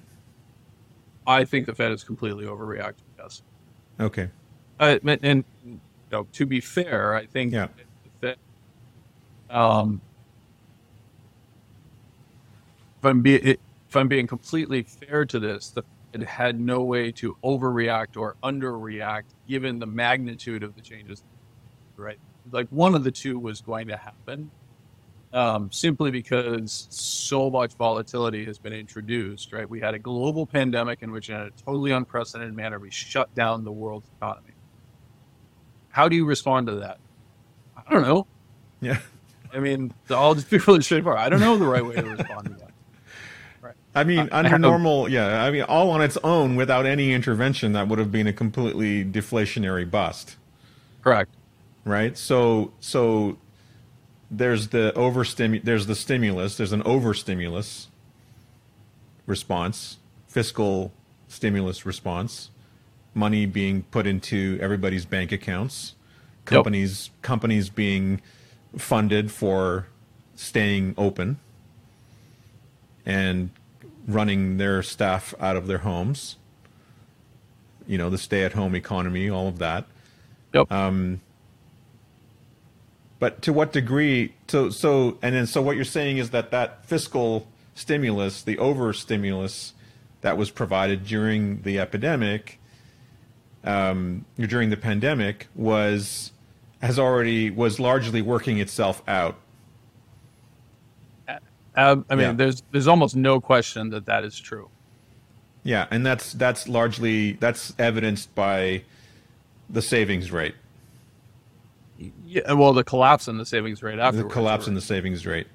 I 1.27 1.45
think 1.45 1.65
the 1.67 1.75
Fed 1.75 1.91
is 1.91 2.05
completely 2.05 2.45
overreacted. 2.45 3.01
Yes. 3.19 3.43
Okay. 3.99 4.29
Uh, 4.79 4.99
and, 5.03 5.25
and 5.25 5.45
you 5.65 5.81
know, 6.13 6.27
to 6.33 6.45
be 6.45 6.61
fair, 6.61 7.15
I 7.15 7.25
think 7.25 7.55
Yeah. 7.55 7.69
that 8.21 8.37
um, 9.49 10.03
if 12.99 13.05
I'm 13.05 13.23
be, 13.23 13.37
if 13.37 13.97
I'm 13.97 14.09
being 14.09 14.27
completely 14.27 14.83
fair 14.83 15.25
to 15.25 15.39
this, 15.39 15.71
the 15.71 15.83
Fed 15.83 15.89
had 16.23 16.61
no 16.61 16.83
way 16.83 17.11
to 17.13 17.37
overreact 17.43 18.17
or 18.17 18.37
underreact 18.43 19.25
given 19.49 19.79
the 19.79 19.87
magnitude 19.87 20.63
of 20.63 20.75
the 20.75 20.81
changes. 20.81 21.23
Right, 21.97 22.19
like 22.51 22.69
one 22.69 22.95
of 22.95 23.05
the 23.05 23.11
two 23.11 23.39
was 23.39 23.61
going 23.61 23.89
to 23.89 23.97
happen. 23.97 24.51
Um, 25.33 25.73
simply 25.73 26.13
because 26.13 26.87
so 26.91 27.51
much 27.51 27.75
volatility 27.75 28.45
has 28.45 28.57
been 28.61 28.73
introduced, 28.73 29.53
right? 29.53 29.69
We 29.69 29.81
had 29.81 29.93
a 29.93 29.99
global 29.99 30.47
pandemic 30.47 31.03
in 31.03 31.11
which, 31.11 31.29
in 31.29 31.35
a 31.35 31.51
totally 31.51 31.91
unprecedented 31.91 32.55
manner, 32.55 32.79
we 32.79 32.89
shut 32.93 33.35
down 33.35 33.65
the 33.65 33.73
world's 33.73 34.09
economy. 34.17 34.53
How 35.89 36.09
do 36.09 36.15
you 36.15 36.25
respond 36.25 36.69
to 36.69 36.77
that? 36.77 36.99
I 37.77 37.93
don't 37.93 38.03
know. 38.03 38.29
Yeah. 38.81 38.99
I 39.53 39.59
mean, 39.59 39.93
I'll 40.11 40.35
just 40.35 40.51
be 40.51 40.59
really 40.59 40.83
straightforward. 40.83 41.21
I 41.21 41.29
don't 41.29 41.41
know 41.41 41.57
the 41.57 41.67
right 41.67 41.85
way 41.85 41.97
to 41.97 42.03
respond 42.03 42.45
to 42.47 42.55
that. 42.55 42.64
I 43.95 44.05
mean, 44.05 44.29
I 44.33 44.39
under 44.39 44.51
have- 44.51 44.61
normal, 44.61 45.09
yeah. 45.09 45.45
I 45.45 45.51
mean, 45.51 45.63
all 45.63 45.91
on 45.91 46.03
its 46.03 46.17
own, 46.25 46.57
without 46.57 46.85
any 46.87 47.13
intervention, 47.13 47.73
that 47.75 47.87
would 47.89 47.99
have 47.99 48.11
been 48.11 48.27
a 48.27 48.33
completely 48.33 49.05
deflationary 49.05 49.89
bust. 49.89 50.37
Correct. 51.03 51.31
right? 51.85 52.17
So 52.17 52.73
so 52.81 53.37
there's 54.31 54.69
the 54.69 54.93
overstimu- 54.97 55.63
there's 55.65 55.87
the 55.87 55.95
stimulus, 55.95 56.57
there's 56.57 56.73
an 56.73 56.83
overstimulus 56.83 57.89
response, 59.27 59.99
fiscal 60.27 60.93
stimulus 61.29 61.85
response, 61.87 62.51
money 63.15 63.47
being 63.47 63.83
put 63.91 64.07
into 64.07 64.59
everybody's 64.61 65.05
bank 65.05 65.31
accounts, 65.31 65.95
companies 66.47 67.11
companies 67.23 67.69
being 67.69 68.21
funded 68.77 69.31
for 69.31 69.87
staying 70.35 70.95
open 70.99 71.39
and 73.07 73.51
running 74.07 74.57
their 74.57 74.83
staff 74.83 75.35
out 75.41 75.57
of 75.57 75.67
their 75.67 75.79
homes. 75.79 76.37
You 77.87 77.99
know, 77.99 78.11
the 78.11 78.19
stay-at-home 78.19 78.75
economy, 78.75 79.29
all 79.29 79.49
of 79.49 79.59
that. 79.59 79.87
Yep. 80.53 80.71
But 83.19 83.43
to 83.43 83.53
what 83.53 83.73
degree? 83.73 84.35
So 84.49 84.71
so 84.71 85.19
and 85.23 85.35
then 85.35 85.47
so 85.47 85.63
what 85.63 85.77
you're 85.77 85.85
saying 85.85 86.19
is 86.19 86.31
that 86.31 86.51
that 86.51 86.85
fiscal 86.85 87.47
stimulus, 87.75 88.43
the 88.43 88.59
over 88.59 88.93
stimulus 88.93 89.73
that 90.21 90.37
was 90.37 90.51
provided 90.51 91.07
during 91.07 91.63
the 91.63 91.79
epidemic, 91.79 92.61
um, 93.65 94.25
during 94.39 94.71
the 94.71 94.77
pandemic, 94.77 95.49
was 95.55 96.33
has 96.83 96.99
already 96.99 97.51
was 97.51 97.81
largely 97.81 98.21
working 98.21 98.59
itself 98.59 99.03
out. 99.09 99.37
Um, 101.77 102.05
I 102.09 102.15
mean, 102.15 102.27
Yeah. 102.27 102.33
there's 102.33 102.63
there's 102.71 102.87
almost 102.89 103.17
no 103.17 103.41
question 103.41 103.91
that 103.91 104.07
that 104.07 104.25
is 104.25 104.39
true. 104.39 104.69
Yeah, 105.63 105.87
and 105.91 106.05
that's 106.05 106.33
that's 106.33 106.69
largely 106.69 107.33
that's 107.33 107.73
evidenced 107.79 108.35
by 108.35 108.83
the 109.71 109.81
savings 109.83 110.31
rate, 110.31 110.55
Yeah, 112.27 112.53
well, 112.53 112.73
the 112.75 112.85
collapse 112.85 113.29
in 113.29 113.39
the 113.39 113.47
savings 113.47 113.83
rate 113.83 113.99
after 113.99 114.23
the 114.23 114.29
collapse 114.29 114.67
in 114.67 114.75
the 114.75 114.81
savings 114.81 115.27
rate. 115.27 115.47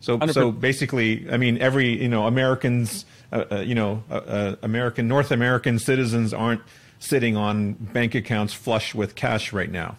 So, 0.00 0.18
100%. 0.18 0.32
so 0.32 0.52
basically, 0.52 1.26
I 1.30 1.36
mean, 1.36 1.58
every 1.58 2.00
you 2.00 2.08
know, 2.08 2.26
Americans, 2.26 3.06
uh, 3.32 3.44
uh, 3.50 3.56
you 3.56 3.74
know, 3.74 4.04
uh, 4.10 4.14
uh, 4.14 4.56
American 4.62 5.08
North 5.08 5.30
American 5.32 5.78
citizens 5.78 6.32
aren't 6.32 6.60
sitting 7.00 7.36
on 7.36 7.72
bank 7.72 8.14
accounts 8.14 8.52
flush 8.52 8.94
with 8.94 9.14
cash 9.14 9.52
right 9.52 9.70
now. 9.70 9.96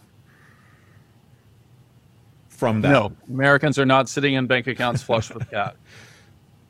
From 2.58 2.82
that, 2.82 2.90
No, 2.90 3.12
Americans 3.30 3.78
are 3.78 3.86
not 3.86 4.10
sitting 4.10 4.34
in 4.34 4.48
bank 4.48 4.66
accounts 4.66 5.04
flush 5.04 5.32
with 5.34 5.50
cash. 5.50 5.76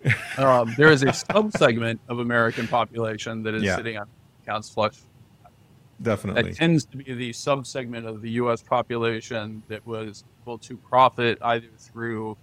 Um, 0.37 0.73
there 0.77 0.91
is 0.91 1.01
a 1.01 1.07
subsegment 1.07 1.99
of 2.07 2.19
American 2.19 2.67
population 2.67 3.41
that 3.43 3.55
is 3.55 3.63
Yeah. 3.63 3.75
sitting 3.77 3.97
on 3.97 4.07
accounts 4.43 4.69
flush. 4.69 4.99
definitely. 6.01 6.43
That 6.43 6.55
tends 6.55 6.85
to 6.85 6.97
be 6.97 7.13
the 7.13 7.31
subsegment 7.31 8.05
of 8.05 8.21
the 8.21 8.29
U.S. 8.31 8.61
population 8.61 9.63
that 9.69 9.85
was 9.87 10.23
able 10.43 10.59
to 10.59 10.77
profit 10.77 11.39
either 11.41 11.67
through 11.79 12.37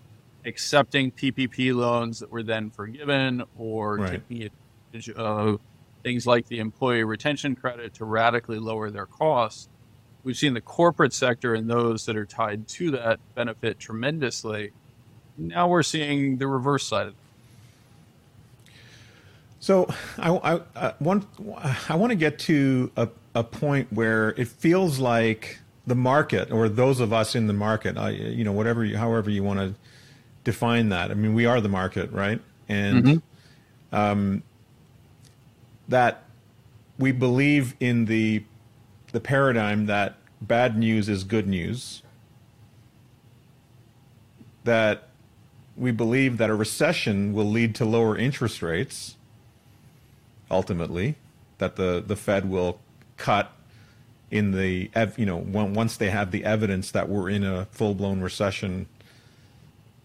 accepting 0.44 1.12
PPP 1.12 1.72
loans 1.74 2.18
that 2.18 2.30
were 2.30 2.42
then 2.42 2.70
forgiven 2.70 3.44
or 3.56 3.98
Right. 3.98 4.10
taking 4.28 4.50
advantage 4.92 5.10
of 5.16 5.60
things 6.02 6.26
like 6.26 6.46
the 6.48 6.58
employee 6.58 7.04
retention 7.04 7.54
credit 7.54 7.94
to 7.94 8.04
radically 8.04 8.58
lower 8.58 8.90
their 8.90 9.06
costs. 9.06 9.68
We've 10.24 10.36
seen 10.36 10.54
the 10.54 10.60
corporate 10.60 11.12
sector 11.12 11.54
and 11.54 11.68
those 11.68 12.06
that 12.06 12.16
are 12.16 12.24
tied 12.24 12.66
to 12.68 12.90
that 12.92 13.20
benefit 13.34 13.78
tremendously. 13.78 14.72
Now 15.36 15.68
we're 15.68 15.82
seeing 15.82 16.38
the 16.38 16.46
reverse 16.46 16.86
side 16.86 17.08
of 17.08 17.12
it. 17.12 17.18
So 19.60 19.88
I, 20.18 20.30
I, 20.30 20.52
uh, 20.54 20.60
I 20.76 20.94
want 21.00 21.26
I 21.88 21.96
want 21.96 22.10
to 22.10 22.16
get 22.16 22.38
to 22.40 22.90
a, 22.96 23.08
a 23.34 23.42
point 23.42 23.92
where 23.92 24.30
it 24.30 24.48
feels 24.48 24.98
like 24.98 25.58
the 25.86 25.94
market 25.94 26.50
or 26.50 26.68
those 26.68 27.00
of 27.00 27.12
us 27.12 27.34
in 27.34 27.46
the 27.46 27.52
market, 27.52 27.96
I, 27.96 28.10
you 28.10 28.44
know, 28.44 28.52
whatever, 28.52 28.84
you, 28.84 28.96
however 28.96 29.30
you 29.30 29.42
want 29.42 29.60
to 29.60 29.74
define 30.44 30.90
that. 30.90 31.10
I 31.10 31.14
mean, 31.14 31.34
we 31.34 31.46
are 31.46 31.60
the 31.60 31.68
market, 31.68 32.12
right? 32.12 32.40
And 32.68 33.04
mm-hmm. 33.04 33.96
um, 33.96 34.42
that 35.88 36.24
we 36.98 37.12
believe 37.12 37.74
in 37.80 38.06
the 38.06 38.44
the 39.14 39.20
paradigm 39.20 39.86
that 39.86 40.16
bad 40.42 40.76
news 40.76 41.08
is 41.08 41.22
good 41.22 41.46
news. 41.46 42.02
That 44.64 45.08
we 45.76 45.92
believe 45.92 46.36
that 46.38 46.50
a 46.50 46.54
recession 46.54 47.32
will 47.32 47.48
lead 47.48 47.76
to 47.76 47.84
lower 47.84 48.18
interest 48.18 48.60
rates 48.60 49.16
ultimately 50.50 51.14
that 51.58 51.76
the, 51.76 52.02
the 52.04 52.16
Fed 52.16 52.50
will 52.50 52.80
cut 53.16 53.52
in 54.32 54.50
the 54.50 54.90
you 55.16 55.26
know 55.26 55.36
once 55.36 55.96
they 55.96 56.10
have 56.10 56.32
the 56.32 56.44
evidence 56.44 56.90
that 56.90 57.08
we're 57.08 57.30
in 57.30 57.44
a 57.44 57.66
full 57.66 57.94
blown 57.94 58.20
recession 58.20 58.86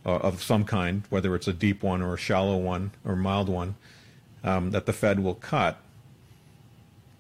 uh, 0.06 0.18
of 0.18 0.44
some 0.44 0.66
kind, 0.66 1.02
whether 1.10 1.34
it's 1.34 1.48
a 1.48 1.54
deep 1.54 1.82
one 1.82 2.04
or 2.04 2.14
a 2.14 2.18
shallow 2.18 2.58
one 2.58 2.92
or 3.04 3.16
mild 3.16 3.50
one, 3.50 3.76
um, 4.44 4.70
that 4.70 4.86
the 4.86 4.94
Fed 4.94 5.20
will 5.20 5.34
cut. 5.34 5.80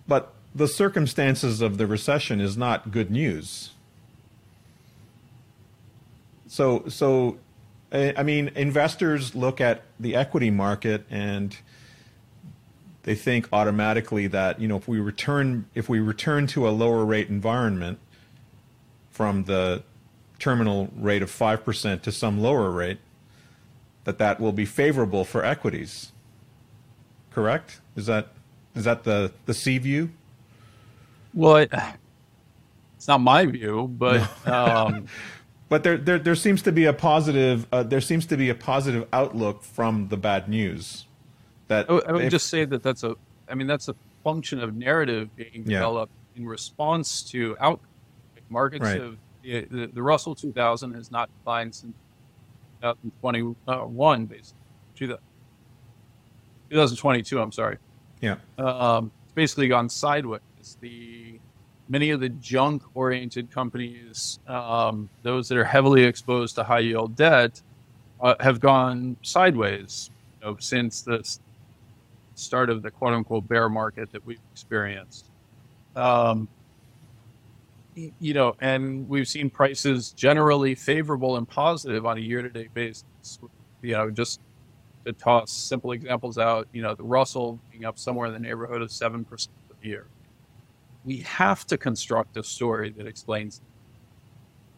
But 0.07 0.33
the 0.53 0.67
circumstances 0.67 1.61
of 1.61 1.77
the 1.77 1.87
recession 1.87 2.41
is 2.41 2.57
not 2.57 2.91
good 2.91 3.11
news. 3.11 3.71
So 6.47 6.85
so 6.87 7.37
I 7.91 8.23
mean 8.23 8.49
investors 8.55 9.35
look 9.35 9.61
at 9.61 9.83
the 9.99 10.15
equity 10.15 10.51
market 10.51 11.05
and 11.09 11.55
they 13.03 13.15
think 13.15 13.47
automatically 13.53 14.27
that 14.27 14.59
you 14.59 14.67
know 14.67 14.77
if 14.77 14.87
we 14.87 14.99
return 14.99 15.65
if 15.75 15.89
we 15.89 15.99
return 15.99 16.47
to 16.47 16.67
a 16.67 16.71
lower 16.71 17.05
rate 17.05 17.29
environment 17.29 17.99
from 19.11 19.43
the 19.43 19.83
terminal 20.39 20.89
rate 20.95 21.21
of 21.21 21.29
5% 21.29 22.01
to 22.01 22.11
some 22.11 22.39
lower 22.39 22.71
rate 22.71 22.99
that 24.05 24.17
that 24.17 24.39
will 24.39 24.53
be 24.53 24.65
favorable 24.65 25.25
for 25.25 25.43
equities 25.43 26.11
correct 27.31 27.81
is 27.95 28.05
that 28.05 28.29
Is 28.75 28.85
that 28.85 29.03
the 29.03 29.31
the 29.45 29.53
C 29.53 29.77
view? 29.77 30.11
Well, 31.33 31.57
it, 31.57 31.71
it's 32.97 33.07
not 33.07 33.21
my 33.21 33.45
view, 33.45 33.87
but 33.87 34.29
um, 34.47 35.05
but 35.69 35.83
there, 35.83 35.97
there 35.97 36.19
there 36.19 36.35
seems 36.35 36.61
to 36.63 36.71
be 36.71 36.85
a 36.85 36.93
positive 36.93 37.67
uh, 37.71 37.83
there 37.83 38.01
seems 38.01 38.25
to 38.27 38.37
be 38.37 38.49
a 38.49 38.55
positive 38.55 39.07
outlook 39.13 39.63
from 39.63 40.09
the 40.09 40.17
bad 40.17 40.49
news. 40.49 41.05
That 41.67 41.89
I 41.89 41.93
would, 41.93 42.07
I 42.07 42.11
would 42.11 42.25
if, 42.25 42.31
just 42.31 42.47
say 42.47 42.65
that 42.65 42.83
that's 42.83 43.03
a 43.03 43.15
I 43.47 43.55
mean 43.55 43.67
that's 43.67 43.87
a 43.87 43.95
function 44.23 44.59
of 44.59 44.75
narrative 44.75 45.33
being 45.35 45.63
developed 45.63 46.11
yeah. 46.33 46.41
in 46.41 46.47
response 46.47 47.21
to 47.23 47.55
out 47.59 47.79
markets 48.49 48.83
right. 48.83 48.99
have 48.99 49.17
the, 49.43 49.61
the, 49.69 49.87
the, 49.87 50.03
Russell 50.03 50.35
2000 50.35 50.93
has 50.93 51.11
not 51.11 51.29
declined 51.37 51.73
since 51.73 51.95
2021 52.81 54.25
basically 54.25 54.57
2022 54.95 57.39
I'm 57.39 57.51
sorry 57.51 57.77
yeah 58.21 58.37
um, 58.57 59.11
it's 59.23 59.33
basically 59.33 59.67
gone 59.67 59.87
sideways 59.87 60.41
the 60.81 61.39
many 61.89 62.11
of 62.11 62.19
the 62.19 62.29
junk 62.29 62.83
oriented 62.93 63.51
companies, 63.51 64.39
um, 64.47 65.09
those 65.23 65.49
that 65.49 65.57
are 65.57 65.65
heavily 65.65 66.03
exposed 66.03 66.55
to 66.55 66.63
high 66.63 66.79
yield 66.79 67.15
debt, 67.15 67.61
uh, 68.21 68.35
have 68.39 68.59
gone 68.59 69.17
sideways 69.23 70.11
you 70.39 70.47
know, 70.47 70.57
since 70.59 71.01
the 71.01 71.23
start 72.35 72.69
of 72.69 72.81
the 72.83 72.91
quote 72.91 73.13
unquote 73.13 73.47
bear 73.47 73.67
market 73.69 74.11
that 74.11 74.25
we've 74.25 74.39
experienced. 74.51 75.29
Um, 75.95 76.47
you 77.95 78.33
know, 78.33 78.55
and 78.61 79.09
we've 79.09 79.27
seen 79.27 79.49
prices 79.49 80.11
generally 80.11 80.73
favorable 80.75 81.35
and 81.35 81.47
positive 81.47 82.05
on 82.05 82.17
a 82.17 82.21
year 82.21 82.41
to 82.41 82.49
date 82.49 82.73
basis. 82.73 83.03
You 83.81 83.93
know, 83.93 84.09
just 84.09 84.39
to 85.05 85.11
toss 85.13 85.51
simple 85.51 85.91
examples 85.91 86.37
out, 86.37 86.67
you 86.71 86.81
know, 86.81 86.93
the 86.93 87.03
Russell 87.03 87.59
being 87.71 87.83
up 87.83 87.97
somewhere 87.97 88.27
in 88.27 88.33
the 88.33 88.39
neighborhood 88.39 88.81
of 88.81 88.89
7% 88.89 89.47
a 89.83 89.87
year 89.87 90.07
we 91.05 91.17
have 91.17 91.65
to 91.67 91.77
construct 91.77 92.37
a 92.37 92.43
story 92.43 92.89
that 92.91 93.07
explains. 93.07 93.61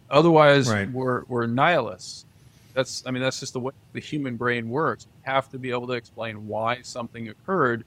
Otherwise, 0.09 0.69
right. 0.69 0.91
we're 0.91 1.23
we're 1.25 1.47
nihilists. 1.47 2.25
That's 2.73 3.03
I 3.05 3.11
mean 3.11 3.23
that's 3.23 3.39
just 3.39 3.53
the 3.53 3.59
way 3.59 3.73
the 3.93 3.99
human 3.99 4.35
brain 4.37 4.69
works. 4.69 5.07
We 5.07 5.31
have 5.31 5.49
to 5.51 5.59
be 5.59 5.71
able 5.71 5.87
to 5.87 5.93
explain 5.93 6.47
why 6.47 6.81
something 6.83 7.29
occurred 7.29 7.85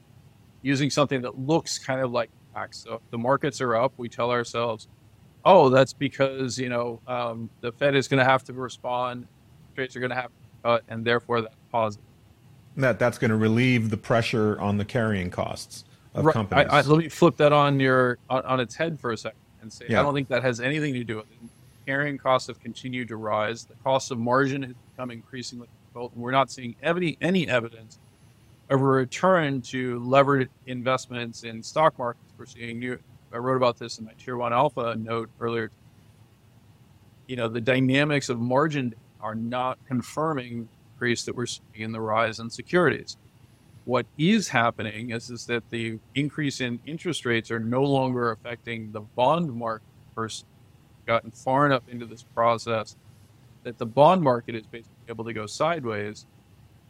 using 0.62 0.91
something 0.91 1.22
that 1.22 1.39
looks 1.39 1.78
kind 1.78 2.01
of 2.01 2.11
like 2.11 2.30
facts. 2.55 2.85
So 2.85 2.95
if 2.95 3.11
the 3.11 3.18
markets 3.18 3.61
are 3.61 3.76
up, 3.76 3.93
we 3.97 4.09
tell 4.09 4.30
ourselves, 4.30 4.89
"Oh, 5.45 5.68
that's 5.68 5.93
because 5.93 6.59
you 6.59 6.68
know 6.68 7.01
um, 7.07 7.51
the 7.61 7.72
Fed 7.72 7.95
is 7.95 8.09
going 8.09 8.18
to 8.18 8.30
have 8.30 8.45
to 8.45 8.53
respond, 8.53 9.26
trades 9.74 9.95
are 9.97 10.01
going 10.01 10.11
to 10.11 10.16
have 10.16 10.30
to 10.30 10.62
cut, 10.62 10.82
and 10.89 11.05
therefore 11.05 11.43
that's 11.43 11.57
positive." 11.70 12.05
That 12.76 12.99
that's 12.99 13.18
going 13.18 13.30
to 13.30 13.37
relieve 13.37 13.91
the 13.91 13.97
pressure 13.97 14.59
on 14.61 14.78
the 14.78 14.85
carrying 14.85 15.30
costs 15.30 15.85
of 16.14 16.24
right. 16.24 16.32
companies. 16.32 16.66
I, 16.70 16.78
I, 16.78 16.80
let 16.82 16.98
me 16.98 17.08
flip 17.08 17.36
that 17.38 17.52
on 17.52 17.80
your 17.80 18.18
on, 18.30 18.44
on, 18.44 18.60
its 18.60 18.74
head 18.74 18.98
for 18.98 19.12
a 19.12 19.16
second 19.16 19.38
and 19.62 19.72
say 19.72 19.86
yeah. 19.88 20.00
I 20.00 20.02
don't 20.02 20.14
think 20.14 20.28
that 20.28 20.42
has 20.42 20.60
anything 20.60 20.94
to 20.94 21.04
do 21.04 21.16
with 21.16 21.26
it. 21.30 21.38
Carrying 21.86 22.16
costs 22.16 22.48
have 22.48 22.60
continued 22.60 23.08
to 23.08 23.16
rise. 23.16 23.64
The 23.64 23.74
cost 23.82 24.10
of 24.10 24.18
margin 24.18 24.62
has 24.62 24.74
become 24.90 25.10
increasingly 25.10 25.68
difficult, 25.86 26.14
and 26.14 26.22
we're 26.22 26.30
not 26.30 26.50
seeing 26.50 26.76
any 26.82 27.18
any 27.20 27.48
evidence 27.48 27.98
of 28.70 28.80
a 28.80 28.84
return 28.84 29.60
to 29.60 29.98
levered 30.00 30.48
investments 30.66 31.42
in 31.42 31.62
stock 31.62 31.98
markets. 31.98 32.32
We're 32.38 32.46
seeing 32.46 32.78
new. 32.78 32.98
I 33.32 33.38
wrote 33.38 33.56
about 33.56 33.78
this 33.78 33.98
in 33.98 34.04
my 34.04 34.12
Tier 34.12 34.36
One 34.36 34.52
Alpha 34.52 34.94
note 34.96 35.28
earlier. 35.40 35.70
You 37.26 37.36
know, 37.36 37.48
the 37.48 37.60
dynamics 37.60 38.28
of 38.28 38.38
margin 38.38 38.94
are 39.20 39.34
not 39.34 39.78
confirming 39.86 40.68
the 40.68 40.92
increase 40.92 41.24
that 41.24 41.34
we're 41.34 41.46
seeing 41.46 41.64
in 41.74 41.92
the 41.92 42.00
rise 42.00 42.38
in 42.38 42.48
securities. 42.50 43.16
What 43.85 44.07
is 44.16 44.49
happening 44.49 45.11
is, 45.11 45.30
is 45.30 45.47
that 45.47 45.68
the 45.70 45.99
increase 46.14 46.61
in 46.61 46.80
interest 46.87 47.26
rates 47.26 47.51
are 47.51 47.61
no 47.61 47.82
longer 47.82 48.30
affecting 48.30 48.93
the 48.93 49.01
bond 49.01 49.53
market 49.53 49.87
first 50.14 50.47
gotten 51.07 51.30
far 51.30 51.66
enough 51.66 51.82
into 51.89 52.07
this 52.07 52.22
process 52.22 52.97
that 53.64 53.78
the 53.78 53.87
bond 53.87 54.22
market 54.22 54.55
is 54.55 54.66
basically 54.66 54.95
able 55.09 55.24
to 55.24 55.32
go 55.32 55.47
sideways. 55.47 56.26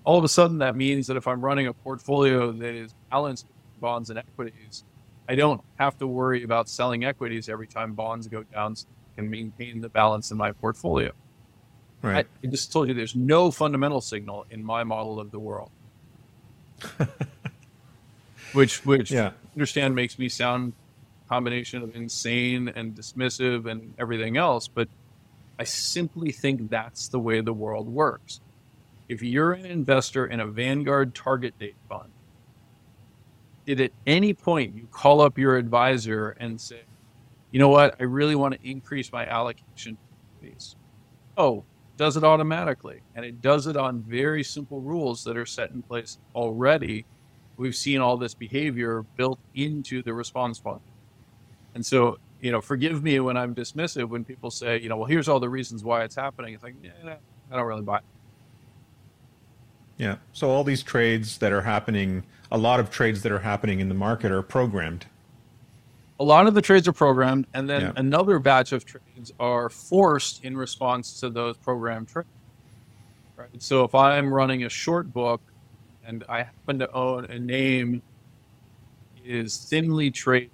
All 0.04 0.18
of 0.18 0.24
a 0.24 0.28
sudden, 0.28 0.58
that 0.58 0.76
means 0.76 1.06
that 1.06 1.16
if 1.16 1.26
I'm 1.26 1.40
running 1.40 1.66
a 1.66 1.72
portfolio 1.72 2.52
that 2.52 2.74
is 2.74 2.94
balanced 3.10 3.46
bonds 3.80 4.10
and 4.10 4.18
equities, 4.18 4.84
I 5.28 5.34
don't 5.34 5.62
have 5.78 5.96
to 5.98 6.06
worry 6.06 6.42
about 6.42 6.68
selling 6.68 7.04
equities 7.04 7.48
every 7.48 7.66
time 7.66 7.94
bonds 7.94 8.28
go 8.28 8.42
down 8.42 8.76
so 8.76 8.86
can 9.16 9.30
maintain 9.30 9.80
the 9.80 9.88
balance 9.88 10.30
in 10.30 10.36
my 10.36 10.52
portfolio. 10.52 11.12
Right. 12.02 12.26
I, 12.42 12.46
I 12.46 12.50
just 12.50 12.72
told 12.72 12.88
you 12.88 12.94
there's 12.94 13.14
no 13.14 13.50
fundamental 13.50 14.00
signal 14.00 14.44
in 14.50 14.62
my 14.62 14.84
model 14.84 15.18
of 15.20 15.30
the 15.30 15.38
world. 15.38 15.70
which 18.52 18.84
which 18.84 19.10
yeah. 19.10 19.32
understand 19.54 19.94
makes 19.94 20.18
me 20.18 20.28
sound 20.28 20.72
combination 21.28 21.82
of 21.82 21.94
insane 21.96 22.68
and 22.68 22.94
dismissive 22.94 23.66
and 23.66 23.94
everything 23.98 24.36
else, 24.36 24.68
but 24.68 24.88
I 25.58 25.64
simply 25.64 26.32
think 26.32 26.70
that's 26.70 27.08
the 27.08 27.18
way 27.18 27.40
the 27.40 27.52
world 27.52 27.88
works. 27.88 28.40
If 29.08 29.22
you're 29.22 29.52
an 29.52 29.66
investor 29.66 30.26
in 30.26 30.40
a 30.40 30.46
Vanguard 30.46 31.14
target 31.14 31.58
date 31.58 31.76
fund, 31.88 32.10
did 33.66 33.80
at 33.80 33.92
any 34.06 34.34
point 34.34 34.74
you 34.74 34.86
call 34.90 35.20
up 35.20 35.38
your 35.38 35.56
advisor 35.56 36.30
and 36.38 36.60
say, 36.60 36.80
you 37.50 37.58
know 37.58 37.68
what, 37.68 37.96
I 38.00 38.04
really 38.04 38.34
want 38.34 38.54
to 38.54 38.68
increase 38.68 39.12
my 39.12 39.26
allocation 39.26 39.96
to 39.96 40.46
these? 40.46 40.76
Oh, 41.36 41.64
does 41.96 42.16
it 42.16 42.24
automatically. 42.24 43.00
And 43.14 43.24
it 43.24 43.40
does 43.40 43.66
it 43.66 43.76
on 43.76 44.02
very 44.02 44.42
simple 44.42 44.80
rules 44.80 45.24
that 45.24 45.36
are 45.36 45.46
set 45.46 45.70
in 45.70 45.82
place 45.82 46.18
already. 46.34 47.04
We've 47.56 47.76
seen 47.76 48.00
all 48.00 48.16
this 48.16 48.34
behavior 48.34 49.04
built 49.16 49.38
into 49.54 50.02
the 50.02 50.12
response 50.12 50.58
fund. 50.58 50.80
And 51.74 51.84
so, 51.84 52.18
you 52.40 52.52
know, 52.52 52.60
forgive 52.60 53.02
me 53.02 53.20
when 53.20 53.36
I'm 53.36 53.54
dismissive 53.54 54.08
when 54.08 54.24
people 54.24 54.50
say, 54.50 54.80
you 54.80 54.88
know, 54.88 54.96
well, 54.96 55.06
here's 55.06 55.28
all 55.28 55.40
the 55.40 55.48
reasons 55.48 55.84
why 55.84 56.04
it's 56.04 56.16
happening. 56.16 56.54
It's 56.54 56.62
like, 56.62 56.74
yeah, 56.82 57.16
I 57.50 57.56
don't 57.56 57.66
really 57.66 57.82
buy 57.82 57.98
it. 57.98 58.04
Yeah. 59.96 60.16
So 60.32 60.50
all 60.50 60.64
these 60.64 60.82
trades 60.82 61.38
that 61.38 61.52
are 61.52 61.62
happening, 61.62 62.24
a 62.50 62.58
lot 62.58 62.80
of 62.80 62.90
trades 62.90 63.22
that 63.22 63.30
are 63.30 63.38
happening 63.38 63.78
in 63.80 63.88
the 63.88 63.94
market 63.94 64.32
are 64.32 64.42
programmed 64.42 65.06
a 66.20 66.24
lot 66.24 66.46
of 66.46 66.54
the 66.54 66.62
trades 66.62 66.86
are 66.86 66.92
programmed, 66.92 67.46
and 67.54 67.68
then 67.68 67.80
yeah. 67.80 67.92
another 67.96 68.38
batch 68.38 68.72
of 68.72 68.84
trades 68.84 69.32
are 69.40 69.68
forced 69.68 70.44
in 70.44 70.56
response 70.56 71.20
to 71.20 71.30
those 71.30 71.56
programmed 71.56 72.08
trades. 72.08 72.28
Right. 73.36 73.48
So 73.58 73.84
if 73.84 73.94
I'm 73.94 74.32
running 74.32 74.64
a 74.64 74.68
short 74.68 75.12
book 75.12 75.40
and 76.06 76.24
I 76.28 76.44
happen 76.44 76.78
to 76.78 76.92
own 76.92 77.24
a 77.26 77.38
name 77.38 78.02
is 79.24 79.56
thinly 79.56 80.10
traded, 80.10 80.50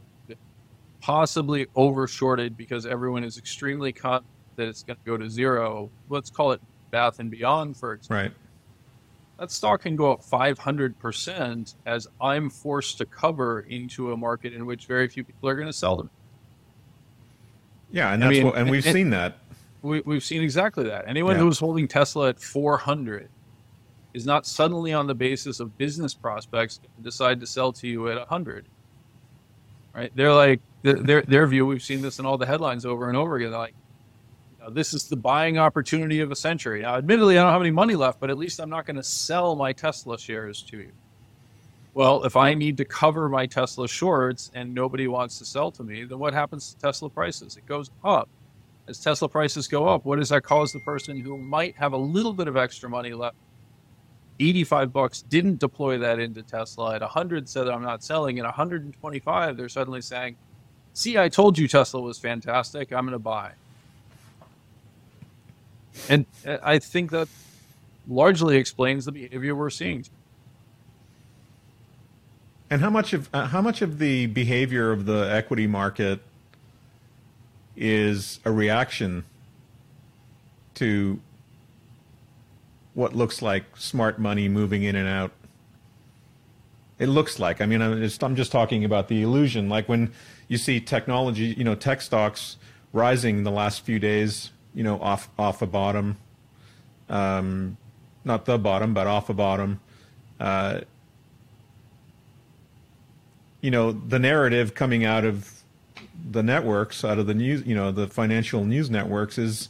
possibly 1.00 1.66
over 1.74 2.06
shorted 2.06 2.56
because 2.56 2.86
everyone 2.86 3.24
is 3.24 3.36
extremely 3.36 3.92
confident 3.92 4.26
that 4.56 4.68
it's 4.68 4.82
going 4.82 4.98
to 4.98 5.04
go 5.04 5.16
to 5.16 5.28
zero. 5.28 5.90
Let's 6.08 6.30
call 6.30 6.52
it 6.52 6.61
Bath 6.90 7.18
and 7.18 7.30
Beyond, 7.30 7.76
for 7.76 7.92
example. 7.92 8.16
Right 8.16 8.32
that 9.41 9.51
stock 9.51 9.80
can 9.80 9.97
go 9.97 10.12
up 10.12 10.22
500% 10.22 11.74
as 11.86 12.07
I'm 12.20 12.51
forced 12.51 12.99
to 12.99 13.07
cover 13.07 13.61
into 13.61 14.12
a 14.12 14.16
market 14.16 14.53
in 14.53 14.66
which 14.66 14.84
very 14.84 15.09
few 15.09 15.24
people 15.24 15.49
are 15.49 15.55
going 15.55 15.66
to 15.66 15.72
sell 15.72 15.97
them. 15.97 16.11
Yeah, 17.91 18.12
and 18.12 18.22
that's 18.22 18.28
I 18.28 18.32
mean, 18.32 18.45
what, 18.45 18.57
and 18.57 18.70
we've 18.70 18.84
and, 18.84 18.93
seen 18.93 19.11
that. 19.11 19.38
We, 19.80 20.01
we've 20.03 20.22
seen 20.22 20.43
exactly 20.43 20.84
that. 20.84 21.07
Anyone 21.09 21.36
yeah. 21.36 21.43
who's 21.43 21.59
holding 21.59 21.88
Tesla 21.88 22.28
at 22.28 22.38
400 22.38 23.30
is 24.12 24.26
not 24.26 24.47
suddenly 24.47 24.93
on 24.93 25.07
the 25.07 25.14
basis 25.14 25.59
of 25.59 25.76
business 25.78 26.12
prospects 26.12 26.78
decide 27.01 27.41
to 27.41 27.47
sell 27.47 27.72
to 27.72 27.88
you 27.88 28.11
at 28.11 28.18
100. 28.18 28.66
Right? 29.95 30.12
They're 30.14 30.34
like 30.34 30.61
their 30.82 31.22
their 31.22 31.47
view. 31.47 31.66
We've 31.66 31.82
seen 31.82 32.03
this 32.03 32.18
in 32.18 32.26
all 32.26 32.36
the 32.36 32.47
headlines 32.47 32.84
over 32.84 33.09
and 33.09 33.16
over 33.16 33.36
again. 33.36 33.51
They're 33.51 33.59
like, 33.59 33.74
this 34.74 34.94
is 34.94 35.08
the 35.08 35.16
buying 35.16 35.58
opportunity 35.58 36.20
of 36.20 36.30
a 36.30 36.36
century. 36.36 36.82
Now, 36.82 36.96
admittedly, 36.96 37.38
I 37.38 37.42
don't 37.42 37.52
have 37.52 37.60
any 37.60 37.70
money 37.70 37.94
left, 37.94 38.20
but 38.20 38.30
at 38.30 38.38
least 38.38 38.60
I'm 38.60 38.70
not 38.70 38.86
going 38.86 38.96
to 38.96 39.02
sell 39.02 39.56
my 39.56 39.72
Tesla 39.72 40.18
shares 40.18 40.62
to 40.62 40.78
you. 40.78 40.92
Well, 41.92 42.24
if 42.24 42.36
I 42.36 42.54
need 42.54 42.76
to 42.76 42.84
cover 42.84 43.28
my 43.28 43.46
Tesla 43.46 43.88
shorts 43.88 44.50
and 44.54 44.74
nobody 44.74 45.08
wants 45.08 45.38
to 45.38 45.44
sell 45.44 45.70
to 45.72 45.82
me, 45.82 46.04
then 46.04 46.18
what 46.18 46.34
happens 46.34 46.72
to 46.72 46.80
Tesla 46.80 47.10
prices? 47.10 47.56
It 47.56 47.66
goes 47.66 47.90
up. 48.04 48.28
As 48.88 49.00
Tesla 49.00 49.28
prices 49.28 49.68
go 49.68 49.88
up, 49.88 50.04
what 50.04 50.18
does 50.18 50.30
that 50.30 50.42
cause 50.42 50.72
the 50.72 50.80
person 50.80 51.20
who 51.20 51.36
might 51.38 51.76
have 51.76 51.92
a 51.92 51.96
little 51.96 52.32
bit 52.32 52.48
of 52.48 52.56
extra 52.56 52.88
money 52.88 53.12
left? 53.12 53.36
85 54.40 54.92
bucks 54.92 55.22
didn't 55.22 55.58
deploy 55.60 55.98
that 55.98 56.18
into 56.18 56.42
Tesla. 56.42 56.94
At 56.94 57.02
100 57.02 57.48
said 57.48 57.68
I'm 57.68 57.82
not 57.82 58.02
selling. 58.02 58.38
At 58.38 58.46
125, 58.46 59.56
they're 59.56 59.68
suddenly 59.68 60.00
saying, 60.00 60.36
"See, 60.94 61.18
I 61.18 61.28
told 61.28 61.58
you 61.58 61.68
Tesla 61.68 62.00
was 62.00 62.18
fantastic. 62.18 62.92
I'm 62.92 63.04
going 63.04 63.12
to 63.12 63.18
buy." 63.18 63.52
And 66.09 66.26
uh, 66.47 66.59
I 66.62 66.78
think 66.78 67.11
that 67.12 67.28
largely 68.09 68.57
explains 68.57 69.05
the 69.07 69.12
behavior 69.12 69.55
we're 69.55 69.70
seeing. 69.70 70.05
And 72.70 72.80
how 72.80 72.91
much 72.91 73.12
of 73.12 73.28
uh, 73.34 73.47
how 73.47 73.61
much 73.62 73.82
of 73.82 73.99
the 73.99 74.26
behavior 74.26 74.93
of 74.93 75.07
the 75.07 75.28
equity 75.32 75.66
market 75.66 76.20
is 77.76 78.41
a 78.45 78.51
reaction 78.53 79.24
to 80.74 81.20
what 82.95 83.14
looks 83.16 83.43
like 83.43 83.64
smart 83.76 84.18
money 84.18 84.49
moving 84.49 84.82
in 84.82 84.97
and 84.97 85.09
out 85.09 85.32
It 86.99 87.09
looks 87.09 87.38
like. 87.38 87.61
I 87.61 87.66
mean, 87.66 87.82
I'm 87.82 88.01
just, 88.03 88.22
I'm 88.22 88.36
just 88.36 88.53
talking 88.53 88.84
about 88.84 89.09
the 89.09 89.22
illusion. 89.22 89.68
Like 89.68 89.88
when 89.88 90.12
you 90.49 90.59
see 90.59 90.80
technology, 90.80 91.55
you 91.57 91.64
know, 91.64 91.74
tech 91.74 92.03
stocks 92.03 92.57
rising 92.93 93.45
the 93.45 93.51
last 93.51 93.82
few 93.82 93.99
days, 93.99 94.51
you 94.74 94.82
know, 94.82 95.00
off 95.00 95.28
off 95.38 95.62
a 95.62 95.66
bottom, 95.66 96.16
um, 97.08 97.76
not 98.24 98.44
the 98.44 98.58
bottom, 98.58 98.94
but 98.94 99.06
off 99.06 99.28
a 99.28 99.34
bottom. 99.34 99.80
Uh, 100.38 100.80
you 103.60 103.70
know, 103.70 103.92
the 103.92 104.18
narrative 104.18 104.74
coming 104.74 105.04
out 105.04 105.24
of 105.24 105.62
the 106.30 106.42
networks, 106.42 107.04
out 107.04 107.18
of 107.18 107.26
the 107.26 107.34
news, 107.34 107.66
you 107.66 107.74
know, 107.74 107.90
the 107.90 108.06
financial 108.06 108.64
news 108.64 108.90
networks 108.90 109.38
is 109.38 109.68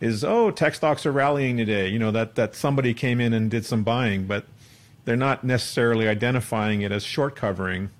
is 0.00 0.24
oh, 0.24 0.50
tech 0.50 0.74
stocks 0.74 1.06
are 1.06 1.12
rallying 1.12 1.56
today. 1.56 1.88
You 1.88 1.98
know 1.98 2.10
that 2.10 2.34
that 2.34 2.54
somebody 2.54 2.94
came 2.94 3.20
in 3.20 3.32
and 3.32 3.50
did 3.50 3.64
some 3.64 3.82
buying, 3.82 4.26
but 4.26 4.44
they're 5.04 5.16
not 5.16 5.44
necessarily 5.44 6.08
identifying 6.08 6.82
it 6.82 6.92
as 6.92 7.02
short 7.02 7.36
covering 7.36 7.90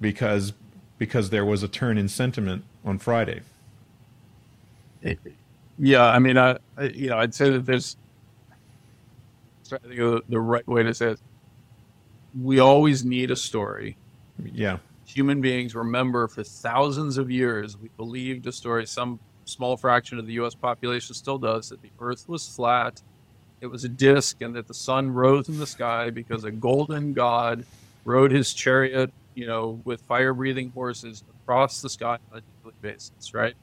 because 0.00 0.52
because 0.98 1.30
there 1.30 1.44
was 1.44 1.62
a 1.62 1.68
turn 1.68 1.98
in 1.98 2.08
sentiment 2.08 2.64
on 2.84 2.98
Friday. 2.98 3.42
Yeah, 5.78 6.04
I 6.04 6.18
mean, 6.18 6.38
I, 6.38 6.58
you 6.94 7.10
know, 7.10 7.18
I'd 7.18 7.34
say 7.34 7.50
that 7.50 7.66
there's 7.66 7.96
I 9.72 9.78
think 9.78 9.96
the, 9.96 10.22
the 10.28 10.40
right 10.40 10.66
way 10.66 10.82
to 10.82 10.94
say 10.94 11.10
it. 11.10 11.20
We 12.40 12.60
always 12.60 13.04
need 13.04 13.30
a 13.30 13.36
story. 13.36 13.96
Yeah. 14.44 14.78
Human 15.06 15.40
beings 15.40 15.74
remember 15.74 16.28
for 16.28 16.44
thousands 16.44 17.18
of 17.18 17.30
years 17.30 17.76
we 17.78 17.88
believed 17.96 18.46
a 18.46 18.52
story. 18.52 18.86
Some 18.86 19.18
small 19.44 19.76
fraction 19.76 20.18
of 20.18 20.26
the 20.26 20.34
U.S. 20.34 20.54
population 20.54 21.14
still 21.14 21.38
does 21.38 21.68
that 21.70 21.80
the 21.82 21.90
Earth 22.00 22.28
was 22.28 22.46
flat, 22.48 23.02
it 23.60 23.66
was 23.66 23.84
a 23.84 23.88
disk, 23.88 24.42
and 24.42 24.54
that 24.56 24.66
the 24.66 24.74
sun 24.74 25.10
rose 25.10 25.48
in 25.48 25.58
the 25.58 25.66
sky 25.66 26.10
because 26.10 26.44
a 26.44 26.50
golden 26.50 27.12
god 27.12 27.64
rode 28.04 28.30
his 28.30 28.52
chariot, 28.52 29.10
you 29.34 29.46
know, 29.46 29.80
with 29.84 30.00
fire-breathing 30.02 30.70
horses 30.70 31.24
across 31.42 31.80
the 31.80 31.88
sky 31.88 32.18
on 32.32 32.38
a 32.38 32.42
daily 32.62 32.74
basis. 32.82 33.32
Right? 33.32 33.54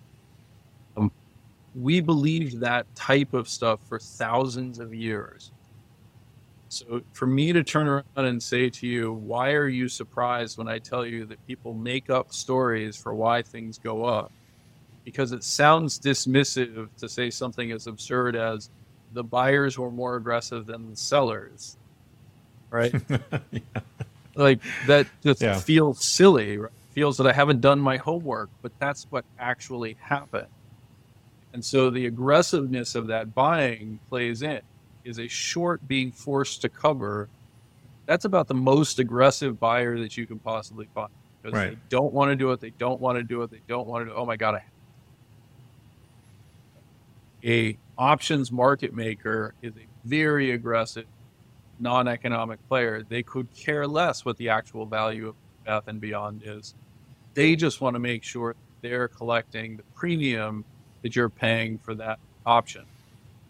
We 1.75 2.01
believed 2.01 2.59
that 2.59 2.93
type 2.95 3.33
of 3.33 3.47
stuff 3.47 3.79
for 3.87 3.99
thousands 3.99 4.79
of 4.79 4.93
years. 4.93 5.51
So 6.69 7.01
for 7.13 7.27
me 7.27 7.53
to 7.53 7.63
turn 7.63 7.87
around 7.87 8.03
and 8.15 8.41
say 8.41 8.69
to 8.69 8.87
you, 8.87 9.13
why 9.13 9.51
are 9.51 9.67
you 9.67 9.87
surprised 9.87 10.57
when 10.57 10.67
I 10.67 10.79
tell 10.79 11.05
you 11.05 11.25
that 11.25 11.45
people 11.45 11.73
make 11.73 12.09
up 12.09 12.33
stories 12.33 12.95
for 12.95 13.13
why 13.13 13.43
things 13.43 13.77
go 13.77 14.05
up? 14.05 14.31
Because 15.05 15.33
it 15.33 15.43
sounds 15.43 15.99
dismissive 15.99 16.89
to 16.97 17.09
say 17.09 17.29
something 17.29 17.71
as 17.71 17.87
absurd 17.87 18.35
as 18.35 18.69
the 19.13 19.23
buyers 19.23 19.77
were 19.77 19.91
more 19.91 20.15
aggressive 20.15 20.65
than 20.65 20.89
the 20.89 20.95
sellers. 20.95 21.77
Right? 22.71 22.93
yeah. 23.51 23.59
Like 24.35 24.59
that 24.87 25.05
just 25.21 25.41
yeah. 25.41 25.59
feels 25.59 26.03
silly, 26.03 26.57
right? 26.57 26.71
feels 26.93 27.17
that 27.17 27.27
I 27.27 27.33
haven't 27.33 27.61
done 27.61 27.79
my 27.79 27.97
homework, 27.97 28.49
but 28.61 28.71
that's 28.79 29.07
what 29.09 29.25
actually 29.39 29.97
happened. 29.99 30.47
And 31.53 31.63
so 31.63 31.89
the 31.89 32.07
aggressiveness 32.07 32.95
of 32.95 33.07
that 33.07 33.33
buying 33.33 33.99
plays 34.09 34.41
in 34.41 34.61
is 35.03 35.19
a 35.19 35.27
short 35.27 35.87
being 35.87 36.11
forced 36.11 36.61
to 36.61 36.69
cover, 36.69 37.29
that's 38.05 38.25
about 38.25 38.47
the 38.47 38.55
most 38.55 38.99
aggressive 38.99 39.59
buyer 39.59 39.99
that 39.99 40.17
you 40.17 40.25
can 40.25 40.39
possibly 40.39 40.87
find. 40.93 41.09
Because 41.41 41.57
right. 41.57 41.71
they 41.71 41.77
don't 41.89 42.13
want 42.13 42.31
to 42.31 42.35
do 42.35 42.51
it, 42.51 42.59
they 42.59 42.71
don't 42.71 42.99
want 42.99 43.17
to 43.17 43.23
do 43.23 43.41
it, 43.43 43.51
they 43.51 43.61
don't 43.67 43.87
want 43.87 44.01
to 44.01 44.05
do 44.05 44.11
it. 44.11 44.17
Oh 44.17 44.25
my 44.25 44.37
God. 44.37 44.55
I 44.55 44.63
a 47.43 47.77
options 47.97 48.51
market 48.51 48.93
maker 48.93 49.53
is 49.61 49.73
a 49.75 50.07
very 50.07 50.51
aggressive 50.51 51.05
non-economic 51.79 52.65
player. 52.69 53.03
They 53.07 53.23
could 53.23 53.53
care 53.53 53.85
less 53.85 54.23
what 54.23 54.37
the 54.37 54.49
actual 54.49 54.85
value 54.85 55.27
of 55.29 55.35
Bath 55.65 55.87
and 55.87 55.99
Beyond 55.99 56.43
is. 56.45 56.73
They 57.33 57.55
just 57.55 57.81
want 57.81 57.95
to 57.95 57.99
make 57.99 58.23
sure 58.23 58.55
they're 58.81 59.07
collecting 59.07 59.77
the 59.77 59.83
premium 59.93 60.63
that 61.03 61.15
you're 61.15 61.29
paying 61.29 61.77
for 61.77 61.93
that 61.95 62.17
option. 62.45 62.85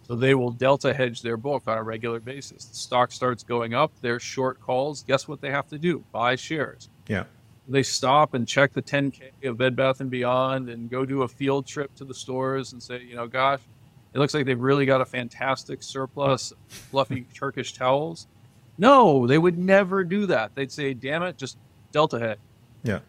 So 0.08 0.16
they 0.16 0.36
will 0.36 0.52
delta 0.52 0.94
hedge 0.94 1.22
their 1.22 1.38
book 1.38 1.64
on 1.68 1.78
a 1.78 1.84
regular 1.84 2.20
basis. 2.20 2.66
The 2.66 2.76
stock 2.76 3.12
starts 3.12 3.42
going 3.42 3.74
up, 3.74 3.92
they're 4.02 4.20
short 4.20 4.60
calls. 4.60 5.04
Guess 5.04 5.28
what 5.28 5.40
they 5.40 5.50
have 5.50 5.70
to 5.70 5.78
do? 5.78 6.04
Buy 6.12 6.36
shares. 6.36 6.90
Yeah. 7.08 7.24
They 7.70 7.84
stop 7.84 8.34
and 8.34 8.46
check 8.46 8.74
the 8.74 8.82
10K 8.82 9.46
of 9.46 9.58
Bed 9.58 9.76
Bath 9.78 10.02
and 10.02 10.10
Beyond 10.10 10.70
and 10.70 10.90
go 10.90 11.06
do 11.06 11.22
a 11.22 11.28
field 11.28 11.66
trip 11.66 11.96
to 11.96 12.04
the 12.04 12.14
stores 12.14 12.74
and 12.74 12.84
say, 12.84 13.02
you 13.02 13.16
know, 13.16 13.28
gosh, 13.28 13.62
it 14.14 14.20
looks 14.20 14.34
like 14.34 14.46
they've 14.46 14.60
really 14.60 14.86
got 14.86 15.00
a 15.00 15.06
fantastic 15.06 15.82
surplus 15.82 16.52
of 16.52 16.58
fluffy 16.68 17.26
Turkish 17.34 17.74
towels. 17.74 18.28
No, 18.78 19.26
they 19.26 19.38
would 19.38 19.58
never 19.58 20.04
do 20.04 20.26
that. 20.26 20.54
They'd 20.56 20.72
say, 20.72 20.94
damn 20.94 21.24
it, 21.24 21.38
just 21.38 21.58
delta 21.92 22.20
hedge. 22.20 22.40
Yeah. 22.84 23.00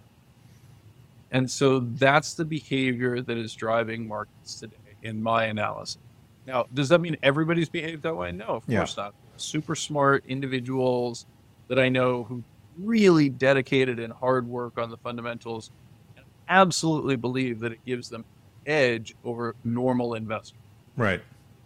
And 1.34 1.50
so 1.50 1.80
that's 1.80 2.34
the 2.34 2.44
behavior 2.44 3.20
that 3.20 3.36
is 3.36 3.54
driving 3.54 4.06
markets 4.06 4.60
today, 4.60 4.76
in 5.02 5.20
my 5.20 5.46
analysis. 5.46 5.98
Now, 6.46 6.66
does 6.72 6.88
that 6.90 7.00
mean 7.00 7.16
everybody's 7.24 7.68
behaved 7.68 8.04
that 8.04 8.16
way? 8.16 8.30
No, 8.30 8.46
of 8.46 8.64
yeah. 8.68 8.78
course 8.78 8.96
not. 8.96 9.14
Super 9.36 9.74
smart 9.74 10.24
individuals 10.28 11.26
that 11.66 11.78
I 11.78 11.88
know 11.88 12.22
who 12.22 12.44
really 12.78 13.28
dedicated 13.28 13.98
and 13.98 14.12
hard 14.12 14.46
work 14.46 14.78
on 14.78 14.90
the 14.90 14.96
fundamentals 14.98 15.72
and 16.16 16.24
absolutely 16.48 17.16
believe 17.16 17.58
that 17.60 17.72
it 17.72 17.84
gives 17.84 18.08
them 18.08 18.24
edge 18.64 19.16
over 19.24 19.56
normal 19.64 20.14
investors. 20.14 20.60
Right. 20.96 21.20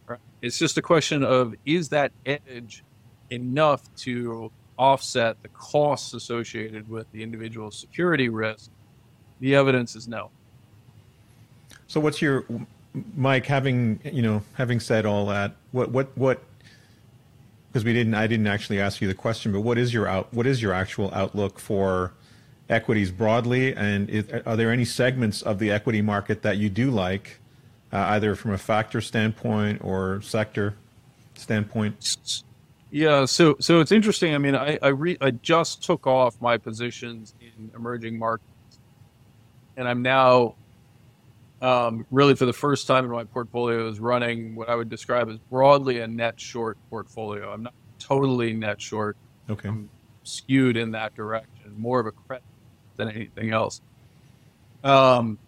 Right. 0.07 0.19
It's 0.41 0.59
just 0.59 0.79
a 0.79 0.83
question 0.83 1.23
of 1.23 1.55
is 1.67 1.91
that 1.91 2.13
edge 2.25 2.85
enough 3.29 3.95
to 3.97 4.51
offset 4.79 5.43
the 5.43 5.49
costs 5.49 6.15
associated 6.15 6.89
with 6.89 7.11
the 7.13 7.23
individual 7.23 7.71
security 7.71 8.31
risk? 8.31 8.71
The 9.41 9.55
evidence 9.55 9.95
is 9.97 10.09
no. 10.09 10.31
So 11.87 12.01
what's 12.01 12.21
your 12.21 12.45
Mike, 13.15 13.47
having 13.47 14.01
you 14.05 14.23
know, 14.23 14.43
having 14.55 14.81
said 14.81 15.07
all 15.07 15.27
that, 15.27 15.53
what 15.73 15.91
what 15.91 16.17
what? 16.17 16.43
Because 17.69 17.85
we 17.85 17.93
didn't, 17.93 18.15
I 18.15 18.27
didn't 18.27 18.47
actually 18.47 18.81
ask 18.81 19.03
you 19.03 19.09
the 19.09 19.15
question, 19.15 19.53
but 19.53 19.61
what 19.61 19.77
is 19.77 19.93
your 19.93 20.09
out? 20.09 20.33
What 20.33 20.47
is 20.47 20.63
your 20.63 20.73
actual 20.73 21.13
outlook 21.13 21.59
for 21.59 22.13
equities 22.71 23.11
broadly? 23.11 23.75
And 23.75 24.09
is, 24.09 24.25
are 24.47 24.57
there 24.57 24.71
any 24.73 24.87
segments 24.87 25.43
of 25.43 25.59
the 25.59 25.71
equity 25.71 26.01
market 26.01 26.43
that 26.43 26.57
you 26.57 26.71
do 26.71 26.91
like, 26.91 27.41
uh, 27.93 27.99
either 27.99 28.35
from 28.35 28.53
a 28.53 28.59
factor 28.59 29.01
standpoint 29.03 29.83
or 29.85 30.23
sector 30.23 30.77
standpoint? 31.35 32.17
Yeah, 32.91 33.27
so 33.27 33.57
so 33.61 33.81
it's 33.81 33.93
interesting. 33.93 34.35
I 34.35 34.39
mean, 34.39 34.55
I 34.55 34.79
I, 34.81 34.89
re, 34.89 35.19
I 35.21 35.31
just 35.31 35.83
took 35.83 36.07
off 36.07 36.41
my 36.41 36.57
positions 36.57 37.35
in 37.41 37.71
emerging 37.77 38.19
markets, 38.19 38.49
and 39.79 39.89
I'm 39.89 40.03
now 40.03 40.57
um, 41.63 42.05
really 42.11 42.35
for 42.35 42.45
the 42.45 42.53
first 42.53 42.87
time 42.87 43.05
in 43.05 43.11
my 43.11 43.25
portfolio 43.25 43.89
is 43.89 44.01
running 44.01 44.55
what 44.55 44.69
I 44.69 44.75
would 44.75 44.91
describe 44.91 45.31
as 45.31 45.39
broadly 45.51 46.01
a 46.01 46.07
net 46.07 46.39
short 46.39 46.77
portfolio. 46.91 47.53
I'm 47.53 47.63
not 47.63 47.75
totally 47.99 48.53
net 48.53 48.83
short. 48.83 49.17
Okay. 49.49 49.69
I'm 49.69 49.89
skewed 50.25 50.77
in 50.77 50.91
that 50.91 51.15
direction, 51.15 51.75
more 51.79 52.01
of 52.01 52.07
a 52.07 52.11
credit 52.11 52.45
than 52.97 53.09
anything 53.09 53.53
else. 53.53 53.81
Um, 54.83 55.39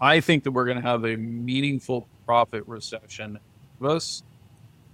I 0.00 0.20
think 0.20 0.44
that 0.44 0.50
we're 0.50 0.64
going 0.64 0.78
to 0.78 0.82
have 0.82 1.04
a 1.04 1.16
meaningful 1.16 2.08
profit 2.24 2.66
recession 2.66 3.38
of 3.80 3.86
us. 3.86 4.22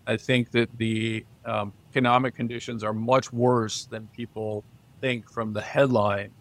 I 0.06 0.16
think 0.16 0.50
that 0.50 0.76
the 0.76 1.24
um, 1.44 1.72
economic 1.90 2.34
conditions 2.34 2.82
are 2.82 2.92
much 2.92 3.32
worse 3.32 3.86
than 3.86 4.08
people 4.08 4.64
think 5.00 5.30
from 5.30 5.52
the 5.52 5.60
headline 5.60 6.32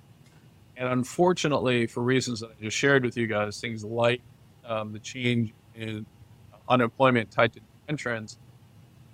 and 0.82 0.90
unfortunately, 0.90 1.86
for 1.86 2.02
reasons 2.02 2.40
that 2.40 2.50
I 2.50 2.64
just 2.64 2.76
shared 2.76 3.06
with 3.06 3.16
you 3.16 3.28
guys, 3.28 3.62
things 3.62 3.86
like 3.86 4.20
um, 4.66 4.92
the 4.92 4.98
change 4.98 5.54
in 5.76 6.08
unemployment 6.68 7.30
tied 7.30 7.54
to 7.54 7.60
trends, 7.96 8.40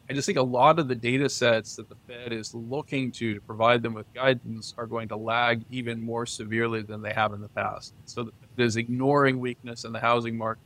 I 0.09 0.13
just 0.13 0.28
think 0.28 0.38
a 0.38 0.43
lot 0.43 0.80
of 0.80 0.88
the 0.88 0.95
data 0.95 1.28
sets 1.28 1.76
that 1.76 1.89
the 1.89 1.95
Fed 2.07 2.32
is 2.32 2.55
looking 2.55 3.11
to 3.13 3.34
to 3.34 3.41
provide 3.41 3.84
them 3.84 3.93
with 3.93 4.05
guidance 4.13 4.76
are 4.78 4.86
going 4.86 5.09
to 5.09 5.18
lag 5.18 5.61
even 5.70 6.01
more 6.01 6.26
severely 6.26 6.84
than 6.84 7.01
they 7.01 7.11
have 7.11 7.34
in 7.34 7.41
the 7.41 7.49
past. 7.49 7.93
So 8.05 8.32
is 8.57 8.78
ignoring 8.78 9.38
weakness 9.38 9.84
in 9.84 9.91
the 9.91 9.99
housing 9.99 10.38
market 10.38 10.63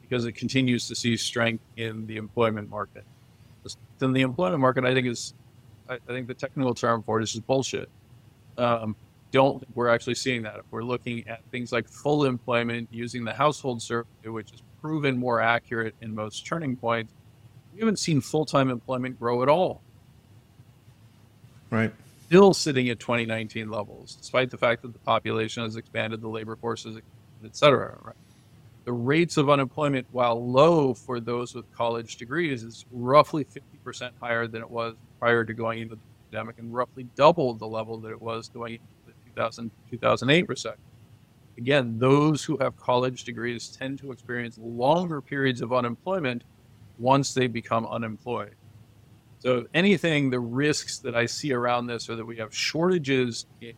because 0.00 0.24
it 0.24 0.32
continues 0.32 0.88
to 0.88 0.96
see 0.96 1.16
strength 1.16 1.62
in 1.76 2.08
the 2.08 2.16
employment 2.16 2.68
market. 2.68 3.04
In 4.00 4.12
the 4.12 4.22
employment 4.22 4.60
market, 4.60 4.84
I 4.84 4.94
think 4.94 5.06
is, 5.06 5.32
I, 5.88 5.98
think 6.08 6.26
the 6.26 6.34
technical 6.34 6.74
term 6.74 7.04
for 7.04 7.20
it 7.20 7.22
is 7.22 7.32
just 7.34 7.46
bullshit. 7.46 7.88
Um, 8.58 8.96
don't 9.34 9.58
think 9.58 9.72
we're 9.74 9.88
actually 9.88 10.14
seeing 10.14 10.42
that. 10.42 10.60
If 10.60 10.64
we're 10.70 10.84
looking 10.84 11.26
at 11.26 11.44
things 11.50 11.72
like 11.72 11.88
full 11.88 12.24
employment 12.24 12.88
using 12.92 13.24
the 13.24 13.32
household 13.34 13.82
survey, 13.82 14.28
which 14.28 14.52
is 14.52 14.62
proven 14.80 15.18
more 15.18 15.40
accurate 15.40 15.96
in 16.00 16.14
most 16.14 16.46
turning 16.46 16.76
points, 16.76 17.12
we 17.72 17.80
haven't 17.80 17.98
seen 17.98 18.20
full 18.20 18.44
time 18.44 18.70
employment 18.70 19.18
grow 19.18 19.42
at 19.42 19.48
all. 19.48 19.82
Right. 21.68 21.92
Still 22.26 22.54
sitting 22.54 22.88
at 22.90 23.00
2019 23.00 23.68
levels, 23.68 24.14
despite 24.14 24.52
the 24.52 24.56
fact 24.56 24.82
that 24.82 24.92
the 24.92 25.00
population 25.00 25.64
has 25.64 25.74
expanded, 25.74 26.20
the 26.20 26.28
labor 26.28 26.54
force 26.54 26.84
has, 26.84 26.96
et 27.44 27.56
cetera. 27.56 27.98
Right. 28.04 28.14
The 28.84 28.92
rates 28.92 29.36
of 29.36 29.50
unemployment, 29.50 30.06
while 30.12 30.46
low 30.46 30.94
for 30.94 31.18
those 31.18 31.56
with 31.56 31.64
college 31.74 32.18
degrees, 32.18 32.62
is 32.62 32.84
roughly 32.92 33.44
50% 33.84 34.12
higher 34.20 34.46
than 34.46 34.62
it 34.62 34.70
was 34.70 34.94
prior 35.18 35.44
to 35.44 35.54
going 35.54 35.80
into 35.80 35.96
the 35.96 36.00
pandemic 36.30 36.60
and 36.60 36.72
roughly 36.72 37.08
double 37.16 37.54
the 37.54 37.66
level 37.66 37.98
that 37.98 38.12
it 38.12 38.22
was 38.22 38.48
going 38.48 38.74
into 38.74 38.93
2000, 39.36 39.72
2008 39.90 40.48
recession. 40.48 40.78
Again, 41.58 41.98
those 41.98 42.44
who 42.44 42.58
have 42.58 42.76
college 42.76 43.24
degrees 43.24 43.74
tend 43.78 43.98
to 44.00 44.10
experience 44.12 44.58
longer 44.58 45.22
periods 45.22 45.60
of 45.60 45.72
unemployment 45.72 46.44
once 46.98 47.32
they 47.32 47.46
become 47.46 47.86
unemployed. 47.86 48.54
So, 49.38 49.58
if 49.58 49.66
anything, 49.74 50.30
the 50.30 50.40
risks 50.40 51.00
that 51.00 51.14
I 51.14 51.26
see 51.26 51.52
around 51.52 51.86
this 51.86 52.08
are 52.08 52.16
that 52.16 52.24
we 52.24 52.38
have 52.38 52.54
shortages 52.54 53.46
in 53.60 53.74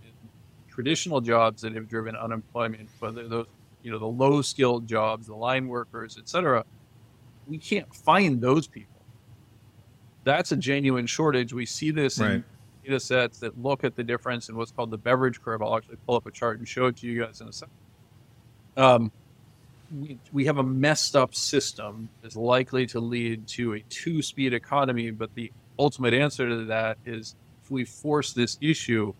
traditional 0.69 1.21
jobs 1.21 1.63
that 1.63 1.75
have 1.75 1.89
driven 1.89 2.17
unemployment, 2.17 2.91
whether 2.99 3.29
those, 3.29 3.47
you 3.83 3.91
know, 3.91 3.99
the 3.99 4.07
low 4.07 4.43
skilled 4.43 4.87
jobs, 4.89 5.27
the 5.27 5.35
line 5.35 5.69
workers, 5.69 6.17
et 6.19 6.29
cetera. 6.29 6.65
We 7.47 7.59
can't 7.59 7.93
find 7.95 8.41
those 8.41 8.69
people. 8.69 9.07
That's 10.25 10.53
a 10.53 10.57
genuine 10.57 11.07
shortage. 11.07 11.53
We 11.53 11.67
see 11.67 11.91
this 11.91 12.19
Right. 12.19 12.33
in 12.37 12.45
data 12.87 13.01
sets 13.01 13.39
that 13.41 13.61
look 13.61 13.85
at 13.85 13.97
the 13.97 14.05
difference 14.05 14.49
in 14.49 14.57
what's 14.57 14.71
called 14.71 14.91
the 14.91 14.99
Beveridge 14.99 15.43
curve. 15.43 15.63
I'll 15.63 15.77
actually 15.77 15.97
pull 16.07 16.17
up 16.17 16.27
a 16.27 16.31
chart 16.31 16.59
and 16.59 16.69
show 16.69 16.87
it 16.87 16.97
to 16.99 17.07
you 17.07 17.23
guys 17.23 17.41
in 17.41 17.49
a 17.49 17.53
second. 17.53 17.75
Um, 18.77 19.13
we, 19.97 20.19
we 20.33 20.45
have 20.47 20.59
a 20.59 20.63
messed 20.63 21.17
up 21.17 21.35
system 21.35 22.09
that's 22.23 22.37
likely 22.37 22.87
to 22.87 23.01
lead 23.01 23.47
to 23.49 23.75
a 23.75 23.81
two 23.89 24.23
speed 24.23 24.53
economy. 24.53 25.11
But 25.11 25.35
the 25.35 25.53
ultimate 25.79 26.15
answer 26.15 26.49
to 26.49 26.65
that 26.67 26.99
is 27.05 27.35
if 27.63 27.71
we 27.71 27.85
force 27.85 28.33
this 28.33 28.59
issue, 28.61 29.15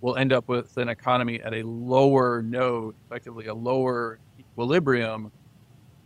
we'll 0.00 0.16
end 0.16 0.32
up 0.32 0.48
with 0.48 0.76
an 0.76 0.88
economy 0.88 1.40
at 1.40 1.54
a 1.54 1.62
lower 1.62 2.42
node, 2.42 2.94
effectively 3.06 3.46
a 3.46 3.54
lower 3.54 4.18
equilibrium. 4.38 5.30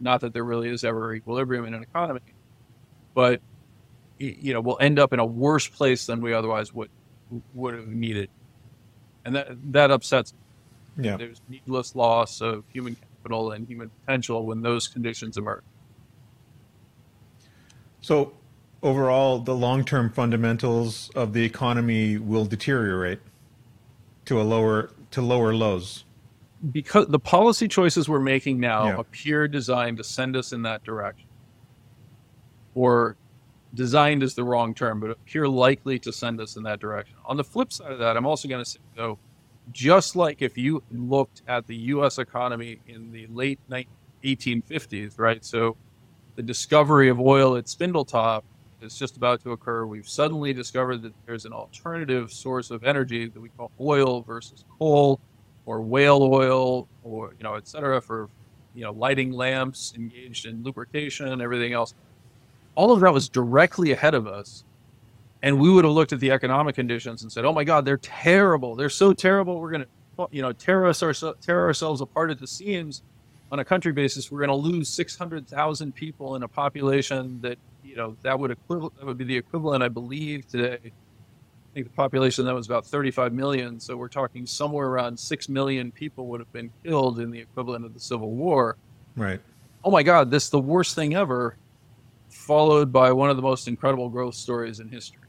Not 0.01 0.21
that 0.21 0.33
there 0.33 0.45
really 0.45 0.69
is 0.69 0.85
ever 0.85 1.15
equilibrium 1.15 1.65
in 1.65 1.75
an 1.75 1.83
economy, 1.83 2.21
but 3.15 3.41
you 4.19 4.53
know 4.53 4.61
we'll 4.61 4.79
end 4.81 4.99
up 4.99 5.13
in 5.13 5.19
a 5.21 5.27
worse 5.27 5.67
place 5.67 6.07
than 6.07 6.21
we 6.21 6.33
otherwise 6.33 6.73
would 6.73 6.91
would 7.55 7.75
have 7.75 7.89
needed, 7.89 8.31
and 9.25 9.35
that 9.35 9.49
that 9.73 9.91
upsets 9.91 10.33
Yeah. 10.97 11.17
there's 11.17 11.41
needless 11.49 11.95
loss 11.95 12.41
of 12.41 12.65
human 12.73 12.97
capital 12.97 13.53
and 13.53 13.67
human 13.69 13.91
potential 14.01 14.47
when 14.47 14.63
those 14.63 14.89
conditions 14.89 15.37
emerge. 15.37 15.63
So 18.01 18.33
overall, 18.83 19.39
the 19.41 19.55
long-term 19.55 20.11
fundamentals 20.11 21.11
of 21.15 21.33
the 21.33 21.45
economy 21.45 22.17
will 22.17 22.45
deteriorate 22.47 23.21
to 24.27 24.41
a 24.41 24.43
lower 24.43 24.91
to 25.11 25.23
lower 25.23 25.55
lows. 25.55 26.05
Because 26.73 27.07
the 27.07 27.19
policy 27.21 27.69
choices 27.69 28.09
we're 28.09 28.19
making 28.21 28.59
now 28.61 28.87
Yeah. 28.87 28.99
appear 28.99 29.47
designed 29.49 29.97
to 29.99 30.05
send 30.05 30.37
us 30.37 30.53
in 30.53 30.63
that 30.63 30.83
direction. 30.85 31.29
Or 32.75 33.17
designed 33.75 34.23
is 34.23 34.35
the 34.35 34.45
wrong 34.45 34.75
term, 34.75 35.01
but 35.01 35.11
appear 35.11 35.47
likely 35.49 35.99
to 36.01 36.13
send 36.13 36.41
us 36.41 36.57
in 36.57 36.63
that 36.65 36.81
direction. 36.81 37.17
On 37.27 37.37
the 37.37 37.45
flip 37.45 37.73
side 37.73 37.93
of 37.93 37.99
that, 37.99 38.17
I'm 38.17 38.27
also 38.27 38.49
going 38.49 38.65
to 38.65 38.71
say, 38.71 38.79
though, 38.97 39.19
just 39.73 40.17
like 40.17 40.41
if 40.41 40.57
you 40.57 40.83
looked 40.91 41.43
at 41.47 41.67
the 41.67 41.77
US 41.77 42.19
economy 42.19 42.81
in 42.87 43.13
the 43.13 43.27
late 43.29 43.61
1850s, 44.25 45.19
right? 45.19 45.45
So 45.45 45.77
the 46.37 46.43
discovery 46.43 47.09
of 47.09 47.21
oil 47.21 47.57
at 47.57 47.67
Spindletop 47.67 48.43
is 48.81 48.97
just 48.97 49.17
about 49.17 49.43
to 49.43 49.53
occur. 49.53 49.85
We've 49.87 50.09
suddenly 50.09 50.53
discovered 50.53 51.03
that 51.03 51.13
there's 51.27 51.45
an 51.45 51.53
alternative 51.53 52.33
source 52.33 52.71
of 52.71 52.85
energy 52.85 53.29
that 53.29 53.41
we 53.41 53.49
call 53.51 53.71
oil 53.81 54.23
versus 54.23 54.65
coal 54.79 55.21
or 55.67 55.81
whale 55.81 56.23
oil 56.23 56.89
or, 57.03 57.35
you 57.37 57.43
know, 57.43 57.55
et 57.55 57.69
cetera, 57.69 58.01
for, 58.01 58.29
you 58.75 58.85
know, 58.85 58.93
lighting 58.93 59.33
lamps, 59.33 59.93
engaged 59.97 60.47
in 60.47 60.63
lubrication 60.63 61.29
and 61.29 61.43
everything 61.43 61.73
else. 61.73 61.95
All 62.79 62.93
of 62.93 63.01
that 63.01 63.13
was 63.13 63.29
directly 63.29 63.91
ahead 63.91 64.15
of 64.15 64.29
us. 64.29 64.63
And 65.43 65.59
we 65.59 65.69
would 65.69 65.85
have 65.85 65.93
looked 65.93 66.13
at 66.13 66.21
the 66.21 66.31
economic 66.31 66.77
conditions 66.77 67.25
and 67.25 67.33
said, 67.33 67.45
"Oh 67.45 67.53
my 67.53 67.65
God, 67.65 67.85
they're 67.85 67.97
terrible. 67.97 68.77
They're 68.77 68.89
so 68.89 69.13
terrible. 69.13 69.59
We're 69.59 69.73
going 69.73 69.85
to, 70.17 70.29
you 70.31 70.43
know, 70.43 70.53
tear 70.53 70.87
us 70.87 71.03
our, 71.03 71.13
tear 71.41 71.67
ourselves 71.67 72.01
apart 72.01 72.31
at 72.31 72.39
the 72.39 72.47
seams 72.47 73.03
on 73.51 73.59
a 73.59 73.65
country 73.65 73.91
basis. 73.91 74.31
We're 74.31 74.47
going 74.47 74.63
to 74.63 74.69
lose 74.69 74.89
600,000 74.91 75.93
people 75.93 76.37
in 76.37 76.45
a 76.45 76.49
population 76.49 77.41
that, 77.41 77.59
you 77.83 77.97
know, 77.97 78.17
that 78.23 78.39
would 78.39 78.53
equivalent 78.53 78.97
that 78.99 79.07
would 79.07 79.19
be 79.19 79.25
the 79.25 79.37
equivalent, 79.37 79.83
I 79.83 79.89
believe, 79.89 80.47
today. 80.47 80.79
I 80.81 81.75
think 81.75 81.89
the 81.89 81.97
population 81.97 82.45
that 82.45 82.55
was 82.55 82.67
about 82.67 82.87
35 82.87 83.33
million. 83.33 83.81
So 83.81 83.97
we're 83.97 84.07
talking 84.07 84.47
somewhere 84.47 84.87
around 84.87 85.19
six 85.19 85.49
million 85.49 85.91
people 85.91 86.29
would 86.29 86.39
have 86.39 86.53
been 86.53 86.71
killed 86.85 87.19
in 87.19 87.33
the 87.33 87.41
equivalent 87.41 87.85
of 87.85 87.93
the 87.93 88.01
Civil 88.01 88.31
War. 88.31 88.77
Right. 89.17 89.41
Oh 89.83 89.91
my 89.91 90.05
God, 90.05 90.31
this 90.31 90.45
is 90.45 90.51
the 90.51 90.61
worst 90.61 90.95
thing 90.95 91.17
ever." 91.17 91.57
Followed 92.49 92.93
by 92.93 93.13
one 93.13 93.31
of 93.31 93.37
the 93.37 93.43
most 93.43 93.69
incredible 93.69 94.11
growth 94.11 94.35
stories 94.35 94.81
in 94.81 94.89
history. 94.91 95.29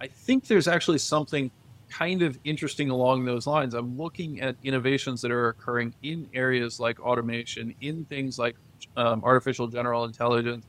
I 0.00 0.08
think 0.08 0.46
there's 0.46 0.68
actually 0.68 0.98
something 0.98 1.52
kind 1.90 2.22
of 2.22 2.38
interesting 2.44 2.90
along 2.90 3.24
those 3.24 3.46
lines. 3.46 3.74
I'm 3.74 3.96
looking 3.96 4.40
at 4.40 4.56
innovations 4.62 5.22
that 5.22 5.32
are 5.32 5.48
occurring 5.50 5.94
in 6.02 6.28
areas 6.34 6.78
like 6.80 7.00
automation, 7.00 7.74
in 7.80 8.06
things 8.06 8.38
like 8.38 8.56
um, 8.96 9.22
artificial 9.24 9.68
general 9.68 10.04
intelligence, 10.04 10.66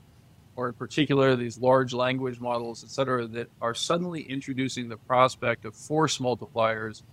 or 0.56 0.70
in 0.70 0.76
particular 0.76 1.36
these 1.36 1.58
large 1.60 1.94
language 1.94 2.40
models, 2.42 2.84
et 2.84 2.92
cetera, 2.92 3.28
that 3.28 3.50
are 3.62 3.76
suddenly 3.76 4.24
introducing 4.24 4.90
the 4.90 4.98
prospect 4.98 5.66
of 5.66 5.76
force 5.76 6.20
multipliers 6.20 7.04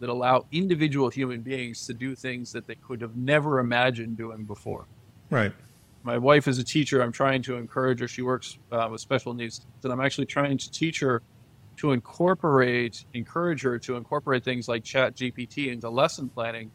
that 0.00 0.10
allow 0.10 0.44
individual 0.52 1.10
human 1.10 1.42
beings 1.42 1.84
to 1.86 1.94
do 1.94 2.16
things 2.16 2.52
that 2.52 2.66
they 2.68 2.76
could 2.86 3.02
have 3.02 3.16
never 3.16 3.60
imagined 3.60 4.16
doing 4.18 4.46
before 4.46 4.86
Right. 5.30 5.52
My 6.06 6.18
wife 6.18 6.46
is 6.48 6.58
a 6.58 6.64
teacher. 6.64 7.02
I'm 7.02 7.12
trying 7.12 7.42
to 7.42 7.56
encourage 7.56 8.00
her. 8.00 8.08
She 8.08 8.22
works 8.22 8.58
uh, 8.72 8.88
with 8.90 9.00
special 9.00 9.34
needs, 9.34 9.66
and 9.84 9.92
I'm 9.92 10.00
actually 10.00 10.26
trying 10.26 10.56
to 10.58 10.70
teach 10.70 11.00
her 11.00 11.22
to 11.78 11.92
incorporate, 11.92 13.04
encourage 13.12 13.62
her 13.62 13.78
to 13.80 13.96
incorporate 13.96 14.44
things 14.44 14.68
like 14.68 14.84
Chat 14.84 15.16
GPT 15.16 15.72
into 15.72 15.90
lesson 15.90 16.30
planning, 16.30 16.72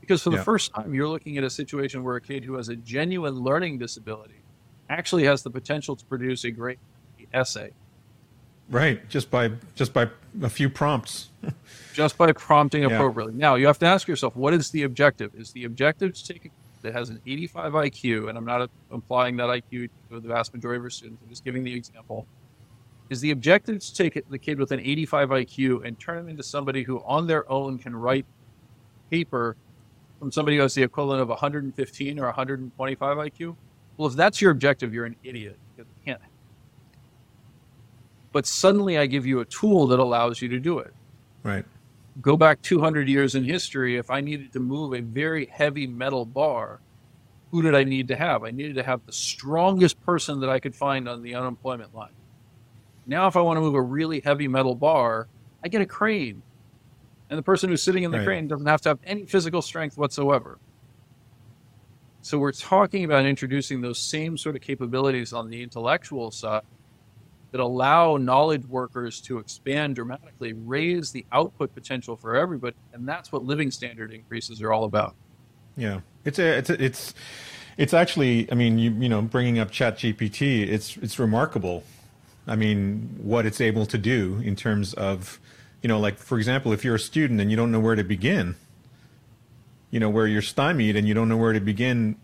because 0.00 0.22
for 0.22 0.30
the 0.30 0.36
Yeah. 0.36 0.42
first 0.44 0.72
time, 0.74 0.94
you're 0.94 1.08
looking 1.08 1.36
at 1.38 1.44
a 1.44 1.50
situation 1.50 2.02
where 2.02 2.16
a 2.16 2.22
kid 2.22 2.44
who 2.44 2.54
has 2.56 2.70
a 2.70 2.76
genuine 2.76 3.34
learning 3.36 3.78
disability 3.78 4.44
actually 4.88 5.24
has 5.24 5.42
the 5.42 5.50
potential 5.50 5.94
to 5.96 6.06
produce 6.06 6.44
a 6.44 6.50
great 6.50 6.78
essay 7.32 7.70
Right. 8.70 9.06
Just 9.08 9.30
by 9.32 9.50
just 9.74 9.92
by 9.92 10.08
a 10.42 10.48
few 10.48 10.70
prompts. 10.70 11.30
just 11.94 12.16
by 12.16 12.32
prompting 12.32 12.82
Yeah. 12.82 12.88
appropriately. 12.88 13.34
Now, 13.34 13.56
you 13.56 13.66
have 13.66 13.80
to 13.80 13.86
ask 13.86 14.06
yourself, 14.06 14.36
what 14.36 14.54
is 14.54 14.70
the 14.70 14.84
objective? 14.84 15.32
Is 15.34 15.52
the 15.52 15.64
objective 15.64 16.14
to 16.14 16.24
take 16.32 16.44
a 16.46 16.50
that 16.82 16.94
has 16.94 17.10
an 17.10 17.20
85 17.26 17.72
IQ, 17.72 18.28
and 18.28 18.38
I'm 18.38 18.44
not 18.44 18.70
implying 18.92 19.36
that 19.36 19.48
IQ 19.48 19.90
to 20.10 20.20
the 20.20 20.28
vast 20.28 20.54
majority 20.54 20.78
of 20.78 20.84
our 20.84 20.90
students, 20.90 21.22
I'm 21.22 21.28
just 21.28 21.44
giving 21.44 21.64
the 21.64 21.74
example. 21.74 22.26
Is 23.08 23.20
the 23.20 23.32
objective 23.32 23.80
to 23.80 23.94
take 23.94 24.22
the 24.28 24.38
kid 24.38 24.58
with 24.58 24.70
an 24.72 24.80
85 24.80 25.30
IQ 25.30 25.84
and 25.84 25.98
turn 25.98 26.18
him 26.18 26.28
into 26.28 26.42
somebody 26.42 26.82
who, 26.84 27.02
on 27.04 27.26
their 27.26 27.50
own, 27.50 27.78
can 27.78 27.94
write 27.94 28.24
paper 29.10 29.56
from 30.18 30.30
somebody 30.30 30.56
who 30.56 30.62
has 30.62 30.74
the 30.74 30.82
equivalent 30.82 31.20
of 31.20 31.28
115 31.28 32.18
or 32.18 32.26
125 32.26 33.16
IQ? 33.16 33.56
Well, 33.96 34.08
if 34.08 34.14
that's 34.14 34.40
your 34.40 34.52
objective, 34.52 34.94
you're 34.94 35.06
an 35.06 35.16
idiot. 35.24 35.58
you 35.76 35.84
can't. 36.04 36.20
But 38.32 38.46
suddenly, 38.46 38.96
I 38.96 39.06
give 39.06 39.26
you 39.26 39.40
a 39.40 39.44
tool 39.44 39.88
that 39.88 39.98
allows 39.98 40.40
you 40.40 40.48
to 40.48 40.60
do 40.60 40.78
it 40.78 40.94
Right. 41.42 41.64
Go 42.20 42.36
back 42.36 42.62
200 42.62 43.08
years 43.08 43.34
in 43.34 43.44
history, 43.44 43.96
if 43.96 44.10
I 44.10 44.20
needed 44.20 44.52
to 44.52 44.60
move 44.60 44.94
a 44.94 45.00
very 45.00 45.46
heavy 45.46 45.86
metal 45.86 46.26
bar, 46.26 46.82
who 47.52 47.62
did 47.62 47.74
I 47.74 47.84
need 47.84 48.08
to 48.08 48.16
have? 48.16 48.44
I 48.44 48.50
needed 48.52 48.76
to 48.76 48.82
have 48.82 49.02
the 49.06 49.12
strongest 49.12 50.00
person 50.00 50.40
that 50.40 50.50
I 50.50 50.60
could 50.60 50.76
find 50.76 51.08
on 51.08 51.22
the 51.22 51.34
unemployment 51.34 51.94
line. 51.94 52.10
Now, 53.06 53.26
if 53.28 53.36
I 53.36 53.40
want 53.40 53.56
to 53.58 53.62
move 53.62 53.74
a 53.74 53.82
really 53.82 54.20
heavy 54.24 54.48
metal 54.48 54.74
bar, 54.74 55.28
I 55.64 55.68
get 55.68 55.82
a 55.82 55.86
crane. 55.86 56.44
And 57.30 57.38
the 57.38 57.42
person 57.44 57.70
who's 57.70 57.82
sitting 57.84 58.04
in 58.04 58.12
the 58.12 58.18
Right. 58.18 58.24
crane 58.24 58.48
doesn't 58.48 58.66
have 58.66 58.82
to 58.82 58.90
have 58.90 59.00
any 59.04 59.26
physical 59.26 59.62
strength 59.62 59.96
whatsoever. 59.98 60.60
So, 62.22 62.38
we're 62.38 62.52
talking 62.52 63.04
about 63.04 63.24
introducing 63.24 63.80
those 63.80 63.98
same 63.98 64.36
sort 64.36 64.54
of 64.56 64.62
capabilities 64.62 65.32
on 65.32 65.48
the 65.48 65.62
intellectual 65.62 66.30
side 66.30 66.62
that 67.50 67.60
allow 67.60 68.16
knowledge 68.16 68.64
workers 68.66 69.20
to 69.22 69.38
expand 69.38 69.96
dramatically, 69.96 70.52
raise 70.52 71.10
the 71.10 71.24
output 71.32 71.74
potential 71.74 72.16
for 72.16 72.36
everybody, 72.36 72.76
and 72.92 73.08
that's 73.08 73.32
what 73.32 73.44
living 73.44 73.70
standard 73.70 74.12
increases 74.12 74.62
are 74.62 74.72
all 74.72 74.84
about. 74.84 75.14
Yeah. 75.76 76.00
It's 76.24 76.38
a 76.38 76.58
it's 76.58 76.70
a, 76.70 76.84
it's 76.84 77.14
it's 77.76 77.94
actually 77.94 78.50
I 78.52 78.54
mean 78.54 78.78
you 78.78 78.90
you 78.92 79.08
know 79.08 79.22
bringing 79.22 79.58
up 79.58 79.70
Chat 79.70 79.98
GPT 79.98 80.68
it's 80.68 80.96
it's 80.98 81.18
remarkable. 81.18 81.82
I 82.46 82.56
mean 82.56 83.16
what 83.22 83.46
it's 83.46 83.60
able 83.60 83.86
to 83.86 83.98
do 83.98 84.40
in 84.44 84.56
terms 84.56 84.92
of 84.94 85.40
you 85.82 85.88
know 85.88 85.98
like 85.98 86.18
for 86.18 86.36
example 86.38 86.72
if 86.72 86.84
you're 86.84 86.96
a 86.96 87.00
student 87.00 87.40
and 87.40 87.50
you 87.50 87.56
don't 87.56 87.72
know 87.72 87.80
where 87.80 87.96
to 87.96 88.04
begin 88.04 88.56
you 89.90 89.98
know 89.98 90.10
where 90.10 90.26
you're 90.26 90.42
stymied 90.42 90.96
and 90.96 91.08
you 91.08 91.14
don't 91.14 91.28
know 91.28 91.36
where 91.36 91.52
to 91.52 91.60
begin 91.60 92.16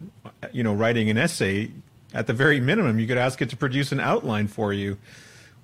you 0.52 0.62
know 0.62 0.74
writing 0.74 1.10
an 1.10 1.18
essay 1.18 1.70
at 2.16 2.26
the 2.28 2.34
very 2.34 2.60
minimum 2.60 3.00
you 3.00 3.08
could 3.08 3.18
ask 3.18 3.42
it 3.42 3.50
to 3.50 3.56
produce 3.58 3.92
an 3.92 4.00
outline 4.00 4.48
for 4.48 4.72
you 4.74 4.98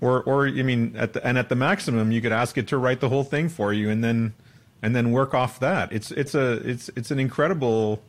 or 0.01 0.23
or 0.25 0.49
I 0.49 0.63
mean 0.65 0.97
at 0.97 1.15
the 1.15 1.27
and 1.27 1.39
at 1.39 1.49
the 1.51 1.57
maximum 1.57 2.13
you 2.13 2.23
could 2.23 2.33
ask 2.33 2.59
it 2.59 2.69
to 2.69 2.79
write 2.79 3.01
the 3.01 3.11
whole 3.11 3.25
thing 3.25 3.51
for 3.51 3.73
you 3.75 3.91
and 3.91 4.05
then 4.05 4.35
and 4.83 4.97
then 4.97 5.13
work 5.13 5.35
off 5.35 5.61
that 5.61 5.93
it's 5.93 6.13
it's 6.13 6.35
a 6.37 6.55
it's 6.69 6.91
it's 6.97 7.11
an 7.13 7.21
incredible 7.21 8.03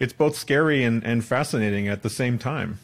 it's 0.00 0.12
both 0.14 0.36
scary 0.36 0.84
and, 0.84 1.04
and 1.04 1.24
fascinating 1.24 1.88
at 1.88 2.02
the 2.02 2.10
same 2.10 2.38
time 2.38 2.78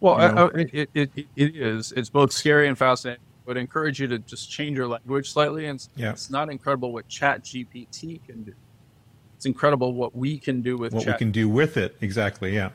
Well, 0.00 0.16
You 0.16 0.26
know? 0.26 0.34
Uh, 0.36 0.46
uh, 0.46 0.50
I, 0.54 0.60
I, 0.60 0.66
it, 0.72 0.90
it, 0.94 1.10
it 1.36 1.56
is. 1.56 1.92
It's 1.96 2.10
both 2.10 2.32
scary 2.32 2.68
and 2.68 2.78
fascinating. 2.78 3.22
would 3.46 3.58
encourage 3.58 4.00
you 4.00 4.08
to 4.08 4.20
just 4.20 4.50
change 4.50 4.76
your 4.78 4.88
language 4.88 5.32
slightly. 5.32 5.66
And 5.66 5.80
Yeah. 5.96 6.12
it's 6.12 6.30
not 6.30 6.50
incredible 6.50 6.92
what 6.92 7.08
Chat 7.08 7.44
GPT 7.44 8.24
can 8.24 8.44
do. 8.44 8.54
It's 9.36 9.46
incredible 9.46 9.94
what 9.94 10.14
we 10.16 10.38
can 10.40 10.62
do 10.62 10.78
with 10.78 10.92
What 10.92 11.06
we 11.06 11.14
can 11.14 11.32
do 11.32 11.48
with 11.48 11.76
it, 11.76 11.96
exactly. 12.00 12.54
Yeah. 12.54 12.70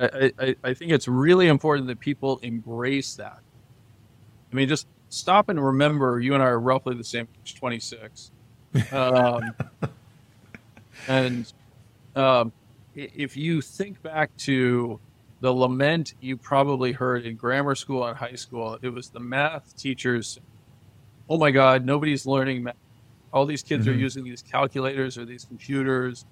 I, 0.00 0.32
I, 0.38 0.56
I 0.64 0.74
think 0.74 0.92
it's 0.92 1.06
really 1.08 1.46
important 1.46 1.86
that 1.88 2.00
people 2.00 2.38
embrace 2.38 3.14
that. 3.16 3.38
I 4.52 4.56
mean, 4.56 4.68
just 4.68 4.86
stop 5.10 5.48
and 5.48 5.62
remember 5.64 6.18
you 6.20 6.34
and 6.34 6.42
I 6.42 6.46
are 6.46 6.58
roughly 6.60 6.96
the 6.96 7.04
same 7.04 7.28
age, 7.40 7.54
26. 7.56 8.30
Um, 8.92 9.54
and 11.08 11.52
um, 12.16 12.52
if 12.94 13.36
you 13.36 13.60
think 13.60 14.02
back 14.02 14.30
to 14.38 15.00
the 15.40 15.52
lament 15.52 16.14
you 16.20 16.36
probably 16.36 16.92
heard 16.92 17.24
in 17.24 17.36
grammar 17.36 17.74
school 17.74 18.04
and 18.06 18.16
high 18.16 18.34
school, 18.34 18.78
it 18.82 18.88
was 18.88 19.10
the 19.10 19.20
math 19.20 19.76
teachers. 19.76 20.38
Oh 21.28 21.38
my 21.38 21.50
God, 21.50 21.84
nobody's 21.84 22.26
learning 22.26 22.64
math. 22.64 22.76
All 23.32 23.46
these 23.46 23.62
kids 23.62 23.86
are 23.86 23.92
Mhm. 23.92 24.00
using 24.00 24.24
these 24.24 24.42
calculators 24.42 25.16
or 25.16 25.24
these 25.24 25.44
computers. 25.44 26.24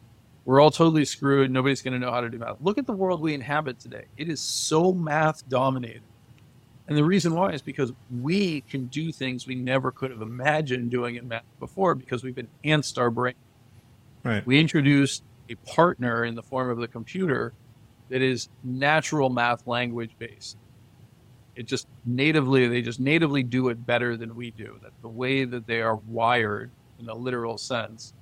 We're 0.49 0.63
all 0.63 0.71
totally 0.71 1.05
screwed. 1.05 1.51
Nobody's 1.51 1.83
going 1.83 1.93
to 1.93 1.99
know 1.99 2.11
how 2.11 2.23
to 2.23 2.31
do 2.31 2.39
math. 2.39 2.57
Look 2.63 2.79
at 2.79 2.87
the 2.87 2.95
world 2.95 3.21
we 3.21 3.35
inhabit 3.35 3.79
today. 3.79 4.07
It 4.17 4.31
is 4.31 4.41
so 4.41 4.95
math 4.95 5.47
dominated. 5.47 6.01
And 6.87 6.97
the 6.97 7.05
reason 7.05 7.35
why 7.35 7.51
is 7.51 7.61
because 7.61 7.93
we 8.19 8.63
can 8.63 8.87
do 8.87 9.13
things 9.13 9.47
we 9.47 9.55
never 9.55 9.91
could 9.91 10.11
have 10.11 10.23
imagined 10.23 10.91
doing 10.91 11.17
in 11.17 11.29
math 11.29 11.43
before 11.61 11.95
because 11.95 12.25
we've 12.25 12.39
enhanced 12.39 12.99
our 12.99 13.11
brain. 13.11 13.35
Right. 14.25 14.47
We 14.47 14.59
introduced 14.59 15.23
a 15.51 15.55
partner 15.71 16.25
in 16.25 16.35
the 16.35 16.43
form 16.43 16.71
of 16.71 16.79
the 16.79 16.89
computer 16.89 17.53
that 18.09 18.23
is 18.23 18.49
natural 18.65 19.29
math 19.29 19.67
language 19.67 20.13
based. 20.19 20.57
It 21.57 21.67
just 21.67 21.89
natively, 22.07 22.67
they 22.69 22.81
just 22.81 23.01
natively 23.01 23.43
do 23.43 23.69
it 23.69 23.85
better 23.85 24.17
than 24.17 24.35
we 24.35 24.53
do. 24.53 24.79
That 24.83 24.93
the 25.03 25.09
way 25.09 25.45
that 25.45 25.67
they 25.67 25.83
are 25.83 25.97
wired 25.97 26.71
in 26.99 27.07
a 27.11 27.15
literal 27.15 27.59
sense. 27.59 28.15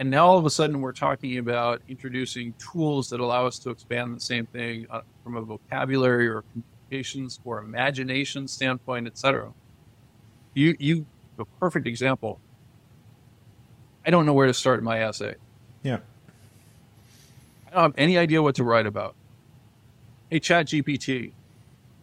And 0.00 0.08
now 0.10 0.26
all 0.26 0.38
of 0.38 0.46
a 0.46 0.50
sudden 0.50 0.80
we're 0.80 0.92
talking 0.92 1.36
about 1.36 1.82
introducing 1.86 2.54
tools 2.54 3.10
that 3.10 3.20
allow 3.20 3.46
us 3.46 3.58
to 3.58 3.70
expand 3.70 4.16
the 4.16 4.20
same 4.20 4.46
thing 4.46 4.86
uh, 4.90 5.02
from 5.22 5.36
a 5.36 5.42
vocabulary 5.42 6.26
or 6.26 6.42
communications 6.52 7.38
or 7.44 7.58
imagination 7.58 8.48
standpoint, 8.48 9.06
et 9.06 9.18
cetera. 9.18 9.52
You, 10.54 10.74
you, 10.78 11.04
a 11.38 11.44
perfect 11.44 11.86
example. 11.86 12.40
I 14.06 14.10
don't 14.10 14.24
know 14.24 14.32
where 14.32 14.46
to 14.46 14.54
start 14.54 14.82
my 14.82 15.02
essay. 15.02 15.34
Yeah. 15.82 15.98
I 17.68 17.74
don't 17.74 17.82
have 17.82 17.94
any 17.98 18.16
idea 18.16 18.42
what 18.42 18.54
to 18.54 18.64
write 18.64 18.86
about. 18.86 19.14
Hey, 20.30 20.40
Chat 20.40 20.64
GPT, 20.64 21.32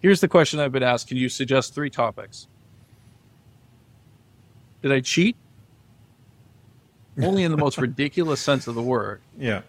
here's 0.01 0.21
the 0.21 0.27
question 0.27 0.59
I've 0.59 0.71
been 0.71 0.83
asked. 0.83 1.07
Can 1.07 1.17
you 1.17 1.29
suggest 1.29 1.73
three 1.73 1.89
topics? 1.89 2.47
Did 4.83 4.91
I 4.91 4.99
cheat? 4.99 5.35
Only 7.21 7.43
in 7.43 7.51
the 7.51 7.57
most 7.57 7.77
ridiculous 7.77 8.39
sense 8.39 8.67
of 8.67 8.75
the 8.75 8.81
word. 8.81 9.21
Yeah. 9.37 9.61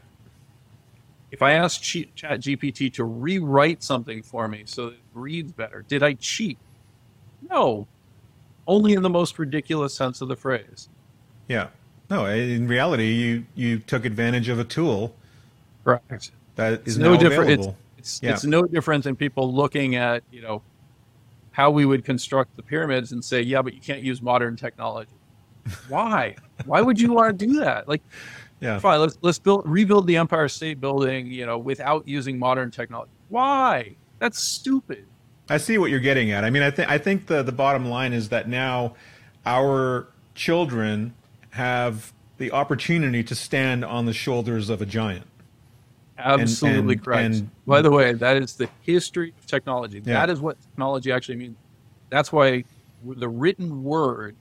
If 1.31 1.43
I 1.43 1.53
ask 1.53 1.81
Ch- 1.81 2.09
Chat 2.15 2.41
GPT 2.41 2.93
to 2.95 3.05
rewrite 3.05 3.83
something 3.83 4.23
for 4.23 4.49
me 4.49 4.63
so 4.67 4.87
that 4.87 4.95
it 4.95 5.01
reads 5.15 5.53
better, 5.53 5.85
did 5.87 6.03
I 6.03 6.15
cheat? 6.15 6.59
No. 7.49 7.87
Only 8.67 8.93
in 8.95 9.03
the 9.03 9.11
most 9.11 9.39
ridiculous 9.39 9.95
sense 9.95 10.21
of 10.21 10.29
the 10.29 10.37
phrase. 10.37 10.89
Yeah. 11.49 11.69
No, 12.11 12.25
in 12.27 12.67
reality, 12.69 13.13
you 13.13 13.45
you 13.55 13.79
took 13.79 14.05
advantage 14.07 14.49
of 14.49 14.59
a 14.59 14.65
tool 14.65 15.15
Correct. 15.85 16.31
that 16.57 16.83
is 16.87 16.99
no 16.99 17.17
different. 17.17 17.51
It's, 17.51 17.69
it's, 17.99 18.23
Yeah. 18.23 18.33
it's 18.33 18.45
no 18.45 18.63
different 18.63 19.05
than 19.05 19.15
people 19.17 19.53
looking 19.55 19.97
at 19.97 20.23
you 20.31 20.41
know 20.41 20.63
how 21.53 21.71
we 21.71 21.85
would 21.85 22.05
construct 22.05 22.57
the 22.57 22.63
pyramids 22.63 23.13
and 23.13 23.23
say, 23.25 23.43
yeah, 23.43 23.61
but 23.61 23.75
you 23.75 23.81
can't 23.81 24.03
use 24.03 24.23
modern 24.23 24.57
technology. 24.57 25.11
Why? 25.89 26.37
Why 26.67 26.81
would 26.81 27.01
you 27.01 27.13
want 27.13 27.39
to 27.39 27.47
do 27.47 27.61
that? 27.61 27.89
Like, 27.89 28.03
yeah. 28.61 28.79
fine, 28.79 29.01
let's 29.01 29.19
let's 29.23 29.39
build 29.39 29.63
rebuild 29.67 30.07
the 30.07 30.17
Empire 30.17 30.49
State 30.49 30.81
Building, 30.81 31.27
you 31.29 31.47
know, 31.47 31.59
without 31.59 32.07
using 32.07 32.39
modern 32.39 32.71
technology. 32.71 33.11
Why? 33.29 33.95
That's 34.19 34.39
stupid. 34.39 35.05
I 35.49 35.59
see 35.59 35.79
what 35.79 35.91
you're 35.91 36.01
getting 36.01 36.31
at. 36.31 36.45
I 36.45 36.51
mean, 36.51 36.63
I 36.63 36.71
think 36.71 36.91
I 36.91 36.99
think 36.99 37.27
the 37.27 37.43
the 37.43 37.53
bottom 37.53 37.87
line 37.87 38.13
is 38.13 38.29
that 38.31 38.49
now 38.49 38.95
our 39.47 40.09
children 40.35 41.15
have 41.51 42.13
the 42.39 42.53
opportunity 42.53 43.23
to 43.25 43.35
stand 43.35 43.85
on 43.85 44.07
the 44.07 44.13
shoulders 44.13 44.71
of 44.71 44.81
a 44.83 44.87
giant. 44.87 45.27
Absolutely 46.19 46.95
and- 46.95 47.05
correct. 47.05 47.35
and- 47.37 47.51
By 47.67 47.83
the 47.83 47.91
way, 47.91 48.13
that 48.13 48.37
is 48.37 48.55
the 48.55 48.69
history 48.83 49.35
of 49.39 49.47
technology. 49.47 50.03
Yeah. 50.05 50.15
That 50.15 50.31
is 50.31 50.41
what 50.41 50.61
technology 50.63 51.13
actually 51.13 51.37
means. 51.37 51.57
That's 52.11 52.33
why 52.33 52.65
the 53.05 53.29
written 53.29 53.85
word 53.85 54.35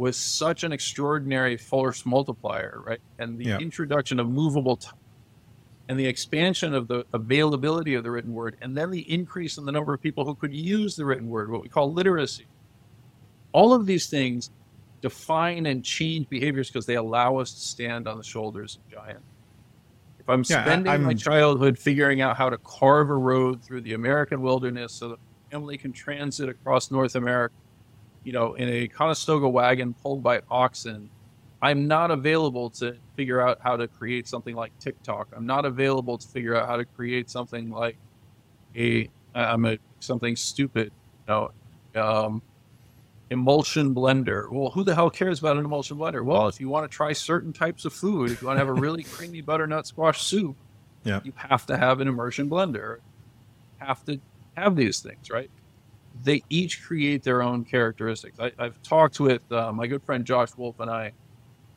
was 0.00 0.16
such 0.18 0.64
an 0.64 0.72
extraordinary 0.72 1.58
force 1.58 2.06
multiplier, 2.06 2.82
right? 2.86 3.00
And 3.18 3.38
the 3.38 3.44
Yeah. 3.44 3.58
introduction 3.58 4.18
of 4.18 4.30
movable 4.30 4.78
type 4.78 4.94
and 5.90 6.00
the 6.00 6.06
expansion 6.06 6.72
of 6.72 6.88
the 6.88 7.04
availability 7.12 7.92
of 7.92 8.02
the 8.02 8.10
written 8.10 8.32
word, 8.32 8.56
and 8.62 8.74
then 8.74 8.90
the 8.90 9.02
increase 9.12 9.58
in 9.58 9.66
the 9.66 9.72
number 9.72 9.92
of 9.92 10.00
people 10.00 10.24
who 10.24 10.34
could 10.34 10.54
use 10.54 10.96
the 10.96 11.04
written 11.04 11.28
word, 11.28 11.50
what 11.50 11.60
we 11.60 11.68
call 11.68 11.92
literacy. 11.92 12.46
All 13.52 13.74
of 13.74 13.84
these 13.84 14.08
things 14.08 14.50
define 15.02 15.66
and 15.66 15.84
change 15.84 16.30
behaviors 16.30 16.70
because 16.70 16.86
they 16.86 16.96
allow 16.96 17.36
us 17.36 17.52
to 17.52 17.60
stand 17.60 18.08
on 18.08 18.16
the 18.16 18.24
shoulders 18.24 18.76
of 18.76 18.88
giants. 18.88 19.26
If 20.18 20.30
I'm 20.30 20.44
Yeah, 20.48 20.62
spending 20.62 21.02
my 21.02 21.08
I'm- 21.10 21.18
childhood 21.18 21.78
figuring 21.78 22.22
out 22.22 22.38
how 22.38 22.48
to 22.48 22.56
carve 22.64 23.10
a 23.10 23.14
road 23.16 23.62
through 23.62 23.82
the 23.82 23.92
American 23.92 24.40
wilderness 24.40 24.94
so 24.94 25.10
that 25.10 25.18
family 25.50 25.76
can 25.76 25.92
transit 25.92 26.48
across 26.48 26.90
North 26.90 27.16
America, 27.16 27.54
you 28.24 28.32
know, 28.32 28.54
in 28.54 28.68
a 28.68 28.88
Conestoga 28.88 29.48
wagon 29.48 29.94
pulled 30.02 30.22
by 30.22 30.40
oxen, 30.50 31.10
I'm 31.62 31.86
not 31.86 32.10
available 32.10 32.70
to 32.70 32.96
figure 33.16 33.40
out 33.46 33.58
how 33.62 33.76
to 33.76 33.86
create 33.88 34.26
something 34.28 34.54
like 34.54 34.72
TikTok. 34.78 35.28
I'm 35.36 35.46
not 35.46 35.64
available 35.64 36.16
to 36.18 36.26
figure 36.28 36.56
out 36.56 36.66
how 36.68 36.76
to 36.76 36.84
create 36.84 37.28
something 37.30 37.70
like 37.70 37.96
a 38.76 39.08
I'm 39.34 39.64
a 39.66 39.78
something 40.00 40.36
stupid, 40.36 40.92
you 41.28 41.34
know, 41.34 41.50
um, 42.00 42.42
emulsion 43.30 43.94
blender. 43.94 44.50
Well, 44.50 44.70
who 44.70 44.82
the 44.84 44.94
hell 44.94 45.10
cares 45.10 45.38
about 45.40 45.56
an 45.56 45.64
emulsion 45.64 45.96
blender? 45.98 46.24
Well, 46.24 46.48
if 46.48 46.60
you 46.60 46.68
want 46.68 46.90
to 46.90 46.94
try 46.94 47.12
certain 47.12 47.52
types 47.52 47.84
of 47.84 47.92
food, 47.92 48.30
if 48.32 48.40
you 48.40 48.46
want 48.48 48.56
to 48.56 48.60
have 48.60 48.68
a 48.68 48.80
really 48.80 49.02
creamy 49.10 49.40
butternut 49.40 49.86
squash 49.86 50.22
soup, 50.22 50.56
Yeah. 51.04 51.20
you 51.22 51.32
have 51.36 51.66
to 51.66 51.76
have 51.76 52.00
an 52.00 52.08
immersion 52.08 52.48
blender. 52.50 52.98
Have 53.78 54.04
to 54.06 54.20
have 54.56 54.76
these 54.76 55.00
things, 55.00 55.30
right? 55.30 55.50
They 56.22 56.42
each 56.50 56.82
create 56.82 57.22
their 57.22 57.42
own 57.42 57.64
characteristics. 57.64 58.38
I, 58.40 58.52
I've 58.58 58.80
talked 58.82 59.20
with 59.20 59.50
uh, 59.52 59.72
my 59.72 59.86
good 59.86 60.02
friend 60.04 60.24
Josh 60.24 60.50
Wolfe 60.56 60.80
and 60.80 60.90
I 60.90 61.12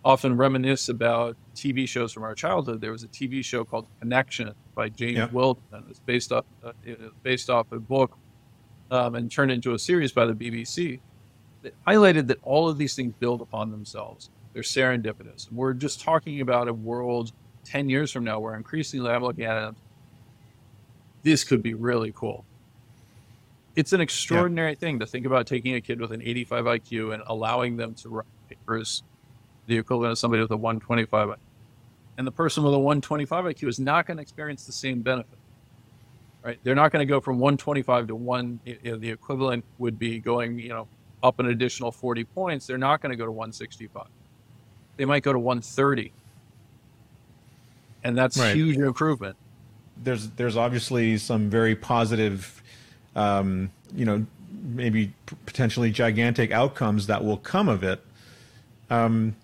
often 0.03 0.35
reminisce 0.35 0.89
about 0.89 1.37
TV 1.55 1.87
shows 1.87 2.11
from 2.11 2.23
our 2.23 2.35
childhood. 2.35 2.81
There 2.81 2.91
was 2.91 3.03
a 3.03 3.07
TV 3.07 3.43
show 3.43 3.63
called 3.63 3.87
Connection 4.01 4.51
by 4.75 4.89
James 4.89 5.17
Yeah. 5.17 5.29
Wilson. 5.31 5.85
It's 5.89 5.99
based 5.99 6.31
off 6.31 6.45
uh, 6.63 6.73
it 6.83 6.99
was 6.99 7.11
based 7.23 7.49
off 7.49 7.71
a 7.71 7.79
book 7.79 8.17
um, 8.91 9.15
and 9.15 9.31
turned 9.31 9.51
into 9.51 9.73
a 9.73 9.79
series 9.79 10.11
by 10.11 10.25
the 10.25 10.33
BBC 10.33 10.99
It 11.63 11.75
highlighted 11.87 12.27
that 12.27 12.39
all 12.43 12.67
of 12.69 12.77
these 12.77 12.95
things 12.95 13.13
build 13.19 13.41
upon 13.41 13.71
themselves. 13.71 14.29
They're 14.53 14.63
serendipitous. 14.63 15.47
And 15.49 15.57
we're 15.57 15.73
just 15.73 16.01
talking 16.01 16.41
about 16.41 16.67
a 16.67 16.73
world 16.73 17.31
10 17.65 17.89
years 17.89 18.11
from 18.11 18.23
now 18.25 18.39
where 18.39 18.55
increasingly 18.55 19.09
I'm 19.09 19.23
looking 19.23 19.45
at 19.45 19.69
it, 19.69 19.75
this 21.23 21.43
could 21.45 21.63
be 21.63 21.73
really 21.73 22.11
cool. 22.13 22.45
It's 23.75 23.91
an 23.93 24.01
extraordinary 24.01 24.75
thing 24.75 24.99
to 24.99 25.05
think 25.05 25.25
about 25.25 25.47
taking 25.47 25.75
a 25.75 25.81
kid 25.81 25.99
with 25.99 26.11
an 26.11 26.21
85 26.21 26.65
IQ 26.65 27.13
and 27.13 27.23
allowing 27.27 27.75
them 27.77 27.95
to 27.95 28.09
write 28.09 28.25
papers 28.47 29.03
the 29.67 29.77
equivalent 29.77 30.11
of 30.11 30.17
somebody 30.19 30.41
with 30.41 30.51
a 30.51 30.57
125 30.57 31.29
IQ. 31.29 31.35
And 32.17 32.27
the 32.27 32.31
person 32.31 32.63
with 32.63 32.73
a 32.75 32.79
125 32.79 33.45
IQ 33.45 33.67
is 33.69 33.79
not 33.79 34.05
going 34.05 34.17
to 34.17 34.21
experience 34.21 34.65
the 34.65 34.71
same 34.71 35.01
benefit. 35.01 35.39
Right? 36.43 36.59
They're 36.63 36.75
not 36.75 36.91
going 36.91 37.05
to 37.07 37.09
go 37.11 37.19
from 37.21 37.39
125 37.39 38.07
to 38.07 38.15
one. 38.15 38.59
you 38.65 38.77
know, 38.83 38.97
the 38.97 39.09
equivalent 39.09 39.63
would 39.79 39.97
be 39.97 40.19
going, 40.19 40.59
you 40.59 40.69
know, 40.69 40.87
up 41.23 41.39
an 41.39 41.47
additional 41.47 41.91
40 41.91 42.25
points. 42.25 42.67
They're 42.67 42.77
not 42.77 43.01
going 43.01 43.11
to 43.11 43.15
go 43.15 43.25
to 43.25 43.31
165. 43.31 44.05
They 44.97 45.05
might 45.05 45.23
go 45.23 45.33
to 45.33 45.39
130. 45.39 46.11
And 48.03 48.17
that's 48.17 48.37
Right. 48.37 48.55
huge 48.55 48.77
improvement. 48.77 49.35
there's 50.03 50.29
there's 50.31 50.57
obviously 50.57 51.17
some 51.19 51.49
very 51.51 51.75
positive, 51.75 52.61
um, 53.15 53.71
you 53.95 54.05
know, 54.05 54.25
maybe 54.63 55.13
p- 55.25 55.35
potentially 55.45 55.91
gigantic 55.91 56.51
outcomes 56.51 57.07
that 57.07 57.23
will 57.23 57.37
come 57.37 57.67
of 57.69 57.83
it. 57.83 58.03
Um, 58.89 59.35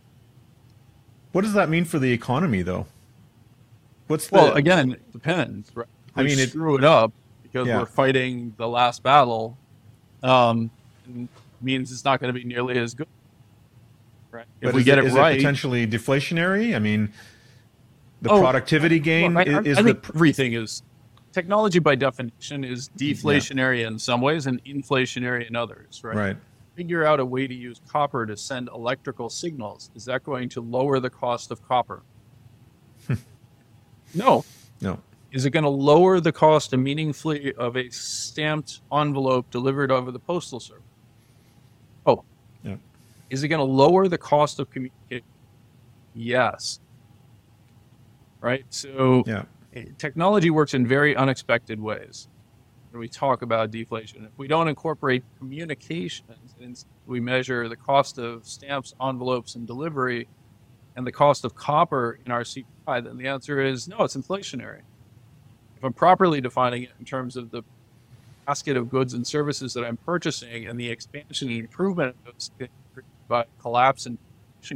what 1.32 1.42
does 1.42 1.54
that 1.54 1.70
mean 1.70 1.86
for 1.86 2.00
the 2.00 2.12
economy, 2.12 2.62
though? 2.62 2.88
What's 4.08 4.28
the 4.28 4.36
Well, 4.36 4.54
again, 4.54 4.94
it 4.94 5.12
depends. 5.12 5.72
Right? 5.76 5.88
I 6.16 6.24
mean, 6.24 6.40
it- 6.40 6.50
screw 6.50 6.78
it 6.78 6.84
up 6.84 7.12
because 7.44 7.68
Yeah. 7.68 7.80
we're 7.80 7.86
fighting 7.86 8.54
the 8.58 8.68
last 8.68 9.04
battle. 9.04 9.58
Um, 10.24 10.70
means 11.62 11.92
it's 11.92 12.06
not 12.06 12.20
going 12.20 12.34
to 12.34 12.40
be 12.40 12.46
nearly 12.46 12.78
as 12.78 12.94
good. 12.94 13.08
Right? 14.32 14.46
If 14.62 14.68
but 14.68 14.76
we 14.76 14.84
get 14.84 14.98
it, 14.98 15.06
it 15.06 15.08
is 15.08 15.14
right, 15.14 15.34
it 15.36 15.38
potentially 15.38 15.86
deflationary? 15.88 16.76
I 16.76 16.80
mean, 16.80 17.12
the 18.22 18.30
Oh, 18.32 18.40
productivity 18.42 19.00
gain 19.00 19.34
well, 19.34 19.48
I, 19.48 19.50
is, 19.50 19.56
I- 19.56 19.70
is 19.70 19.78
I 19.78 19.82
the 19.84 20.00
everything 20.14 20.54
is 20.54 20.82
technology 21.32 21.80
by 21.80 21.96
definition 21.96 22.64
is 22.64 22.90
deflationary 22.90 23.86
in 23.86 24.00
some 24.00 24.22
ways 24.22 24.48
and 24.48 24.64
inflationary 24.66 25.48
in 25.48 25.56
others, 25.56 26.04
right? 26.04 26.16
Right. 26.16 26.38
Figure 26.76 27.06
out 27.06 27.20
a 27.20 27.26
way 27.26 27.46
to 27.46 27.54
use 27.54 27.82
copper 27.88 28.26
to 28.26 28.38
send 28.38 28.70
electrical 28.70 29.30
signals. 29.30 29.92
Is 29.96 30.06
that 30.06 30.24
going 30.24 30.50
to 30.50 30.62
lower 30.62 31.00
the 31.00 31.10
cost 31.10 31.52
of 31.52 31.66
copper? 31.68 32.04
no. 34.14 34.46
No. 34.82 35.00
Is 35.32 35.46
it 35.46 35.52
going 35.52 35.64
to 35.64 35.70
lower 35.70 36.20
the 36.20 36.32
cost 36.32 36.76
meaningfully 36.76 37.54
of 37.56 37.76
a 37.76 37.90
stamped 37.90 38.82
envelope 38.92 39.52
delivered 39.52 39.92
over 39.92 40.12
the 40.12 40.20
postal 40.20 40.60
service? 40.60 40.84
Oh. 42.06 42.24
Yeah. 42.64 42.78
Is 43.30 43.44
it 43.44 43.50
going 43.50 43.60
to 43.60 43.72
lower 43.72 44.08
the 44.08 44.18
cost 44.18 44.60
of 44.60 44.70
communication? 44.72 45.26
Yes. 46.16 46.80
Right? 48.42 48.66
So 48.70 49.24
Yeah. 49.28 49.44
Technology 49.98 50.50
works 50.50 50.74
in 50.74 50.86
very 50.88 51.16
unexpected 51.16 51.80
ways 51.80 52.28
when 52.92 53.00
we 53.00 53.08
talk 53.08 53.42
about 53.42 53.72
deflation. 53.72 54.26
If 54.26 54.32
we 54.38 54.48
don't 54.48 54.68
incorporate 54.68 55.24
communications 55.38 56.56
and 56.60 56.84
we 57.06 57.20
measure 57.20 57.70
the 57.70 57.76
cost 57.76 58.18
of 58.18 58.46
stamps, 58.46 58.96
envelopes, 59.02 59.56
and 59.56 59.68
delivery 59.68 60.28
and 60.96 61.06
the 61.06 61.12
cost 61.12 61.46
of 61.46 61.56
copper 61.56 62.20
in 62.26 62.32
our 62.32 62.42
CPI, 62.42 63.04
then 63.04 63.18
the 63.18 63.28
answer 63.28 63.62
is 63.62 63.88
no, 63.88 64.00
it's 64.00 64.16
inflationary. 64.16 64.82
If 65.78 65.84
I'm 65.84 65.94
properly 65.94 66.42
defining 66.42 66.84
it 66.84 66.92
in 67.00 67.06
terms 67.06 67.38
of 67.38 67.52
the 67.52 67.64
basket 68.48 68.76
of 68.76 68.90
goods 68.90 69.14
and 69.14 69.26
services 69.26 69.74
that 69.76 69.86
I'm 69.86 69.98
purchasing 69.98 70.68
and 70.68 70.80
the 70.80 70.90
expansion 70.90 71.50
and 71.50 71.60
improvement 71.60 72.16
of 72.26 72.34
those 72.34 72.52
by 73.28 73.46
collapse 73.62 74.08
in 74.08 74.18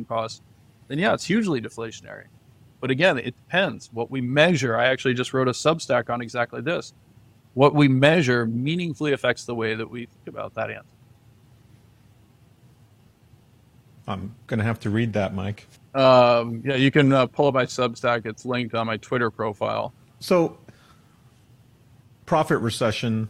costs, 0.07 0.41
then 0.87 0.99
yeah, 0.99 1.13
it's 1.13 1.25
hugely 1.25 1.59
deflationary. 1.59 2.25
But 2.83 2.91
again, 2.91 3.17
it 3.17 3.33
depends. 3.47 3.89
What 3.93 4.11
we 4.11 4.19
measure, 4.19 4.75
I 4.75 4.87
actually 4.87 5.13
just 5.13 5.33
wrote 5.33 5.47
a 5.47 5.51
Substack 5.51 6.09
on 6.09 6.19
exactly 6.19 6.59
this. 6.59 6.93
What 7.53 7.73
we 7.73 7.87
measure 7.87 8.45
meaningfully 8.45 9.13
affects 9.13 9.45
the 9.45 9.55
way 9.55 9.73
that 9.73 9.89
we 9.89 10.07
think 10.07 10.27
about 10.27 10.55
that 10.55 10.69
answer. 10.69 10.83
I'm 14.05 14.35
going 14.47 14.57
to 14.57 14.65
have 14.65 14.81
to 14.81 14.89
read 14.89 15.13
that, 15.13 15.33
Mike. 15.33 15.65
Um, 15.95 16.61
yeah, 16.65 16.75
you 16.75 16.91
can 16.91 17.13
uh, 17.13 17.27
pull 17.27 17.47
up 17.47 17.53
my 17.53 17.63
Substack. 17.63 18.25
It's 18.25 18.43
linked 18.43 18.75
on 18.75 18.85
my 18.85 18.97
Twitter 18.97 19.31
profile. 19.31 19.93
So, 20.19 20.57
profit 22.25 22.59
recession, 22.59 23.29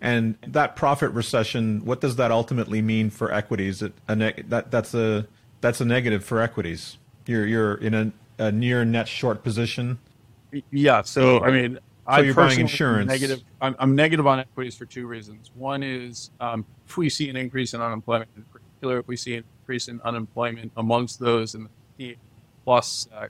and 0.00 0.38
that 0.46 0.76
profit 0.76 1.10
recession, 1.10 1.84
what 1.84 2.00
does 2.00 2.14
that 2.14 2.30
ultimately 2.30 2.82
mean 2.82 3.10
for 3.10 3.32
equities? 3.32 3.82
It, 3.82 3.94
a 4.06 4.14
neg- 4.14 4.48
that 4.48 4.70
that's 4.70 4.94
a 4.94 5.26
that's 5.60 5.80
a 5.80 5.84
negative 5.84 6.24
for 6.24 6.40
equities. 6.40 6.98
You're 7.26 7.46
you're 7.46 7.74
in 7.76 7.94
a, 7.94 8.12
a 8.38 8.52
near 8.52 8.84
net 8.84 9.08
short 9.08 9.42
position. 9.42 9.98
Yeah. 10.70 11.02
So 11.02 11.42
I 11.42 11.50
mean, 11.50 11.78
I 12.06 12.20
you're 12.20 12.34
buying 12.34 12.60
insurance. 12.60 13.08
Negative. 13.08 13.42
I'm, 13.60 13.74
I'm 13.78 13.94
negative 13.94 14.26
on 14.26 14.40
equities 14.40 14.76
for 14.76 14.86
two 14.86 15.06
reasons. 15.06 15.50
One 15.54 15.82
is 15.82 16.30
um, 16.40 16.64
if 16.86 16.96
we 16.96 17.08
see 17.08 17.28
an 17.28 17.36
increase 17.36 17.74
in 17.74 17.80
unemployment, 17.80 18.30
in 18.36 18.44
particular, 18.44 18.98
if 18.98 19.08
we 19.08 19.16
see 19.16 19.36
an 19.36 19.44
increase 19.60 19.88
in 19.88 20.00
unemployment 20.02 20.72
amongst 20.76 21.18
those 21.18 21.54
in 21.54 21.68
the 21.96 22.16
plus 22.64 23.08
uh, 23.14 23.26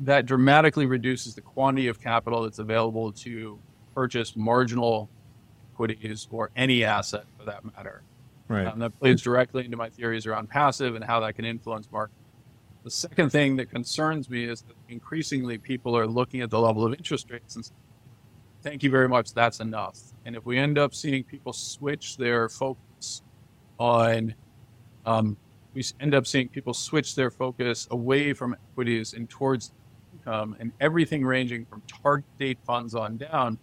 that 0.00 0.26
dramatically 0.26 0.86
reduces 0.86 1.34
the 1.34 1.40
quantity 1.40 1.88
of 1.88 2.00
capital 2.00 2.42
that's 2.42 2.58
available 2.58 3.12
to 3.12 3.58
purchase 3.94 4.36
marginal 4.36 5.08
equities 5.72 6.28
or 6.30 6.50
any 6.56 6.84
asset 6.84 7.24
for 7.38 7.44
that 7.44 7.64
matter. 7.76 8.02
Right. 8.48 8.66
Um, 8.66 8.78
that 8.78 8.98
plays 8.98 9.22
directly 9.22 9.64
into 9.64 9.76
my 9.76 9.88
theories 9.88 10.26
around 10.26 10.48
passive 10.48 10.94
and 10.94 11.04
how 11.04 11.20
that 11.20 11.34
can 11.34 11.44
influence 11.44 11.90
market. 11.90 12.14
The 12.86 12.92
second 12.92 13.30
thing 13.30 13.56
that 13.56 13.68
concerns 13.68 14.30
me 14.30 14.44
is 14.44 14.62
that 14.62 14.76
increasingly 14.88 15.58
people 15.58 15.98
are 15.98 16.06
looking 16.06 16.40
at 16.42 16.50
the 16.50 16.60
level 16.60 16.86
of 16.86 16.94
interest 16.94 17.28
rates 17.32 17.56
and 17.56 17.64
saying, 17.64 17.80
thank 18.62 18.84
you 18.84 18.90
very 18.90 19.08
much, 19.08 19.34
that's 19.34 19.58
enough. 19.58 19.98
And 20.24 20.36
if 20.36 20.46
we 20.46 20.56
end 20.56 20.78
up 20.78 20.94
seeing 20.94 21.24
people 21.24 21.52
switch 21.52 22.16
their 22.16 22.48
focus 22.48 23.22
on, 23.80 24.36
um, 25.04 25.36
we 25.74 25.82
end 25.98 26.14
up 26.14 26.28
seeing 26.28 26.48
people 26.48 26.72
switch 26.72 27.16
their 27.16 27.28
focus 27.28 27.88
away 27.90 28.32
from 28.32 28.54
equities 28.54 29.14
and 29.14 29.28
towards 29.28 29.72
income, 30.12 30.54
and 30.60 30.70
everything 30.80 31.26
ranging 31.26 31.64
from 31.64 31.82
target 31.88 32.38
date 32.38 32.58
funds 32.64 32.94
on 32.94 33.16
down 33.16 33.58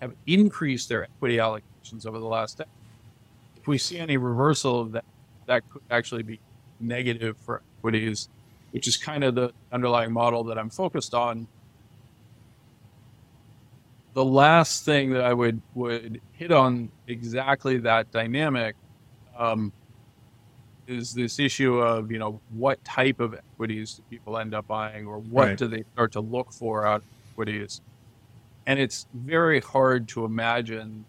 have 0.00 0.12
increased 0.28 0.88
their 0.88 1.02
equity 1.02 1.38
allocations 1.38 2.06
over 2.06 2.20
the 2.20 2.24
last 2.24 2.58
decade 2.58 2.70
if 3.56 3.66
we 3.66 3.78
see 3.78 3.98
any 3.98 4.16
reversal 4.16 4.80
of 4.80 4.92
that, 4.92 5.04
that 5.46 5.68
could 5.70 5.82
actually 5.90 6.22
be 6.22 6.38
negative 6.78 7.36
for 7.36 7.62
equities, 7.78 8.28
which 8.72 8.88
is 8.88 8.96
kind 8.96 9.24
of 9.24 9.34
the 9.34 9.52
underlying 9.72 10.12
model 10.12 10.44
that 10.44 10.58
I'm 10.58 10.70
focused 10.70 11.14
on. 11.14 11.48
The 14.14 14.24
last 14.24 14.84
thing 14.84 15.10
that 15.12 15.22
I 15.24 15.32
would 15.32 15.62
would 15.74 16.20
hit 16.32 16.52
on 16.52 16.92
exactly 17.06 17.78
that 17.78 18.10
dynamic 18.10 18.76
um, 19.38 19.72
is 20.86 21.12
this 21.14 21.38
issue 21.38 21.78
of 21.78 22.10
you 22.10 22.18
know 22.18 22.42
what 22.48 22.82
type 22.84 23.20
of 23.20 23.34
equities 23.34 23.94
do 23.94 24.02
people 24.10 24.38
end 24.38 24.54
up 24.54 24.66
buying, 24.66 25.06
or 25.06 25.20
what 25.20 25.50
Right. 25.50 25.58
do 25.58 25.68
they 25.68 25.84
start 25.94 26.12
to 26.12 26.20
look 26.20 26.52
for 26.52 26.86
out 26.86 26.98
of 26.98 27.04
equities? 27.34 27.80
And 28.66 28.78
it's 28.80 29.06
very 29.14 29.60
hard 29.60 30.08
to 30.10 30.24
imagine 30.24 31.06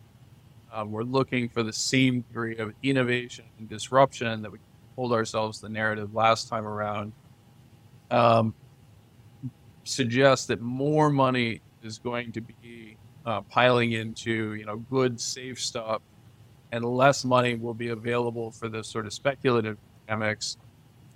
um, 0.72 0.92
we're 0.92 1.04
looking 1.04 1.50
for 1.50 1.64
the 1.64 1.74
same 1.74 2.22
degree 2.24 2.58
of 2.58 2.74
innovation 2.84 3.46
and 3.60 3.70
disruption 3.70 4.42
that 4.44 4.52
we 4.52 4.60
told 4.98 5.14
ourselves 5.14 5.60
the 5.60 5.70
narrative 5.70 6.14
last 6.14 6.48
time 6.50 6.66
around. 6.66 7.14
Um, 8.12 8.54
suggests 9.84 10.46
that 10.48 10.62
more 10.62 11.10
money 11.10 11.62
is 11.82 11.98
going 11.98 12.32
to 12.34 12.42
be 12.42 12.98
uh, 13.26 13.42
piling 13.42 13.94
into 13.94 14.54
you 14.54 14.66
know 14.66 14.78
good 14.90 15.20
safe 15.20 15.60
stuff, 15.60 16.02
and 16.72 16.86
less 16.86 17.26
money 17.26 17.56
will 17.56 17.74
be 17.74 17.90
available 17.90 18.52
for 18.52 18.70
the 18.70 18.84
sort 18.84 19.06
of 19.06 19.14
speculative 19.14 19.78
dynamics. 20.08 20.58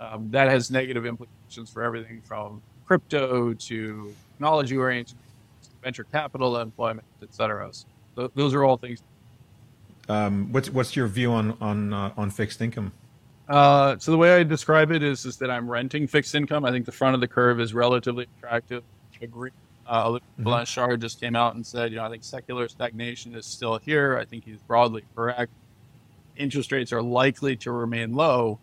Um, 0.00 0.30
that 0.30 0.48
has 0.48 0.70
negative 0.70 1.06
implications 1.06 1.70
for 1.70 1.82
everything 1.82 2.20
from 2.22 2.62
crypto 2.86 3.54
to 3.54 4.14
technology 4.32 4.76
oriented 4.76 5.16
venture 5.82 6.04
capital 6.04 6.58
employment, 6.58 7.06
et 7.22 7.34
cetera. 7.34 7.70
So 8.16 8.30
those 8.34 8.54
are 8.54 8.64
all 8.64 8.76
things 8.76 9.02
Um, 10.08 10.52
what's 10.52 10.70
what's 10.70 10.96
your 10.96 11.08
view 11.08 11.32
on 11.32 11.56
on 11.60 11.92
uh, 11.92 12.12
on 12.16 12.30
fixed 12.30 12.60
income? 12.60 12.92
Uh, 13.48 13.96
so 13.98 14.10
the 14.10 14.18
way 14.18 14.34
I 14.34 14.42
describe 14.42 14.90
it 14.90 15.02
is, 15.02 15.24
is 15.24 15.36
that 15.38 15.50
I'm 15.50 15.70
renting 15.70 16.06
fixed 16.06 16.34
income. 16.34 16.64
I 16.64 16.70
think 16.72 16.84
the 16.84 16.92
front 16.92 17.14
of 17.14 17.20
the 17.20 17.28
curve 17.28 17.60
is 17.60 17.74
relatively 17.74 18.26
attractive. 18.38 18.82
I 19.20 19.24
agree. 19.24 19.50
Uh, 19.86 20.10
Mhm. 20.10 20.20
Blanchard 20.38 21.00
just 21.00 21.20
came 21.20 21.36
out 21.36 21.54
and 21.54 21.64
said, 21.64 21.92
you 21.92 21.98
know, 21.98 22.04
I 22.04 22.10
think 22.10 22.24
secular 22.24 22.68
stagnation 22.68 23.34
is 23.36 23.46
still 23.46 23.78
here. 23.78 24.18
I 24.18 24.24
think 24.24 24.44
he's 24.44 24.58
broadly 24.58 25.04
correct. 25.14 25.52
Interest 26.36 26.72
rates 26.72 26.92
are 26.92 27.02
likely 27.02 27.56
to 27.58 27.70
remain 27.70 28.14
low. 28.14 28.58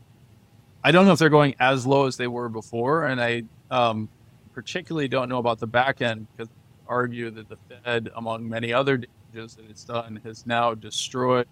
I 0.83 0.91
don't 0.91 1.05
know 1.05 1.13
if 1.13 1.19
they're 1.19 1.29
going 1.29 1.55
as 1.61 1.87
low 1.87 2.07
as 2.07 2.17
they 2.17 2.27
were 2.27 2.49
before, 2.49 3.05
and 3.05 3.21
I 3.21 3.43
um, 3.71 4.09
particularly 4.53 5.07
don't 5.07 5.29
know 5.29 5.37
about 5.37 5.59
the 5.59 5.67
back 5.67 6.01
end 6.01 6.27
because 6.35 6.49
I 6.49 6.91
argue 6.91 7.29
that 7.31 7.47
the 7.47 7.55
Fed, 7.85 8.11
among 8.15 8.47
many 8.49 8.73
other 8.73 8.97
damages 8.97 9.55
that 9.55 9.69
it's 9.69 9.85
done, 9.85 10.19
has 10.25 10.45
now 10.45 10.73
destroyed 10.73 11.47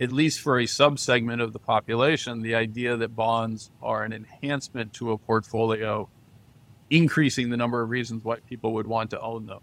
at 0.00 0.12
least 0.12 0.40
for 0.40 0.58
a 0.58 0.64
subsegment 0.64 1.42
of 1.42 1.52
the 1.52 1.58
population, 1.58 2.42
the 2.42 2.54
idea 2.54 2.96
that 2.96 3.14
bonds 3.14 3.70
are 3.82 4.04
an 4.04 4.12
enhancement 4.12 4.92
to 4.94 5.12
a 5.12 5.18
portfolio, 5.18 6.08
increasing 6.90 7.50
the 7.50 7.56
number 7.56 7.80
of 7.80 7.90
reasons 7.90 8.24
why 8.24 8.36
people 8.48 8.72
would 8.74 8.86
want 8.86 9.10
to 9.10 9.20
own 9.20 9.46
them. 9.46 9.60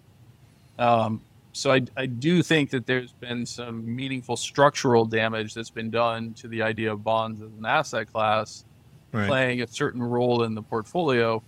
Um, 0.79 1.21
so 1.53 1.71
I, 1.71 1.81
I 1.97 2.05
do 2.05 2.41
think 2.41 2.69
that 2.69 2.85
there's 2.85 3.11
been 3.11 3.45
some 3.45 3.95
meaningful 3.95 4.37
structural 4.37 5.05
damage 5.05 5.53
that's 5.53 5.69
been 5.69 5.89
done 5.89 6.33
to 6.35 6.47
the 6.47 6.61
idea 6.61 6.93
of 6.93 7.03
bonds 7.03 7.41
as 7.41 7.51
an 7.57 7.65
asset 7.65 8.11
class, 8.11 8.65
Right. 9.13 9.27
playing 9.27 9.61
a 9.61 9.67
certain 9.67 10.01
role 10.01 10.43
in 10.43 10.55
the 10.55 10.61
portfolio. 10.61 11.43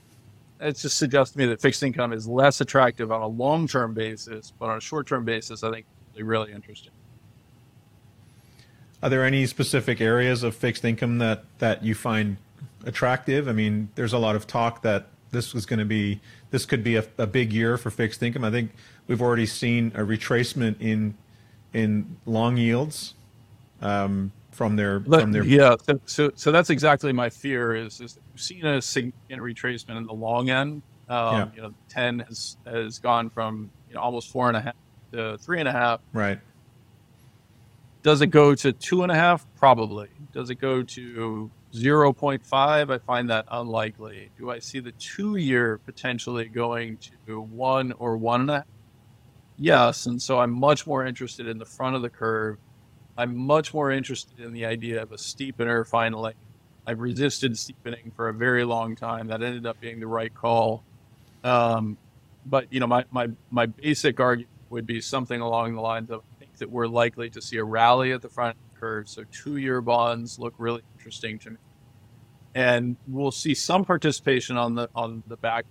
It 0.60 0.76
just 0.76 0.98
suggests 0.98 1.32
to 1.32 1.40
me 1.40 1.46
that 1.46 1.62
fixed 1.62 1.82
income 1.82 2.12
is 2.12 2.28
less 2.28 2.60
attractive 2.60 3.10
on 3.10 3.22
a 3.22 3.28
long-term 3.28 3.94
basis, 3.94 4.52
but 4.60 4.70
on 4.70 4.78
a 4.78 4.82
short-term 4.82 5.24
basis, 5.24 5.64
I 5.64 5.72
think 5.72 5.86
it's 6.12 6.20
really, 6.20 6.24
really 6.24 6.52
interesting. 6.52 6.92
Are 9.04 9.10
there 9.10 9.26
any 9.26 9.46
specific 9.48 10.00
areas 10.00 10.44
of 10.44 10.56
fixed 10.56 10.86
income 10.86 11.18
that 11.18 11.44
that 11.60 11.84
you 11.84 11.94
find 11.94 12.38
attractive? 12.86 13.50
I 13.50 13.52
mean, 13.52 13.90
there's 13.96 14.14
a 14.14 14.18
lot 14.18 14.38
of 14.38 14.48
talk 14.48 14.82
that 14.84 15.08
this 15.32 15.54
was 15.54 15.66
going 15.66 15.80
to 15.80 15.86
be 15.86 16.22
this 16.52 16.66
could 16.66 16.86
be 16.86 16.96
a, 16.96 17.04
a 17.18 17.28
big 17.28 17.52
year 17.52 17.78
for 17.78 17.92
fixed 17.92 18.24
income. 18.24 18.46
I 18.46 18.50
think 18.52 18.72
we've 19.08 19.22
already 19.22 19.46
seen 19.46 19.92
a 19.94 20.00
retracement 20.00 20.78
in 20.80 21.16
in 21.74 22.16
long 22.26 22.56
yields 22.56 23.16
um, 23.82 24.32
from 24.52 24.78
their 24.78 25.02
from 25.02 25.34
their 25.34 25.44
yeah, 25.44 25.76
so, 25.86 26.00
so 26.06 26.32
so 26.36 26.54
that's 26.54 26.70
exactly 26.70 27.12
my 27.12 27.30
fear 27.30 27.76
is 27.76 28.00
is 28.00 28.18
we've 28.32 28.42
seen 28.42 28.66
a 28.66 28.82
significant 28.82 29.42
retracement 29.42 29.98
in 29.98 30.06
the 30.06 30.14
long 30.14 30.50
end. 30.50 30.82
Um, 31.10 31.36
Yeah. 31.36 31.48
You 31.56 31.62
know, 31.64 31.74
ten 31.90 32.20
has 32.20 32.56
has 32.66 33.00
gone 33.00 33.30
from 33.30 33.70
you 33.90 33.96
know 33.96 34.02
almost 34.02 34.32
four 34.32 34.48
and 34.48 34.56
a 34.56 34.62
half 34.62 34.76
to 35.12 35.38
three 35.40 35.60
and 35.60 35.68
a 35.68 35.74
half. 35.74 36.00
right. 36.14 36.40
Does 38.04 38.22
it 38.22 38.28
go 38.28 38.54
to 38.54 38.74
two 38.74 39.04
and 39.04 39.12
a 39.12 39.16
half? 39.16 39.48
Probably. 39.56 40.10
Does 40.34 40.50
it 40.50 40.56
go 40.56 40.84
to 40.84 41.50
0.5, 41.74 42.92
I 42.92 42.98
find 43.00 43.30
that 43.30 43.46
unlikely. 43.50 44.30
Do 44.38 44.52
I 44.52 44.60
see 44.60 44.80
the 44.80 44.92
two 44.94 45.38
year 45.38 45.80
potentially 45.80 46.46
going 46.46 47.00
to 47.26 47.42
one 47.42 47.94
or 47.94 48.18
one 48.18 48.42
and 48.42 48.50
a 48.50 48.54
half? 48.56 48.66
Yes. 49.58 50.06
And 50.06 50.22
so 50.22 50.40
I'm 50.40 50.52
much 50.52 50.86
more 50.86 51.06
interested 51.06 51.48
in 51.48 51.58
the 51.58 51.66
front 51.66 51.96
of 51.96 52.02
the 52.02 52.10
curve. 52.10 52.58
I'm 53.18 53.36
much 53.36 53.74
more 53.74 53.92
interested 53.92 54.40
in 54.40 54.54
the 54.54 54.66
idea 54.66 55.02
of 55.02 55.12
a 55.12 55.18
steepener 55.18 55.88
finally. 55.88 56.34
I've 56.86 57.00
resisted 57.00 57.58
steepening 57.58 58.12
for 58.16 58.28
a 58.30 58.34
very 58.34 58.66
long 58.66 58.96
time. 58.96 59.28
That 59.28 59.42
ended 59.42 59.66
up 59.66 59.80
being 59.80 60.00
the 60.00 60.08
right 60.08 60.34
call. 60.34 60.84
Um, 61.44 61.98
but 62.46 62.68
you 62.72 62.80
know, 62.80 62.88
my, 62.88 63.06
my 63.12 63.30
my 63.52 63.68
basic 63.68 64.20
argument 64.20 64.50
would 64.70 64.86
be 64.86 65.00
something 65.00 65.40
along 65.40 65.76
the 65.76 65.82
lines 65.82 66.10
of 66.10 66.24
that 66.64 66.72
we're 66.72 66.88
likely 66.88 67.30
to 67.30 67.42
see 67.42 67.58
a 67.58 67.64
rally 67.64 68.14
at 68.14 68.22
the 68.22 68.30
front 68.30 68.56
of 68.56 68.74
the 68.74 68.80
curve. 68.80 69.10
So 69.10 69.26
two 69.34 69.58
year 69.58 69.82
bonds 69.82 70.40
look 70.40 70.54
really 70.58 70.82
interesting 70.98 71.38
to 71.40 71.50
me. 71.52 71.58
And 72.56 72.96
we'll 73.08 73.32
see 73.32 73.54
some 73.54 73.84
participation 73.84 74.56
on 74.56 74.76
the 74.76 74.88
on 74.96 75.24
the 75.28 75.36
back. 75.36 75.66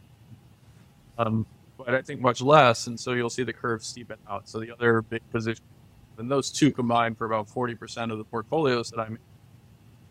Um, 1.16 1.46
but 1.78 1.94
I 1.94 2.02
think 2.02 2.20
much 2.20 2.42
less, 2.42 2.88
and 2.88 3.00
so 3.00 3.12
you'll 3.12 3.30
see 3.30 3.42
the 3.42 3.52
curve 3.54 3.80
steepen 3.80 4.18
out. 4.28 4.48
So 4.48 4.60
the 4.60 4.70
other 4.70 5.00
big 5.00 5.22
position, 5.30 5.64
and 6.18 6.30
those 6.30 6.50
two 6.50 6.70
combined 6.70 7.16
for 7.16 7.24
about 7.24 7.48
forty 7.48 7.74
percent 7.74 8.12
of 8.12 8.18
the 8.18 8.24
portfolios 8.24 8.90
that 8.90 9.00
I'm 9.00 9.18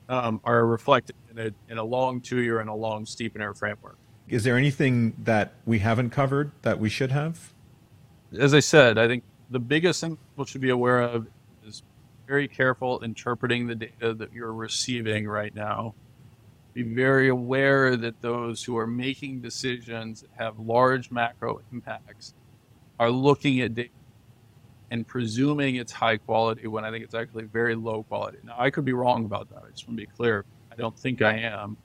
um, 0.09 0.41
are 0.43 0.65
reflected 0.65 1.15
in 1.29 1.37
a 1.37 1.71
in 1.71 1.77
a 1.77 1.83
long 1.83 2.21
two 2.21 2.41
year 2.41 2.59
and 2.59 2.69
a 2.69 2.73
long 2.73 3.05
steepener 3.05 3.55
framework. 3.55 3.97
Is 4.27 4.43
there 4.43 4.57
anything 4.57 5.13
that 5.23 5.53
we 5.65 5.79
haven't 5.79 6.09
covered 6.09 6.51
that 6.63 6.79
we 6.79 6.89
should 6.89 7.11
have? 7.11 7.53
As 8.39 8.53
I 8.53 8.61
said, 8.61 8.97
I 8.97 9.07
think 9.07 9.23
the 9.51 9.59
biggest 9.59 10.01
thing 10.01 10.17
people 10.17 10.45
should 10.45 10.61
be 10.61 10.69
aware 10.69 11.01
of 11.01 11.27
is 11.65 11.83
very 12.25 12.47
careful 12.47 13.03
interpreting 13.03 13.67
the 13.67 13.75
data 13.75 14.13
that 14.13 14.33
you're 14.33 14.53
receiving 14.53 15.27
right 15.27 15.53
now. 15.53 15.93
Be 16.73 16.83
very 16.83 17.27
aware 17.27 17.97
that 17.97 18.21
those 18.21 18.63
who 18.63 18.77
are 18.77 18.87
making 18.87 19.41
decisions 19.41 20.21
that 20.21 20.29
have 20.35 20.57
large 20.57 21.11
macro 21.11 21.61
impacts 21.73 22.33
are 22.97 23.11
looking 23.11 23.59
at 23.59 23.75
data 23.75 23.89
and 24.89 25.07
presuming 25.07 25.75
it's 25.75 25.91
high 25.91 26.17
quality 26.17 26.67
when 26.67 26.83
I 26.83 26.91
think 26.91 27.03
it's 27.03 27.15
actually 27.15 27.45
very 27.45 27.75
low 27.75 28.03
quality. 28.03 28.39
Now, 28.43 28.55
I 28.57 28.69
could 28.69 28.85
be 28.85 28.93
wrong 28.93 29.25
about 29.25 29.49
that. 29.49 29.63
I 29.65 29.69
just 29.69 29.87
want 29.87 29.97
to 29.99 30.05
be 30.05 30.11
clear. 30.11 30.45
I 30.71 30.75
don't 30.75 30.97
think 30.97 31.21
I 31.21 31.37
am. 31.37 31.77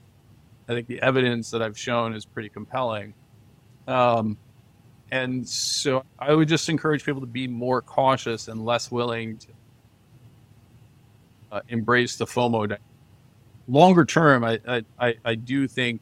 I 0.69 0.73
think 0.73 0.87
the 0.87 1.01
evidence 1.01 1.49
that 1.51 1.61
I've 1.61 1.77
shown 1.77 2.13
is 2.13 2.25
pretty 2.25 2.49
compelling. 2.49 3.13
Um, 3.87 4.37
and 5.11 5.47
so 5.47 6.03
I 6.19 6.33
would 6.33 6.47
just 6.47 6.67
encourage 6.69 7.03
people 7.03 7.21
to 7.21 7.27
be 7.27 7.47
more 7.47 7.81
cautious 7.81 8.47
and 8.47 8.65
less 8.65 8.91
willing 8.91 9.37
to 9.37 9.47
uh, 11.51 11.61
embrace 11.69 12.17
the 12.17 12.25
FOMO. 12.25 12.77
Longer 13.69 14.05
term, 14.05 14.43
I, 14.43 14.59
I, 14.99 15.15
I 15.23 15.35
do 15.35 15.67
think 15.67 16.01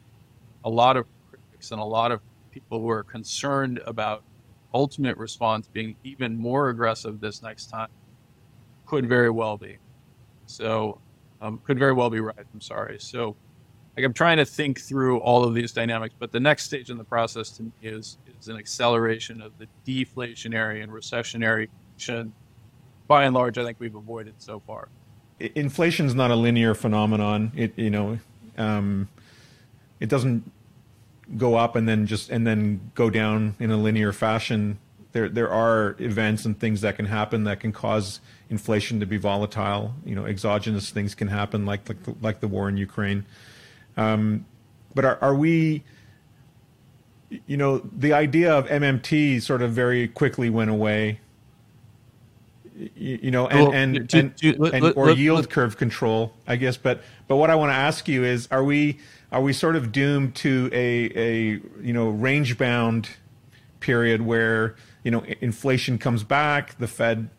a 0.64 0.70
lot 0.70 0.96
of 0.96 1.06
critics 1.30 1.70
and 1.70 1.80
a 1.80 1.84
lot 1.84 2.10
of 2.10 2.20
people 2.50 2.80
who 2.80 2.88
are 2.88 3.02
concerned 3.02 3.80
about 3.86 4.22
ultimate 4.74 5.16
response 5.16 5.68
being 5.68 5.96
even 6.04 6.36
more 6.36 6.68
aggressive 6.70 7.20
this 7.20 7.42
next 7.42 7.66
time 7.66 7.88
could 8.86 9.08
very 9.08 9.30
well 9.30 9.56
be. 9.56 9.78
So, 10.46 11.00
um, 11.40 11.60
could 11.64 11.78
very 11.78 11.92
well 11.92 12.10
be 12.10 12.20
right. 12.20 12.36
I'm 12.52 12.60
sorry. 12.60 12.98
So, 12.98 13.36
like 13.96 14.04
I'm 14.04 14.12
trying 14.12 14.36
to 14.36 14.44
think 14.44 14.80
through 14.80 15.18
all 15.20 15.44
of 15.44 15.54
these 15.54 15.72
dynamics, 15.72 16.14
but 16.18 16.30
the 16.30 16.40
next 16.40 16.64
stage 16.64 16.90
in 16.90 16.98
the 16.98 17.04
process 17.04 17.50
to 17.52 17.64
me 17.64 17.72
is 17.82 18.18
is 18.40 18.48
an 18.48 18.56
acceleration 18.56 19.40
of 19.40 19.52
the 19.58 19.66
deflationary 19.86 20.82
and 20.82 20.92
recessionary 20.92 21.68
action. 21.94 22.32
By 23.06 23.24
and 23.24 23.34
large, 23.34 23.56
I 23.58 23.64
think 23.64 23.78
we've 23.78 23.94
avoided 23.94 24.34
so 24.38 24.60
far. 24.60 24.88
Inflation 25.38 26.06
is 26.06 26.14
not 26.14 26.30
a 26.30 26.36
linear 26.36 26.74
phenomenon. 26.74 27.52
It 27.54 27.78
you 27.78 27.90
know, 27.90 28.18
um, 28.58 29.08
it 30.00 30.08
doesn't 30.08 30.50
go 31.36 31.56
up 31.56 31.76
and 31.76 31.88
then 31.88 32.06
just 32.06 32.30
and 32.30 32.46
then 32.46 32.90
go 32.94 33.10
down 33.10 33.54
in 33.58 33.70
a 33.70 33.76
linear 33.76 34.12
fashion. 34.12 34.78
There 35.12 35.28
there 35.28 35.50
are 35.50 35.96
events 35.98 36.44
and 36.44 36.58
things 36.58 36.80
that 36.80 36.96
can 36.96 37.06
happen 37.06 37.44
that 37.44 37.60
can 37.60 37.72
cause 37.72 38.20
inflation 38.50 39.00
to 39.00 39.06
be 39.06 39.18
volatile. 39.18 39.94
You 40.04 40.14
know, 40.14 40.24
exogenous 40.24 40.90
things 40.90 41.14
can 41.14 41.28
happen 41.28 41.66
like 41.66 41.88
like 41.88 42.02
the, 42.02 42.14
like 42.20 42.40
the 42.40 42.48
war 42.48 42.68
in 42.68 42.76
Ukraine. 42.76 43.24
Um, 43.96 44.46
but 44.94 45.04
are, 45.04 45.18
are 45.20 45.34
we, 45.34 45.84
you 47.46 47.56
know, 47.56 47.78
the 47.78 48.12
idea 48.12 48.52
of 48.52 48.66
MMT 48.66 49.42
sort 49.42 49.62
of 49.62 49.72
very 49.72 50.08
quickly 50.08 50.50
went 50.50 50.70
away. 50.70 51.20
You, 52.74 53.18
you 53.22 53.30
know, 53.30 53.46
and 53.48 53.60
well, 53.60 53.72
and, 53.72 54.08
do, 54.08 54.18
and, 54.18 54.36
do, 54.36 54.64
and 54.64 54.82
let, 54.82 54.96
or 54.96 55.06
let, 55.06 55.16
yield 55.16 55.40
let, 55.40 55.50
curve 55.50 55.76
control, 55.76 56.34
I 56.46 56.56
guess. 56.56 56.76
But 56.76 57.02
but 57.26 57.36
what 57.36 57.50
I 57.50 57.54
want 57.54 57.70
to 57.70 57.76
ask 57.76 58.06
you 58.06 58.24
is, 58.24 58.48
are 58.50 58.62
we 58.62 58.98
are 59.32 59.40
we 59.40 59.52
sort 59.52 59.76
of 59.76 59.92
doomed 59.92 60.34
to 60.36 60.68
a 60.72 61.10
a 61.14 61.60
you 61.80 61.92
know 61.92 62.08
range 62.08 62.58
bound 62.58 63.08
period 63.80 64.22
where 64.22 64.76
you 65.04 65.10
know 65.10 65.24
inflation 65.40 65.98
comes 65.98 66.22
back, 66.22 66.78
the 66.78 66.88
Fed 66.88 67.30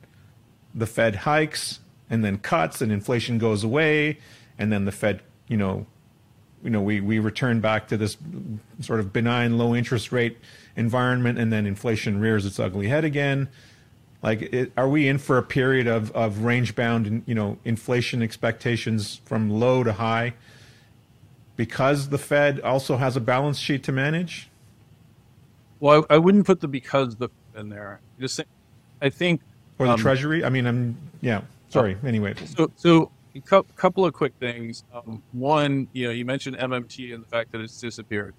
the 0.73 0.87
Fed 0.87 1.15
hikes 1.17 1.79
and 2.09 2.23
then 2.23 2.37
cuts, 2.37 2.81
and 2.81 2.91
inflation 2.91 3.37
goes 3.37 3.63
away, 3.63 4.17
and 4.57 4.71
then 4.71 4.85
the 4.85 4.91
Fed 4.91 5.21
you 5.47 5.57
know 5.57 5.85
you 6.63 6.69
know, 6.69 6.81
we, 6.81 7.01
we 7.01 7.19
return 7.19 7.59
back 7.59 7.87
to 7.89 7.97
this 7.97 8.17
sort 8.81 8.99
of 8.99 9.13
benign 9.13 9.57
low 9.57 9.75
interest 9.75 10.11
rate 10.11 10.37
environment 10.75 11.39
and 11.39 11.51
then 11.51 11.65
inflation 11.65 12.19
rears 12.19 12.45
its 12.45 12.59
ugly 12.59 12.87
head 12.87 13.03
again. 13.03 13.49
Like, 14.23 14.41
it, 14.41 14.71
are 14.75 14.89
we 14.89 15.07
in 15.07 15.19
for 15.19 15.37
a 15.37 15.43
period 15.43 15.87
of, 15.87 16.11
of 16.11 16.39
range 16.39 16.75
bound, 16.75 17.23
you 17.25 17.35
know, 17.35 17.57
inflation 17.63 18.21
expectations 18.21 19.21
from 19.25 19.49
low 19.49 19.83
to 19.83 19.93
high 19.93 20.33
because 21.55 22.09
the 22.09 22.17
Fed 22.17 22.59
also 22.61 22.97
has 22.97 23.15
a 23.15 23.21
balance 23.21 23.59
sheet 23.59 23.83
to 23.83 23.91
manage? 23.91 24.49
Well, 25.79 26.05
I, 26.09 26.15
I 26.15 26.17
wouldn't 26.17 26.45
put 26.45 26.61
the 26.61 26.67
because 26.67 27.15
the 27.17 27.29
in 27.55 27.69
there. 27.69 27.99
Just 28.19 28.39
I 29.01 29.09
think 29.09 29.41
or 29.79 29.87
the 29.87 29.93
um, 29.93 29.99
Treasury. 29.99 30.43
I 30.43 30.49
mean, 30.49 30.65
I'm 30.65 30.97
yeah. 31.21 31.41
Sorry. 31.69 31.97
Anyway, 32.05 32.33
so 32.45 32.71
so 32.75 33.11
a 33.37 33.63
couple 33.75 34.05
of 34.05 34.13
quick 34.13 34.33
things. 34.39 34.83
Um, 34.93 35.23
one, 35.31 35.87
you 35.93 36.07
know, 36.07 36.13
you 36.13 36.25
mentioned 36.25 36.57
MMT 36.57 37.13
and 37.13 37.23
the 37.23 37.27
fact 37.27 37.51
that 37.51 37.61
it's 37.61 37.79
disappeared. 37.79 38.33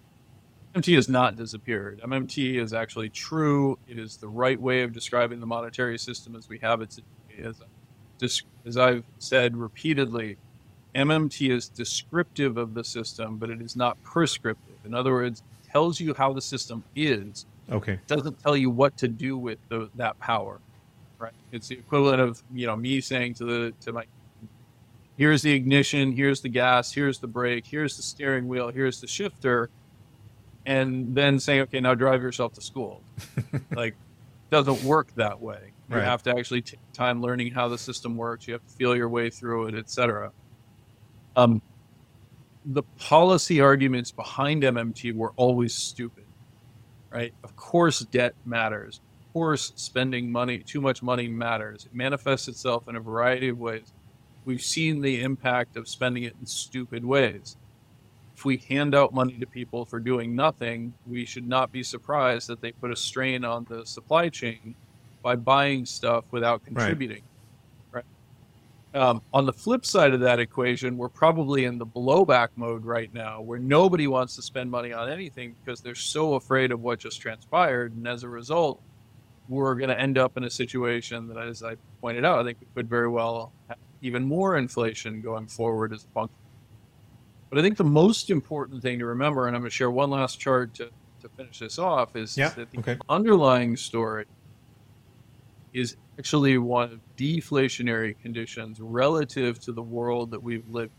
MMT 0.74 0.94
has 0.96 1.09
not 1.09 1.36
disappeared. 1.36 2.01
MMT 2.05 2.57
is 2.57 2.72
actually 2.72 3.09
true. 3.09 3.78
It 3.88 3.99
is 3.99 4.16
the 4.16 4.28
right 4.28 4.61
way 4.61 4.82
of 4.82 4.92
describing 4.92 5.40
the 5.40 5.46
monetary 5.46 5.99
system 5.99 6.36
as 6.36 6.49
we 6.49 6.59
have 6.59 6.82
it. 6.82 6.99
As, 8.20 8.42
as 8.66 8.76
I've 8.76 9.05
said 9.18 9.57
repeatedly, 9.57 10.36
MMT 10.94 11.51
is 11.51 11.68
descriptive 11.68 12.57
of 12.57 12.74
the 12.74 12.84
system, 12.84 13.36
but 13.38 13.51
it 13.51 13.61
is 13.61 13.76
not 13.76 14.03
prescriptive. 14.03 14.76
In 14.84 14.94
other 14.94 15.12
words, 15.12 15.42
it 15.64 15.70
tells 15.70 16.01
you 16.01 16.14
how 16.14 16.32
the 16.32 16.40
system 16.40 16.84
is. 16.96 17.46
Okay. 17.70 17.94
It 17.94 18.07
doesn't 18.07 18.40
tell 18.42 18.57
you 18.57 18.70
what 18.70 18.96
to 18.99 19.09
do 19.09 19.36
with 19.36 19.59
the, 19.68 19.90
that 19.96 20.18
power. 20.18 20.61
Right. 21.18 21.32
It's 21.51 21.68
the 21.68 21.76
equivalent 21.76 22.20
of 22.20 22.42
you 22.55 22.66
know 22.66 22.76
me 22.76 23.01
saying 23.01 23.34
to 23.34 23.44
the 23.44 23.74
to 23.80 23.92
my 23.92 24.05
here's 25.19 25.43
the 25.43 25.53
ignition, 25.53 26.12
here's 26.12 26.41
the 26.41 26.49
gas, 26.49 26.93
here's 26.93 27.19
the 27.19 27.27
brake, 27.27 27.66
here's 27.66 27.97
the 27.97 28.03
steering 28.03 28.47
wheel, 28.47 28.71
here's 28.71 29.01
the 29.01 29.07
shifter, 29.07 29.69
and 30.64 31.14
then 31.14 31.41
saying, 31.41 31.62
okay, 31.62 31.81
now 31.81 31.95
drive 31.95 32.23
yourself 32.23 32.55
to 32.55 32.62
school. 32.62 33.03
like, 33.75 33.97
doesn't 34.49 34.83
work 34.85 35.12
that 35.16 35.41
way. 35.41 35.73
You 35.91 35.97
right. 35.97 36.05
have 36.05 36.23
to 36.23 36.31
actually 36.31 36.62
take 36.62 36.81
time 36.93 37.20
learning 37.20 37.53
how 37.53 37.69
the 37.69 37.77
system 37.77 38.16
works. 38.16 38.47
You 38.47 38.55
have 38.55 38.66
to 38.66 38.73
feel 38.74 38.95
your 38.95 39.09
way 39.09 39.28
through 39.28 39.66
it, 39.66 39.74
etc. 39.74 40.31
Um, 41.35 41.61
the 42.65 42.85
policy 42.99 43.61
arguments 43.61 44.12
behind 44.12 44.62
MMT 44.62 45.15
were 45.15 45.32
always 45.36 45.74
stupid, 45.74 46.27
right? 47.11 47.35
Of 47.43 47.57
course, 47.57 48.01
debt 48.01 48.35
matters. 48.45 49.01
Of 49.20 49.32
course, 49.32 49.73
spending 49.74 50.31
money, 50.31 50.59
too 50.59 50.81
much 50.81 51.03
money 51.03 51.27
matters. 51.27 51.86
It 51.86 51.95
manifests 51.95 52.47
itself 52.47 52.89
in 52.89 52.97
a 52.97 53.01
variety 53.01 53.49
of 53.49 53.59
ways 53.59 53.93
we've 54.49 54.62
seen 54.62 55.03
the 55.03 55.20
impact 55.20 55.77
of 55.77 55.87
spending 55.87 56.23
it 56.23 56.35
in 56.41 56.47
stupid 56.47 57.05
ways. 57.05 57.59
If 58.35 58.47
we 58.47 58.57
hand 58.57 58.95
out 58.95 59.12
money 59.12 59.35
to 59.35 59.47
people 59.47 59.85
for 59.85 60.01
doing 60.01 60.35
nothing, 60.35 60.95
we 61.07 61.27
should 61.27 61.47
not 61.47 61.70
be 61.70 61.83
surprised 61.83 62.49
that 62.49 62.62
they 62.62 62.73
put 62.73 62.91
a 62.91 62.97
strain 62.97 63.45
on 63.45 63.66
the 63.69 63.85
supply 63.85 64.31
chain 64.31 64.75
by 65.23 65.37
buying 65.37 65.85
stuff 65.85 66.25
without 66.31 66.65
contributing. 66.65 67.23
Right. 67.93 68.05
right? 68.95 69.03
Um, 69.03 69.20
on 69.35 69.45
the 69.45 69.53
flip 69.53 69.85
side 69.85 70.15
of 70.15 70.20
that 70.20 70.41
equation, 70.41 70.97
we're 70.97 71.11
probably 71.11 71.66
in 71.66 71.77
the 71.77 71.87
blowback 71.87 72.49
mode 72.57 72.87
right 72.87 73.12
now 73.12 73.43
where 73.43 73.59
nobody 73.59 74.07
wants 74.07 74.35
to 74.37 74.43
spend 74.43 74.70
money 74.70 74.95
on 74.95 75.11
anything 75.11 75.57
because 75.62 75.83
they're 75.83 75.95
so 75.95 76.35
afraid 76.35 76.73
of 76.73 76.81
what 76.81 77.01
just 77.01 77.20
transpired. 77.20 77.95
And 77.95 78.09
as 78.09 78.23
a 78.23 78.29
result, 78.31 78.81
we're 79.51 79.75
going 79.75 79.91
to 79.91 80.01
end 80.01 80.16
up 80.16 80.39
in 80.39 80.45
a 80.45 80.51
situation 80.51 81.29
that, 81.29 81.37
as 81.37 81.62
I 81.62 81.77
pointed 82.01 82.25
out, 82.25 82.39
I 82.39 82.45
think 82.45 82.59
we 82.61 82.66
could 82.75 82.89
very 82.89 83.09
well 83.09 83.53
have 83.69 83.77
even 84.03 84.25
more 84.25 84.57
inflation 84.57 85.20
going 85.20 85.47
forward 85.47 85.93
as 85.93 86.05
a 86.05 86.09
function. 86.09 86.37
But 87.51 87.59
I 87.59 87.62
think 87.62 87.77
the 87.77 87.85
most 87.85 88.31
important 88.31 88.83
thing 88.83 88.99
to 88.99 89.07
remember, 89.07 89.47
and 89.47 89.57
I'm 89.57 89.62
going 89.62 89.70
to 89.70 89.75
share 89.75 89.91
one 89.91 90.11
last 90.11 90.39
chart 90.39 90.75
to, 90.75 90.91
to 91.20 91.29
finish 91.31 91.59
this 91.61 91.79
off, 91.79 92.15
is 92.15 92.37
yeah, 92.37 92.51
that 92.51 92.70
the 92.70 92.79
okay. 92.79 92.99
underlying 93.09 93.77
story 93.77 94.27
is 95.73 95.97
actually 96.19 96.59
one 96.59 96.93
of 96.93 97.01
deflationary 97.16 98.19
conditions 98.20 98.81
relative 98.81 99.59
to 99.61 99.73
the 99.73 99.83
world 99.83 100.31
that 100.31 100.43
we've 100.43 100.69
lived. 100.69 100.93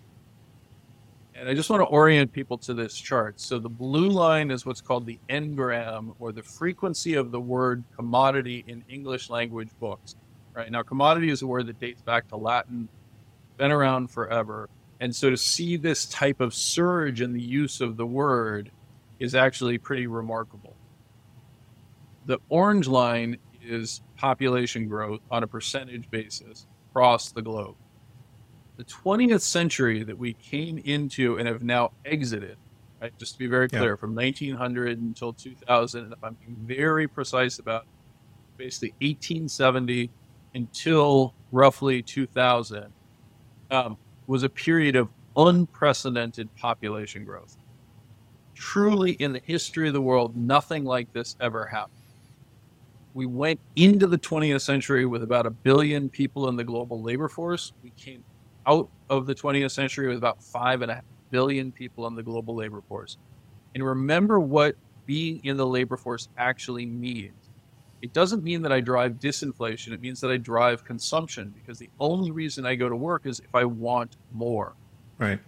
And 1.35 1.47
I 1.47 1.53
just 1.53 1.69
want 1.69 1.81
to 1.81 1.85
orient 1.85 2.33
people 2.33 2.57
to 2.59 2.73
this 2.73 2.95
chart. 2.95 3.39
So 3.39 3.59
the 3.59 3.69
blue 3.69 4.09
line 4.09 4.51
is 4.51 4.65
what's 4.65 4.81
called 4.81 5.05
the 5.05 5.19
n-gram 5.29 6.13
or 6.19 6.31
the 6.31 6.43
frequency 6.43 7.13
of 7.13 7.31
the 7.31 7.39
word 7.39 7.83
commodity 7.95 8.65
in 8.67 8.83
English 8.89 9.29
language 9.29 9.69
books. 9.79 10.15
Right 10.53 10.71
now, 10.71 10.83
commodity 10.83 11.29
is 11.29 11.41
a 11.41 11.47
word 11.47 11.67
that 11.67 11.79
dates 11.79 12.01
back 12.01 12.27
to 12.29 12.35
Latin, 12.35 12.89
been 13.57 13.71
around 13.71 14.09
forever. 14.09 14.69
And 14.99 15.15
so 15.15 15.29
to 15.29 15.37
see 15.37 15.77
this 15.77 16.05
type 16.05 16.41
of 16.41 16.53
surge 16.53 17.21
in 17.21 17.33
the 17.33 17.41
use 17.41 17.81
of 17.81 17.97
the 17.97 18.05
word 18.05 18.71
is 19.19 19.35
actually 19.35 19.77
pretty 19.77 20.07
remarkable. 20.07 20.75
The 22.25 22.39
orange 22.49 22.87
line 22.87 23.37
is 23.63 24.01
population 24.17 24.87
growth 24.87 25.21
on 25.31 25.43
a 25.43 25.47
percentage 25.47 26.09
basis 26.09 26.65
across 26.89 27.31
the 27.31 27.41
globe. 27.41 27.75
The 28.77 28.83
20th 28.85 29.41
century 29.41 30.03
that 30.03 30.17
we 30.17 30.33
came 30.33 30.77
into 30.79 31.37
and 31.37 31.47
have 31.47 31.63
now 31.63 31.91
exited, 32.05 32.57
right? 33.01 33.17
Just 33.17 33.33
to 33.33 33.39
be 33.39 33.47
very 33.47 33.67
clear, 33.67 33.91
yeah. 33.91 33.95
from 33.95 34.15
1900 34.15 34.99
until 34.99 35.33
2000, 35.33 36.03
and 36.03 36.13
if 36.13 36.23
I'm 36.23 36.35
being 36.35 36.55
very 36.61 37.07
precise 37.07 37.59
about 37.59 37.83
it, 37.83 37.87
basically 38.57 38.91
1870 39.01 40.09
until 40.53 41.35
roughly 41.51 42.03
2000, 42.03 42.93
um, 43.71 43.97
was 44.27 44.43
a 44.43 44.49
period 44.49 44.95
of 44.95 45.09
unprecedented 45.35 46.53
population 46.55 47.25
growth. 47.25 47.57
Truly, 48.55 49.13
in 49.13 49.33
the 49.33 49.41
history 49.45 49.87
of 49.87 49.93
the 49.93 50.01
world, 50.01 50.35
nothing 50.35 50.85
like 50.85 51.11
this 51.13 51.35
ever 51.41 51.65
happened. 51.67 51.93
We 53.13 53.25
went 53.25 53.59
into 53.75 54.07
the 54.07 54.19
20th 54.19 54.61
century 54.61 55.05
with 55.05 55.23
about 55.23 55.45
a 55.45 55.51
billion 55.51 56.09
people 56.09 56.47
in 56.49 56.55
the 56.55 56.63
global 56.63 57.03
labor 57.03 57.29
force. 57.29 57.73
We 57.81 57.91
came 57.91 58.23
out 58.67 58.89
of 59.09 59.25
the 59.27 59.35
20th 59.35 59.71
century 59.71 60.07
with 60.07 60.17
about 60.17 60.43
five 60.43 60.81
and 60.81 60.91
a 60.91 60.95
half 60.95 61.03
billion 61.31 61.71
people 61.71 62.07
in 62.07 62.15
the 62.15 62.23
global 62.23 62.55
labor 62.55 62.81
force. 62.87 63.17
And 63.75 63.85
remember 63.85 64.39
what 64.39 64.75
being 65.05 65.41
in 65.43 65.57
the 65.57 65.67
labor 65.67 65.97
force 65.97 66.29
actually 66.37 66.85
means. 66.85 67.38
It 68.01 68.13
doesn't 68.13 68.43
mean 68.43 68.61
that 68.61 68.71
I 68.71 68.79
drive 68.79 69.13
disinflation. 69.13 69.91
It 69.91 70.01
means 70.01 70.21
that 70.21 70.31
I 70.31 70.37
drive 70.37 70.85
consumption 70.85 71.53
because 71.57 71.79
the 71.79 71.89
only 71.99 72.31
reason 72.31 72.65
I 72.65 72.75
go 72.75 72.87
to 72.87 72.95
work 72.95 73.25
is 73.25 73.39
if 73.39 73.53
I 73.53 73.65
want 73.65 74.15
more. 74.31 74.73
Right. 75.17 75.39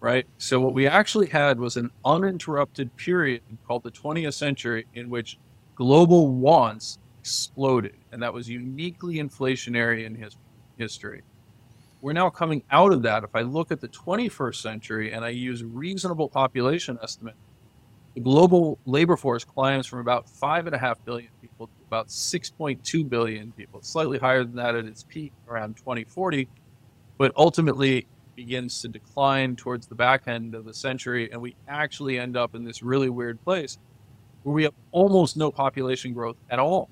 Right. 0.00 0.26
So, 0.38 0.60
what 0.60 0.74
we 0.74 0.86
actually 0.86 1.28
had 1.28 1.60
was 1.60 1.76
an 1.76 1.90
uninterrupted 2.04 2.96
period 2.96 3.42
called 3.66 3.84
the 3.84 3.90
20th 3.90 4.34
century 4.34 4.86
in 4.94 5.08
which 5.10 5.38
global 5.76 6.28
wants 6.28 6.98
exploded. 7.20 7.94
And 8.10 8.20
that 8.22 8.34
was 8.34 8.48
uniquely 8.48 9.16
inflationary 9.16 10.04
in 10.04 10.14
his 10.16 10.36
history. 10.76 11.22
We're 12.00 12.12
now 12.14 12.30
coming 12.30 12.64
out 12.72 12.92
of 12.92 13.02
that. 13.02 13.22
If 13.22 13.30
I 13.36 13.42
look 13.42 13.70
at 13.70 13.80
the 13.80 13.86
21st 13.88 14.56
century 14.56 15.12
and 15.12 15.24
I 15.24 15.28
use 15.28 15.62
reasonable 15.62 16.28
population 16.28 16.98
estimate, 17.00 17.36
the 18.14 18.20
global 18.20 18.78
labor 18.84 19.16
force 19.16 19.44
climbs 19.44 19.86
from 19.86 20.00
about 20.00 20.28
five 20.28 20.66
and 20.66 20.74
a 20.74 20.78
half 20.78 21.02
billion 21.04 21.30
people 21.40 21.66
to 21.66 21.72
about 21.86 22.08
6.2 22.08 23.08
billion 23.08 23.52
people. 23.52 23.80
Slightly 23.82 24.18
higher 24.18 24.44
than 24.44 24.56
that 24.56 24.74
at 24.74 24.84
its 24.84 25.04
peak 25.04 25.32
around 25.48 25.76
2040, 25.76 26.48
but 27.18 27.32
ultimately 27.36 28.06
begins 28.36 28.80
to 28.82 28.88
decline 28.88 29.56
towards 29.56 29.86
the 29.86 29.94
back 29.94 30.26
end 30.26 30.54
of 30.54 30.64
the 30.64 30.74
century. 30.74 31.30
And 31.30 31.40
we 31.40 31.54
actually 31.68 32.18
end 32.18 32.36
up 32.36 32.54
in 32.54 32.64
this 32.64 32.82
really 32.82 33.08
weird 33.08 33.42
place 33.44 33.78
where 34.42 34.54
we 34.54 34.64
have 34.64 34.74
almost 34.90 35.36
no 35.36 35.50
population 35.50 36.12
growth 36.12 36.36
at 36.50 36.58
all. 36.58 36.88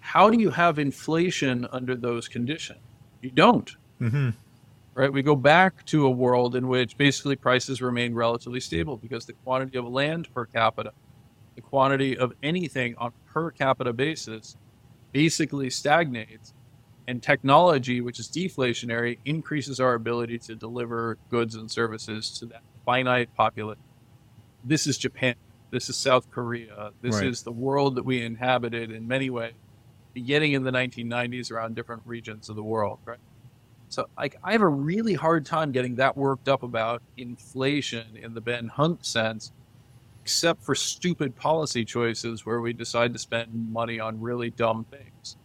How 0.00 0.30
do 0.30 0.40
you 0.40 0.50
have 0.50 0.78
inflation 0.78 1.66
under 1.72 1.94
those 1.94 2.26
conditions? 2.26 2.80
You 3.20 3.30
don't. 3.30 3.70
Mm-hmm 4.00 4.30
right? 4.94 5.12
We 5.12 5.22
go 5.22 5.36
back 5.36 5.84
to 5.86 6.06
a 6.06 6.10
world 6.10 6.56
in 6.56 6.68
which 6.68 6.96
basically 6.96 7.36
prices 7.36 7.80
remain 7.80 8.14
relatively 8.14 8.60
stable 8.60 8.96
because 8.96 9.26
the 9.26 9.32
quantity 9.32 9.78
of 9.78 9.86
land 9.86 10.32
per 10.34 10.46
capita, 10.46 10.92
the 11.54 11.62
quantity 11.62 12.16
of 12.16 12.32
anything 12.42 12.94
on 12.98 13.12
per 13.26 13.50
capita 13.50 13.92
basis 13.92 14.56
basically 15.12 15.70
stagnates. 15.70 16.54
And 17.08 17.20
technology, 17.20 18.00
which 18.00 18.20
is 18.20 18.28
deflationary, 18.28 19.18
increases 19.24 19.80
our 19.80 19.94
ability 19.94 20.38
to 20.40 20.54
deliver 20.54 21.18
goods 21.28 21.56
and 21.56 21.68
services 21.68 22.30
to 22.38 22.46
that 22.46 22.62
finite 22.84 23.34
population. 23.34 23.82
This 24.62 24.86
is 24.86 24.96
Japan. 24.96 25.34
This 25.70 25.88
is 25.88 25.96
South 25.96 26.30
Korea. 26.30 26.92
This 27.00 27.16
right. 27.16 27.26
is 27.26 27.42
the 27.42 27.50
world 27.50 27.96
that 27.96 28.04
we 28.04 28.22
inhabited 28.22 28.92
in 28.92 29.08
many 29.08 29.28
ways, 29.28 29.54
beginning 30.14 30.52
in 30.52 30.62
the 30.62 30.70
1990s 30.70 31.50
around 31.50 31.74
different 31.74 32.02
regions 32.04 32.48
of 32.48 32.54
the 32.54 32.62
world, 32.62 33.00
right? 33.04 33.18
So 33.90 34.08
like 34.16 34.36
I 34.42 34.52
have 34.52 34.62
a 34.62 34.68
really 34.68 35.14
hard 35.14 35.44
time 35.44 35.72
getting 35.72 35.96
that 35.96 36.16
worked 36.16 36.48
up 36.48 36.62
about 36.62 37.02
inflation 37.16 38.16
in 38.16 38.32
the 38.32 38.40
Ben 38.40 38.68
Hunt 38.68 39.04
sense, 39.04 39.52
except 40.22 40.62
for 40.62 40.76
stupid 40.76 41.34
policy 41.34 41.84
choices 41.84 42.46
where 42.46 42.60
we 42.60 42.72
decide 42.72 43.12
to 43.12 43.18
spend 43.18 43.48
money 43.52 43.98
on 43.98 44.20
really 44.20 44.50
dumb 44.50 44.86
things. 44.90 45.36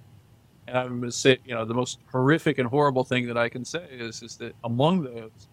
And 0.68 0.78
I'm 0.78 0.88
going 1.00 1.02
to 1.02 1.12
say, 1.12 1.40
you 1.44 1.56
know, 1.56 1.66
the 1.66 1.74
most 1.74 2.00
horrific 2.12 2.60
and 2.60 2.70
horrible 2.70 3.04
thing 3.04 3.28
that 3.28 3.38
I 3.38 3.50
can 3.50 3.66
say 3.66 3.86
is, 3.92 4.22
is 4.22 4.36
that 4.38 4.54
among 4.64 5.04
those, 5.04 5.48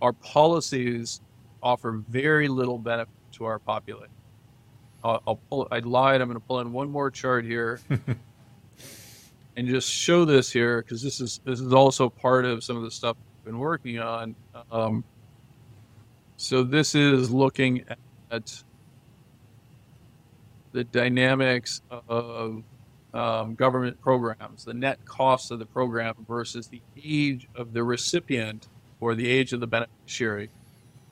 our 0.00 0.12
policies 0.12 1.20
offer 1.62 2.02
very 2.08 2.46
little 2.46 2.78
benefit 2.78 3.12
to 3.32 3.44
our 3.44 3.58
population. 3.58 4.10
I'll, 5.02 5.22
I'll 5.26 5.40
pull. 5.50 5.68
I 5.70 5.80
lied. 5.80 6.20
I'm 6.20 6.28
going 6.28 6.40
to 6.40 6.46
pull 6.46 6.60
in 6.60 6.72
one 6.72 6.90
more 6.90 7.10
chart 7.10 7.44
here. 7.44 7.80
and 9.56 9.66
just 9.66 9.90
show 9.90 10.24
this 10.24 10.52
here 10.52 10.82
because 10.82 11.02
this 11.02 11.20
is 11.20 11.40
this 11.44 11.60
is 11.60 11.72
also 11.72 12.08
part 12.08 12.44
of 12.44 12.62
some 12.62 12.76
of 12.76 12.82
the 12.82 12.90
stuff 12.90 13.16
I've 13.40 13.44
been 13.44 13.58
working 13.58 13.98
on. 13.98 14.36
Um, 14.70 15.02
so 16.36 16.62
this 16.62 16.94
is 16.94 17.30
looking 17.30 17.84
at 18.30 18.62
the 20.72 20.84
dynamics 20.84 21.80
of 21.90 22.62
um, 23.14 23.54
government 23.54 23.98
programs, 24.02 24.66
the 24.66 24.74
net 24.74 25.02
cost 25.06 25.50
of 25.50 25.58
the 25.58 25.64
program 25.64 26.14
versus 26.28 26.68
the 26.68 26.82
age 27.02 27.48
of 27.54 27.72
the 27.72 27.82
recipient 27.82 28.68
or 29.00 29.14
the 29.14 29.26
age 29.26 29.54
of 29.54 29.60
the 29.60 29.66
beneficiary. 29.66 30.50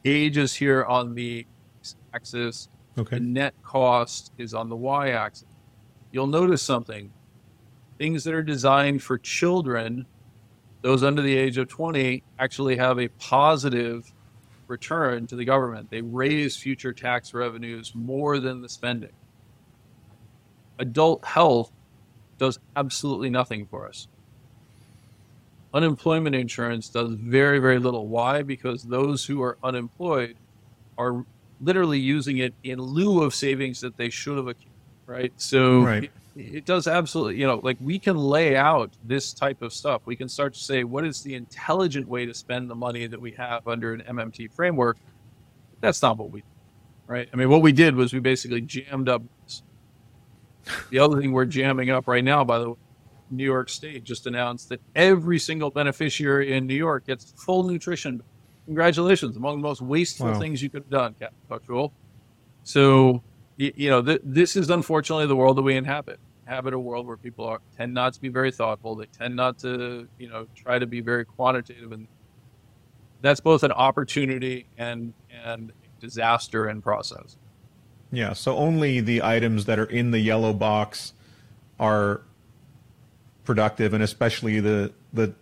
Age 0.05 0.37
is 0.37 0.55
here 0.55 0.85
on 0.85 1.15
the 1.15 1.47
x 1.81 1.97
axis. 2.13 2.69
Okay. 2.99 3.17
The 3.17 3.25
net 3.25 3.55
cost 3.63 4.33
is 4.37 4.53
on 4.53 4.69
the 4.69 4.77
y-axis. 4.77 5.49
You'll 6.13 6.27
notice 6.27 6.61
something 6.61 7.11
things 7.99 8.25
that 8.25 8.35
are 8.35 8.43
designed 8.43 9.03
for 9.03 9.19
children, 9.19 10.07
those 10.83 11.03
under 11.03 11.23
the 11.23 11.37
age 11.37 11.59
of 11.59 11.69
20, 11.69 12.23
actually 12.39 12.77
have 12.77 12.99
a 12.99 13.09
positive 13.09 14.13
return 14.67 15.27
to 15.27 15.37
the 15.37 15.45
government. 15.45 15.91
They 15.91 16.03
raise 16.03 16.57
future 16.57 16.93
tax 16.93 17.35
revenues 17.35 17.93
more 17.95 18.39
than 18.39 18.63
the 18.63 18.69
spending. 18.69 19.13
Adult 20.79 21.25
health 21.25 21.71
does 22.39 22.59
absolutely 22.75 23.31
nothing 23.31 23.67
for 23.67 23.87
us. 23.87 24.09
Unemployment 25.73 26.35
insurance 26.35 26.89
does 26.89 27.15
very, 27.15 27.59
very 27.59 27.79
little. 27.79 28.07
Why? 28.07 28.43
Because 28.43 28.83
those 28.83 29.25
who 29.25 29.43
are 29.43 29.59
unemployed 29.63 30.37
are 30.99 31.25
literally 31.61 31.99
using 31.99 32.39
it 32.39 32.55
in 32.63 32.81
lieu 32.81 33.23
of 33.23 33.35
savings 33.35 33.81
that 33.81 33.97
they 33.97 34.11
should 34.11 34.37
have 34.37 34.47
accumulated, 34.47 34.73
right? 35.07 35.33
So 35.37 35.83
right 35.83 36.11
it 36.37 36.65
does 36.65 36.87
absolutely 36.87 37.39
you 37.39 37.47
know 37.47 37.61
like 37.63 37.77
we 37.81 37.99
can 37.99 38.17
lay 38.17 38.57
out 38.57 38.91
this 39.05 39.33
type 39.33 39.63
of 39.63 39.73
stuff. 39.73 40.03
We 40.05 40.17
can 40.17 40.29
start 40.29 40.55
to 40.55 40.61
say 40.61 40.85
what 40.85 41.05
is 41.05 41.23
the 41.23 41.35
intelligent 41.35 42.09
way 42.09 42.27
to 42.27 42.35
spend 42.35 42.69
the 42.69 42.75
money 42.75 43.07
that 43.07 43.21
we 43.21 43.33
have 43.33 43.67
under 43.69 43.95
an 43.95 44.03
mmt 44.09 44.53
framework? 44.53 44.97
That's 45.81 46.03
not 46.03 46.19
what 46.19 46.31
we 46.31 46.43
right? 47.07 47.29
I 47.33 47.37
mean 47.37 47.51
what 47.51 47.63
we 47.63 47.73
did 47.73 47.95
was 47.95 48.13
we 48.13 48.21
basically 48.21 48.61
jammed 48.61 49.09
up 49.09 49.23
the 50.91 50.99
other 50.99 51.21
thing 51.21 51.33
we're 51.33 51.45
jamming 51.45 51.91
up 51.91 52.09
right 52.09 52.25
now 52.25 52.43
by 52.43 52.59
the 52.59 52.71
way 52.71 52.77
new 53.31 53.45
york 53.45 53.69
state 53.69 54.05
just 54.05 54.27
announced 54.27 54.69
that 54.69 54.81
every 54.95 55.39
single 55.39 55.71
beneficiary 55.71 56.53
in 56.53 56.67
new 56.67 56.75
york 56.75 57.07
gets 57.07 57.33
full 57.33 57.63
nutrition. 57.63 58.23
Congratulations 58.67 59.37
among 59.37 59.57
the 59.57 59.63
most 59.63 59.83
wasteful 59.83 60.27
wow. 60.27 60.39
things 60.39 60.63
you 60.63 60.71
could 60.71 60.83
have 60.83 60.91
done 60.91 61.15
captain 61.19 61.91
so 62.65 63.23
you, 63.57 63.73
you 63.77 63.91
know, 63.91 64.03
th- 64.03 64.21
this 64.25 64.57
is 64.57 64.71
unfortunately 64.71 65.27
the 65.27 65.37
world 65.37 65.57
that 65.57 65.63
we 65.63 65.77
inhabit. 65.77 66.19
Inhabit 66.47 66.75
a 66.75 66.79
world 66.79 67.07
where 67.07 67.17
people 67.17 67.47
are 67.47 67.61
tend 67.77 67.95
not 67.95 68.13
to 68.15 68.21
be 68.21 68.29
very 68.29 68.51
thoughtful. 68.51 68.95
They 68.95 69.07
tend 69.07 69.35
not 69.35 69.59
to, 69.61 70.07
you 70.19 70.29
know, 70.29 70.47
try 70.55 70.79
to 70.79 70.87
be 70.87 71.01
very 71.01 71.25
quantitative, 71.25 71.93
and 71.93 72.07
that's 73.23 73.41
both 73.41 73.63
an 73.63 73.73
opportunity 73.73 74.67
and 74.77 75.15
and 75.45 75.73
disaster 76.01 76.69
in 76.69 76.83
process. 76.83 77.37
Yeah. 78.13 78.35
So 78.35 78.57
only 78.57 79.01
the 79.01 79.23
items 79.23 79.65
that 79.65 79.79
are 79.79 79.87
in 79.87 80.11
the 80.11 80.21
yellow 80.21 80.53
box 80.53 81.15
are 81.81 82.23
productive, 83.45 83.95
and 83.95 84.03
especially 84.03 84.61
the 84.61 84.93
the 85.13 85.35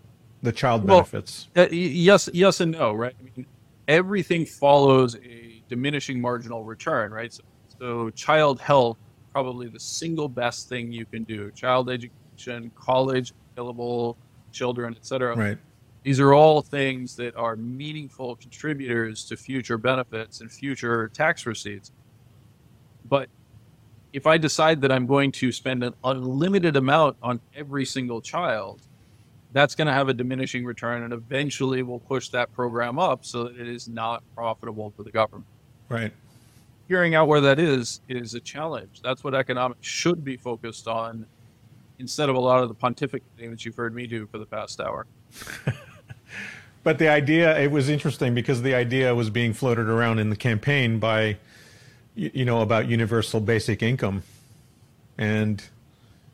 the 0.42 0.52
child 0.52 0.86
benefits. 0.86 1.48
Uh, 1.56 1.66
yes, 1.70 2.28
yes, 2.32 2.60
and 2.60 2.72
no. 2.72 2.92
Right. 2.92 3.14
I 3.18 3.22
mean, 3.24 3.46
everything 3.88 4.46
follows 4.46 5.16
a 5.16 5.62
diminishing 5.68 6.20
marginal 6.20 6.64
return. 6.64 7.12
Right. 7.12 7.32
So 7.32 7.42
so 7.82 8.10
child 8.10 8.60
health, 8.60 8.96
probably 9.32 9.66
the 9.66 9.80
single 9.80 10.28
best 10.28 10.68
thing 10.68 10.92
you 10.92 11.04
can 11.04 11.24
do. 11.24 11.50
Child 11.50 11.90
education, 11.90 12.70
college 12.76 13.32
available, 13.56 14.16
children, 14.52 14.94
etc. 14.94 15.34
Right. 15.34 15.58
These 16.04 16.20
are 16.20 16.32
all 16.32 16.62
things 16.62 17.16
that 17.16 17.34
are 17.34 17.56
meaningful 17.56 18.36
contributors 18.36 19.24
to 19.24 19.36
future 19.36 19.78
benefits 19.78 20.42
and 20.42 20.50
future 20.50 21.08
tax 21.08 21.44
receipts. 21.44 21.90
But 23.08 23.28
if 24.12 24.28
I 24.28 24.38
decide 24.38 24.80
that 24.82 24.92
I'm 24.92 25.06
going 25.06 25.32
to 25.32 25.50
spend 25.50 25.82
an 25.82 25.94
unlimited 26.04 26.76
amount 26.76 27.16
on 27.20 27.40
every 27.56 27.84
single 27.84 28.20
child, 28.20 28.80
that's 29.50 29.74
going 29.74 29.86
to 29.86 29.92
have 29.92 30.08
a 30.08 30.14
diminishing 30.14 30.64
return 30.64 31.02
and 31.02 31.12
eventually 31.12 31.82
will 31.82 31.98
push 31.98 32.28
that 32.28 32.52
program 32.52 33.00
up 33.00 33.24
so 33.24 33.42
that 33.42 33.58
it 33.58 33.66
is 33.66 33.88
not 33.88 34.22
profitable 34.36 34.92
for 34.96 35.02
the 35.02 35.10
government. 35.10 35.46
Right. 35.88 36.12
Figuring 36.86 37.14
out 37.14 37.28
where 37.28 37.40
that 37.40 37.58
is 37.58 38.00
is 38.08 38.34
a 38.34 38.40
challenge. 38.40 39.00
That's 39.02 39.24
what 39.24 39.34
economics 39.34 39.86
should 39.86 40.24
be 40.24 40.36
focused 40.36 40.88
on 40.88 41.26
instead 41.98 42.28
of 42.28 42.36
a 42.36 42.40
lot 42.40 42.62
of 42.62 42.68
the 42.68 42.74
pontificating 42.74 43.50
that 43.50 43.64
you've 43.64 43.76
heard 43.76 43.94
me 43.94 44.06
do 44.06 44.26
for 44.26 44.38
the 44.38 44.46
past 44.46 44.80
hour. 44.80 45.06
but 46.82 46.98
the 46.98 47.08
idea, 47.08 47.58
it 47.58 47.70
was 47.70 47.88
interesting 47.88 48.34
because 48.34 48.62
the 48.62 48.74
idea 48.74 49.14
was 49.14 49.30
being 49.30 49.52
floated 49.52 49.88
around 49.88 50.18
in 50.18 50.28
the 50.28 50.36
campaign 50.36 50.98
by, 50.98 51.36
you 52.14 52.44
know, 52.44 52.60
about 52.60 52.88
universal 52.88 53.40
basic 53.40 53.82
income. 53.82 54.22
And 55.16 55.62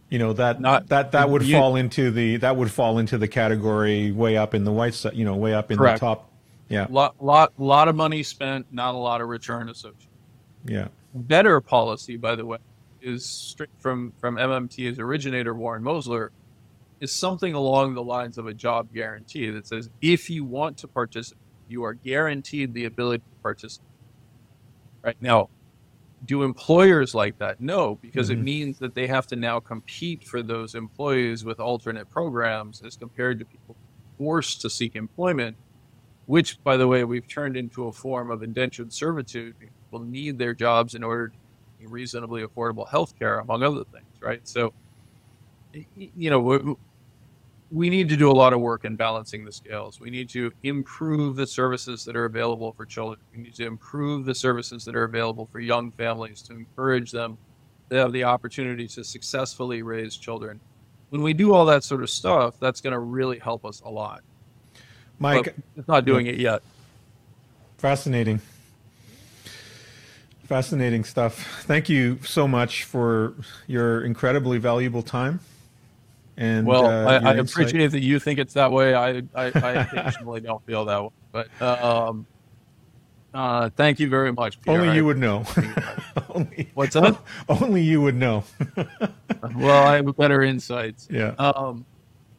you 0.08 0.18
know 0.18 0.32
that 0.34 0.60
Not, 0.60 0.88
that 0.88 1.12
that 1.12 1.28
would 1.28 1.42
you, 1.42 1.56
fall 1.56 1.76
into 1.76 2.10
the 2.10 2.36
that 2.38 2.56
would 2.56 2.70
fall 2.70 2.98
into 2.98 3.18
the 3.18 3.28
category 3.28 4.10
way 4.10 4.36
up 4.36 4.54
in 4.54 4.64
the 4.64 4.72
white 4.72 5.04
you 5.12 5.24
know 5.24 5.36
way 5.36 5.54
up 5.54 5.70
in 5.70 5.78
correct. 5.78 6.00
the 6.00 6.06
top 6.06 6.30
yeah 6.68 6.86
lot 6.88 7.22
lot 7.22 7.52
lot 7.58 7.88
of 7.88 7.96
money 7.96 8.22
spent 8.22 8.66
not 8.72 8.94
a 8.94 8.98
lot 8.98 9.20
of 9.20 9.28
return 9.28 9.68
associated 9.68 10.07
yeah 10.64 10.88
better 11.14 11.60
policy 11.60 12.16
by 12.16 12.34
the 12.34 12.44
way 12.44 12.58
is 13.00 13.24
straight 13.24 13.70
from 13.78 14.12
from 14.18 14.36
mmt's 14.36 14.98
originator 14.98 15.54
warren 15.54 15.82
mosler 15.82 16.30
is 17.00 17.12
something 17.12 17.54
along 17.54 17.94
the 17.94 18.02
lines 18.02 18.38
of 18.38 18.46
a 18.46 18.54
job 18.54 18.92
guarantee 18.92 19.50
that 19.50 19.66
says 19.66 19.88
if 20.00 20.28
you 20.28 20.44
want 20.44 20.76
to 20.76 20.88
participate 20.88 21.42
you 21.68 21.84
are 21.84 21.94
guaranteed 21.94 22.72
the 22.74 22.84
ability 22.84 23.22
to 23.30 23.42
participate 23.42 23.86
right 25.02 25.16
now 25.20 25.48
do 26.24 26.42
employers 26.42 27.14
like 27.14 27.38
that? 27.38 27.60
No, 27.60 27.96
because 27.96 28.30
mm-hmm. 28.30 28.40
it 28.40 28.44
means 28.44 28.78
that 28.78 28.94
they 28.94 29.06
have 29.06 29.26
to 29.28 29.36
now 29.36 29.60
compete 29.60 30.24
for 30.24 30.42
those 30.42 30.74
employees 30.74 31.44
with 31.44 31.60
alternate 31.60 32.10
programs 32.10 32.82
as 32.82 32.96
compared 32.96 33.38
to 33.38 33.44
people 33.44 33.76
forced 34.16 34.60
to 34.62 34.70
seek 34.70 34.96
employment, 34.96 35.56
which, 36.26 36.62
by 36.64 36.76
the 36.76 36.88
way, 36.88 37.04
we've 37.04 37.28
turned 37.28 37.56
into 37.56 37.86
a 37.86 37.92
form 37.92 38.30
of 38.30 38.42
indentured 38.42 38.92
servitude. 38.92 39.54
People 39.90 40.04
need 40.04 40.38
their 40.38 40.54
jobs 40.54 40.94
in 40.94 41.02
order 41.02 41.28
to 41.28 41.88
reasonably 41.88 42.42
affordable 42.42 42.88
health 42.88 43.18
care, 43.18 43.38
among 43.38 43.62
other 43.62 43.84
things, 43.84 44.04
right? 44.20 44.46
So, 44.46 44.72
you 45.96 46.28
know, 46.28 46.76
we 47.70 47.88
need 47.88 48.08
to 48.08 48.16
do 48.16 48.30
a 48.30 48.32
lot 48.32 48.52
of 48.52 48.60
work 48.60 48.84
in 48.84 48.96
balancing 48.96 49.44
the 49.44 49.52
scales. 49.52 50.00
We 50.00 50.10
need 50.10 50.28
to 50.30 50.52
improve 50.62 51.36
the 51.36 51.46
services 51.46 52.04
that 52.04 52.16
are 52.16 52.24
available 52.24 52.72
for 52.72 52.84
children. 52.84 53.20
We 53.34 53.42
need 53.42 53.54
to 53.54 53.66
improve 53.66 54.24
the 54.24 54.34
services 54.34 54.84
that 54.84 54.96
are 54.96 55.04
available 55.04 55.48
for 55.52 55.60
young 55.60 55.90
families 55.92 56.42
to 56.42 56.52
encourage 56.52 57.10
them 57.10 57.38
to 57.90 57.96
have 57.96 58.12
the 58.12 58.24
opportunity 58.24 58.86
to 58.88 59.04
successfully 59.04 59.82
raise 59.82 60.16
children. 60.16 60.60
When 61.10 61.22
we 61.22 61.32
do 61.32 61.54
all 61.54 61.64
that 61.66 61.84
sort 61.84 62.02
of 62.02 62.10
stuff, 62.10 62.56
that's 62.60 62.82
going 62.82 62.92
to 62.92 62.98
really 62.98 63.38
help 63.38 63.64
us 63.64 63.80
a 63.84 63.88
lot. 63.88 64.22
Mike, 65.18 65.44
but 65.44 65.54
it's 65.76 65.88
not 65.88 66.04
doing 66.04 66.26
it 66.26 66.36
yet. 66.36 66.62
Fascinating. 67.78 68.40
Fascinating 70.48 71.04
stuff. 71.04 71.62
Thank 71.64 71.90
you 71.90 72.18
so 72.24 72.48
much 72.48 72.84
for 72.84 73.34
your 73.66 74.02
incredibly 74.02 74.56
valuable 74.56 75.02
time. 75.02 75.40
And 76.38 76.66
well, 76.66 76.86
uh, 76.86 77.20
I, 77.20 77.32
I 77.32 77.34
appreciate 77.34 77.88
that 77.88 78.00
you 78.00 78.18
think 78.18 78.38
it's 78.38 78.54
that 78.54 78.72
way. 78.72 78.94
I 78.94 79.18
I, 79.34 79.52
I 79.54 79.70
occasionally 79.72 80.40
don't 80.40 80.64
feel 80.64 80.86
that 80.86 81.02
way, 81.02 81.10
but 81.32 81.60
um, 81.60 82.26
uh, 83.34 83.68
thank 83.76 84.00
you 84.00 84.08
very 84.08 84.32
much. 84.32 84.58
Pierre. 84.62 84.80
Only 84.80 84.96
you 84.96 85.04
would 85.04 85.18
know. 85.18 85.44
only, 86.34 86.70
What's 86.72 86.96
up? 86.96 87.26
Only 87.50 87.82
you 87.82 88.00
would 88.00 88.16
know. 88.16 88.42
well, 89.54 89.86
I 89.86 89.96
have 89.96 90.16
better 90.16 90.42
insights. 90.42 91.08
Yeah. 91.10 91.34
Um. 91.38 91.84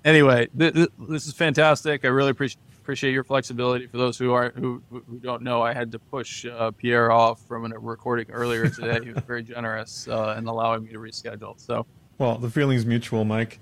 Anyway, 0.04 0.48
th- 0.58 0.74
th- 0.74 0.90
this 1.08 1.28
is 1.28 1.34
fantastic. 1.34 2.06
I 2.06 2.08
really 2.08 2.32
appreciate 2.32 2.58
appreciate 2.90 3.14
your 3.14 3.24
flexibility. 3.24 3.86
For 3.86 3.98
those 3.98 4.18
who 4.18 4.34
are 4.34 4.52
who, 4.56 4.82
who 4.90 5.20
don't 5.22 5.44
know, 5.44 5.62
I 5.62 5.76
had 5.76 5.92
to 5.92 6.00
push 6.00 6.44
uh, 6.44 6.72
Pierre 6.72 7.12
off 7.12 7.40
from 7.48 7.72
a 7.72 7.78
recording 7.78 8.32
earlier 8.32 8.68
today. 8.68 9.00
he 9.04 9.12
was 9.12 9.24
very 9.28 9.44
generous 9.44 10.08
uh, 10.08 10.34
in 10.40 10.48
allowing 10.48 10.86
me 10.86 10.94
to 10.94 10.98
reschedule. 10.98 11.60
So. 11.60 11.86
Well, 12.18 12.40
the 12.40 12.50
feeling's 12.50 12.88
mutual, 12.88 13.26
Mike. 13.26 13.60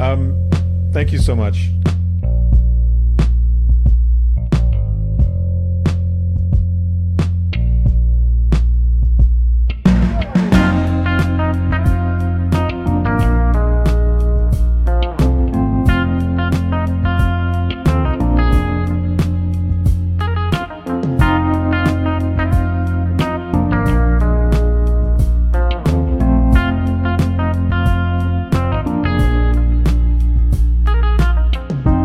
Um, 0.00 0.50
thank 0.92 1.12
you 1.12 1.20
so 1.20 1.36
much. 1.36 1.70